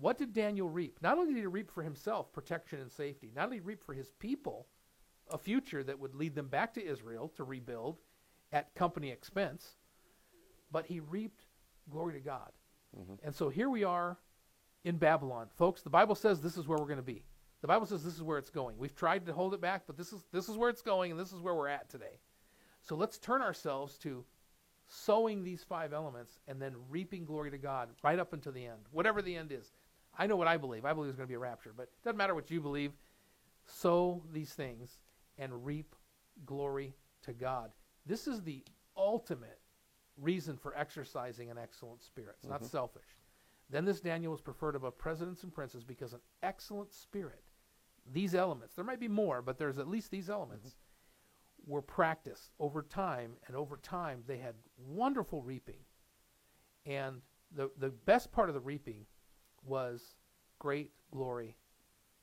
What 0.00 0.18
did 0.18 0.32
Daniel 0.32 0.68
reap? 0.68 0.98
Not 1.02 1.18
only 1.18 1.34
did 1.34 1.40
he 1.40 1.46
reap 1.46 1.70
for 1.70 1.82
himself 1.82 2.32
protection 2.32 2.80
and 2.80 2.90
safety, 2.90 3.30
not 3.34 3.46
only 3.46 3.58
did 3.58 3.64
he 3.64 3.68
reap 3.68 3.84
for 3.84 3.92
his 3.92 4.10
people 4.18 4.66
a 5.30 5.38
future 5.38 5.82
that 5.84 5.98
would 5.98 6.14
lead 6.14 6.34
them 6.34 6.48
back 6.48 6.74
to 6.74 6.84
Israel 6.84 7.30
to 7.36 7.44
rebuild 7.44 7.98
at 8.52 8.74
company 8.74 9.10
expense, 9.10 9.76
but 10.72 10.86
he 10.86 11.00
reaped 11.00 11.44
glory 11.90 12.14
to 12.14 12.20
God. 12.20 12.50
Mm-hmm. 12.98 13.14
And 13.22 13.34
so 13.34 13.48
here 13.48 13.68
we 13.68 13.84
are 13.84 14.18
in 14.84 14.96
Babylon. 14.96 15.48
Folks, 15.56 15.82
the 15.82 15.90
Bible 15.90 16.14
says 16.14 16.40
this 16.40 16.56
is 16.56 16.66
where 16.66 16.78
we're 16.78 16.86
going 16.86 16.96
to 16.96 17.02
be. 17.02 17.22
The 17.60 17.68
Bible 17.68 17.86
says 17.86 18.02
this 18.02 18.14
is 18.14 18.22
where 18.22 18.38
it's 18.38 18.50
going. 18.50 18.78
We've 18.78 18.96
tried 18.96 19.26
to 19.26 19.32
hold 19.32 19.52
it 19.52 19.60
back, 19.60 19.82
but 19.86 19.98
this 19.98 20.12
is 20.12 20.24
this 20.32 20.48
is 20.48 20.56
where 20.56 20.70
it's 20.70 20.82
going 20.82 21.10
and 21.10 21.20
this 21.20 21.32
is 21.32 21.40
where 21.40 21.54
we're 21.54 21.68
at 21.68 21.90
today. 21.90 22.18
So 22.80 22.96
let's 22.96 23.18
turn 23.18 23.42
ourselves 23.42 23.98
to 23.98 24.24
sowing 24.88 25.44
these 25.44 25.62
five 25.62 25.92
elements 25.92 26.40
and 26.48 26.60
then 26.60 26.74
reaping 26.88 27.24
glory 27.24 27.50
to 27.50 27.58
God 27.58 27.90
right 28.02 28.18
up 28.18 28.32
until 28.32 28.52
the 28.52 28.64
end. 28.64 28.80
Whatever 28.90 29.20
the 29.20 29.36
end 29.36 29.52
is. 29.52 29.72
I 30.18 30.26
know 30.26 30.36
what 30.36 30.48
I 30.48 30.56
believe. 30.56 30.84
I 30.84 30.92
believe 30.92 31.08
there's 31.08 31.16
going 31.16 31.26
to 31.26 31.30
be 31.30 31.36
a 31.36 31.38
rapture, 31.38 31.72
but 31.76 31.84
it 31.84 32.04
doesn't 32.04 32.16
matter 32.16 32.34
what 32.34 32.50
you 32.50 32.60
believe. 32.60 32.92
Sow 33.66 34.22
these 34.32 34.52
things 34.52 34.98
and 35.38 35.64
reap 35.64 35.94
glory 36.44 36.94
to 37.22 37.32
God. 37.32 37.70
This 38.06 38.26
is 38.26 38.42
the 38.42 38.64
ultimate 38.96 39.60
reason 40.16 40.56
for 40.56 40.76
exercising 40.76 41.50
an 41.50 41.58
excellent 41.58 42.02
spirit. 42.02 42.36
It's 42.38 42.48
not 42.48 42.60
mm-hmm. 42.60 42.70
selfish. 42.70 43.16
Then 43.70 43.84
this 43.84 44.00
Daniel 44.00 44.32
was 44.32 44.40
preferred 44.40 44.74
above 44.74 44.98
presidents 44.98 45.44
and 45.44 45.54
princes 45.54 45.84
because 45.84 46.12
an 46.12 46.20
excellent 46.42 46.92
spirit, 46.92 47.42
these 48.12 48.34
elements, 48.34 48.74
there 48.74 48.84
might 48.84 49.00
be 49.00 49.08
more, 49.08 49.42
but 49.42 49.58
there's 49.58 49.78
at 49.78 49.88
least 49.88 50.10
these 50.10 50.28
elements, 50.28 50.70
mm-hmm. 50.70 51.72
were 51.72 51.82
practiced 51.82 52.50
over 52.58 52.82
time, 52.82 53.32
and 53.46 53.56
over 53.56 53.76
time 53.76 54.22
they 54.26 54.38
had 54.38 54.54
wonderful 54.76 55.42
reaping. 55.42 55.78
And 56.84 57.20
the, 57.54 57.70
the 57.78 57.90
best 57.90 58.32
part 58.32 58.48
of 58.48 58.54
the 58.54 58.60
reaping 58.60 59.06
was 59.64 60.14
great 60.58 60.92
glory 61.10 61.56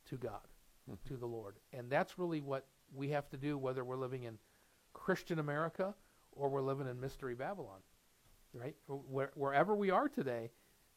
to 0.10 0.16
God, 0.16 0.48
mm-hmm. 0.90 1.14
to 1.14 1.18
the 1.18 1.26
Lord. 1.26 1.56
And 1.74 1.90
that's 1.90 2.18
really 2.18 2.42
what 2.42 2.68
we 2.94 3.10
have 3.10 3.30
to 3.30 3.38
do, 3.38 3.58
whether 3.58 3.84
we're 3.84 3.98
living 3.98 4.24
in 4.24 4.38
Christian 4.94 5.40
America 5.40 5.94
or 6.32 6.50
we're 6.50 6.62
living 6.62 6.88
in 6.88 7.00
Mystery 7.00 7.36
Babylon. 7.36 7.80
Right? 8.54 8.76
Where, 8.88 9.32
wherever 9.36 9.76
we 9.76 9.92
are 9.92 10.08
today, 10.08 10.52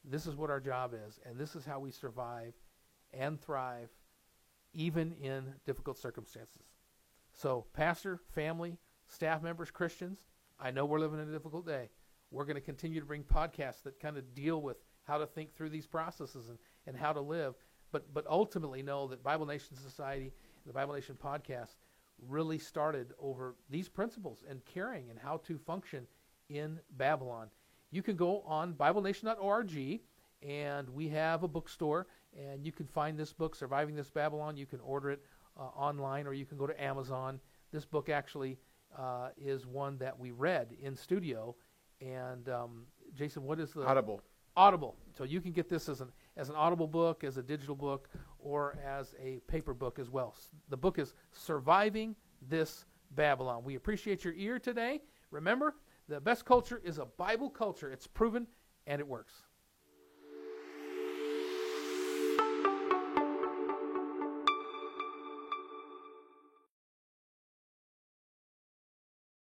this 0.05 0.27
is 0.27 0.37
what 0.37 0.51
our 0.51 0.61
job 0.61 0.95
is, 0.95 1.19
and 1.27 1.39
this 1.39 1.55
is 1.55 1.65
how 1.65 1.79
we 1.81 1.91
survive 1.91 2.55
and 3.13 3.41
thrive, 3.41 3.91
even 4.73 5.13
in 5.21 5.45
difficult 5.67 5.99
circumstances. 5.99 6.63
So, 7.33 7.67
pastor, 7.75 8.21
family, 8.33 8.79
staff 9.09 9.43
members, 9.43 9.71
Christians, 9.71 10.21
I 10.59 10.71
know 10.71 10.85
we're 10.85 11.01
living 11.01 11.21
in 11.21 11.29
a 11.29 11.33
difficult 11.33 11.67
day. 11.67 11.91
We're 12.31 12.45
going 12.45 12.57
to 12.57 12.63
continue 12.63 13.01
to 13.01 13.07
bring 13.07 13.25
podcasts 13.25 13.83
that 13.85 13.99
kind 14.01 14.17
of 14.17 14.35
deal 14.35 14.63
with 14.63 14.77
how 15.11 15.19
to 15.19 15.27
think 15.27 15.55
through 15.55 15.71
these 15.71 15.87
processes 15.87 16.49
and, 16.49 16.59
and 16.87 16.97
how 16.97 17.13
to 17.13 17.21
live. 17.21 17.55
But, 17.93 18.15
but 18.15 18.25
ultimately, 18.29 18.83
know 18.83 19.09
that 19.09 19.23
Bible 19.23 19.47
Nation 19.47 19.77
Society, 19.77 20.33
the 20.65 20.73
Bible 20.73 20.95
Nation 20.95 21.17
podcast, 21.23 21.75
really 22.29 22.59
started 22.59 23.13
over 23.19 23.57
these 23.69 23.89
principles 23.89 24.45
and 24.49 24.65
caring 24.65 25.11
and 25.11 25.19
how 25.19 25.39
to 25.39 25.59
function 25.59 26.07
in 26.49 26.79
Babylon. 26.97 27.49
You 27.91 28.03
can 28.03 28.15
go 28.15 28.43
on 28.43 28.75
BibleNation.org, 28.75 30.01
and 30.43 30.89
we 30.91 31.09
have 31.09 31.43
a 31.43 31.49
bookstore, 31.49 32.07
and 32.39 32.65
you 32.65 32.71
can 32.71 32.87
find 32.87 33.19
this 33.19 33.33
book, 33.33 33.57
Surviving 33.57 33.97
This 33.97 34.11
Babylon. 34.11 34.57
You 34.57 34.67
can 34.67 34.79
order 34.81 35.11
it 35.11 35.25
uh, 35.59 35.65
online, 35.77 36.29
or 36.29 36.33
you 36.33 36.47
can 36.47 36.57
go 36.57 36.69
to 36.69 36.83
Amazon. 36.83 37.41
This 37.73 37.85
book 37.85 38.09
actually 38.09 38.59
uh, 38.97 39.31
is 39.37 39.67
one 39.67 39.99
that 39.99 40.17
we 40.19 40.31
read 40.31 40.69
in 40.81 40.95
studio. 40.95 41.57
And 42.01 42.49
um, 42.49 42.87
Jason, 43.15 43.43
what 43.43 43.59
is 43.59 43.73
the 43.73 43.83
Audible. 43.83 44.23
Audible. 44.57 44.97
So 45.17 45.25
you 45.25 45.41
can 45.41 45.53
get 45.53 45.69
this 45.69 45.89
as 45.89 46.01
an 46.01 46.09
as 46.37 46.49
an 46.49 46.55
Audible 46.55 46.87
book, 46.87 47.25
as 47.25 47.37
a 47.37 47.43
digital 47.43 47.75
book, 47.75 48.09
or 48.39 48.79
as 48.85 49.15
a 49.23 49.41
paper 49.47 49.75
book 49.75 49.99
as 49.99 50.09
well. 50.09 50.35
The 50.69 50.77
book 50.77 50.99
is 50.99 51.15
Surviving 51.33 52.17
This 52.49 52.87
Babylon. 53.11 53.63
We 53.65 53.75
appreciate 53.75 54.25
your 54.25 54.35
ear 54.35 54.59
today. 54.59 55.03
Remember, 55.31 55.75
the 56.09 56.21
best 56.21 56.45
culture 56.45 56.81
is 56.85 56.99
a 56.99 57.05
Bible 57.05 57.51
culture. 57.51 57.91
It's 57.93 58.07
proven 58.07 58.47
and 58.87 59.01
it 59.01 59.07
works. 59.07 59.35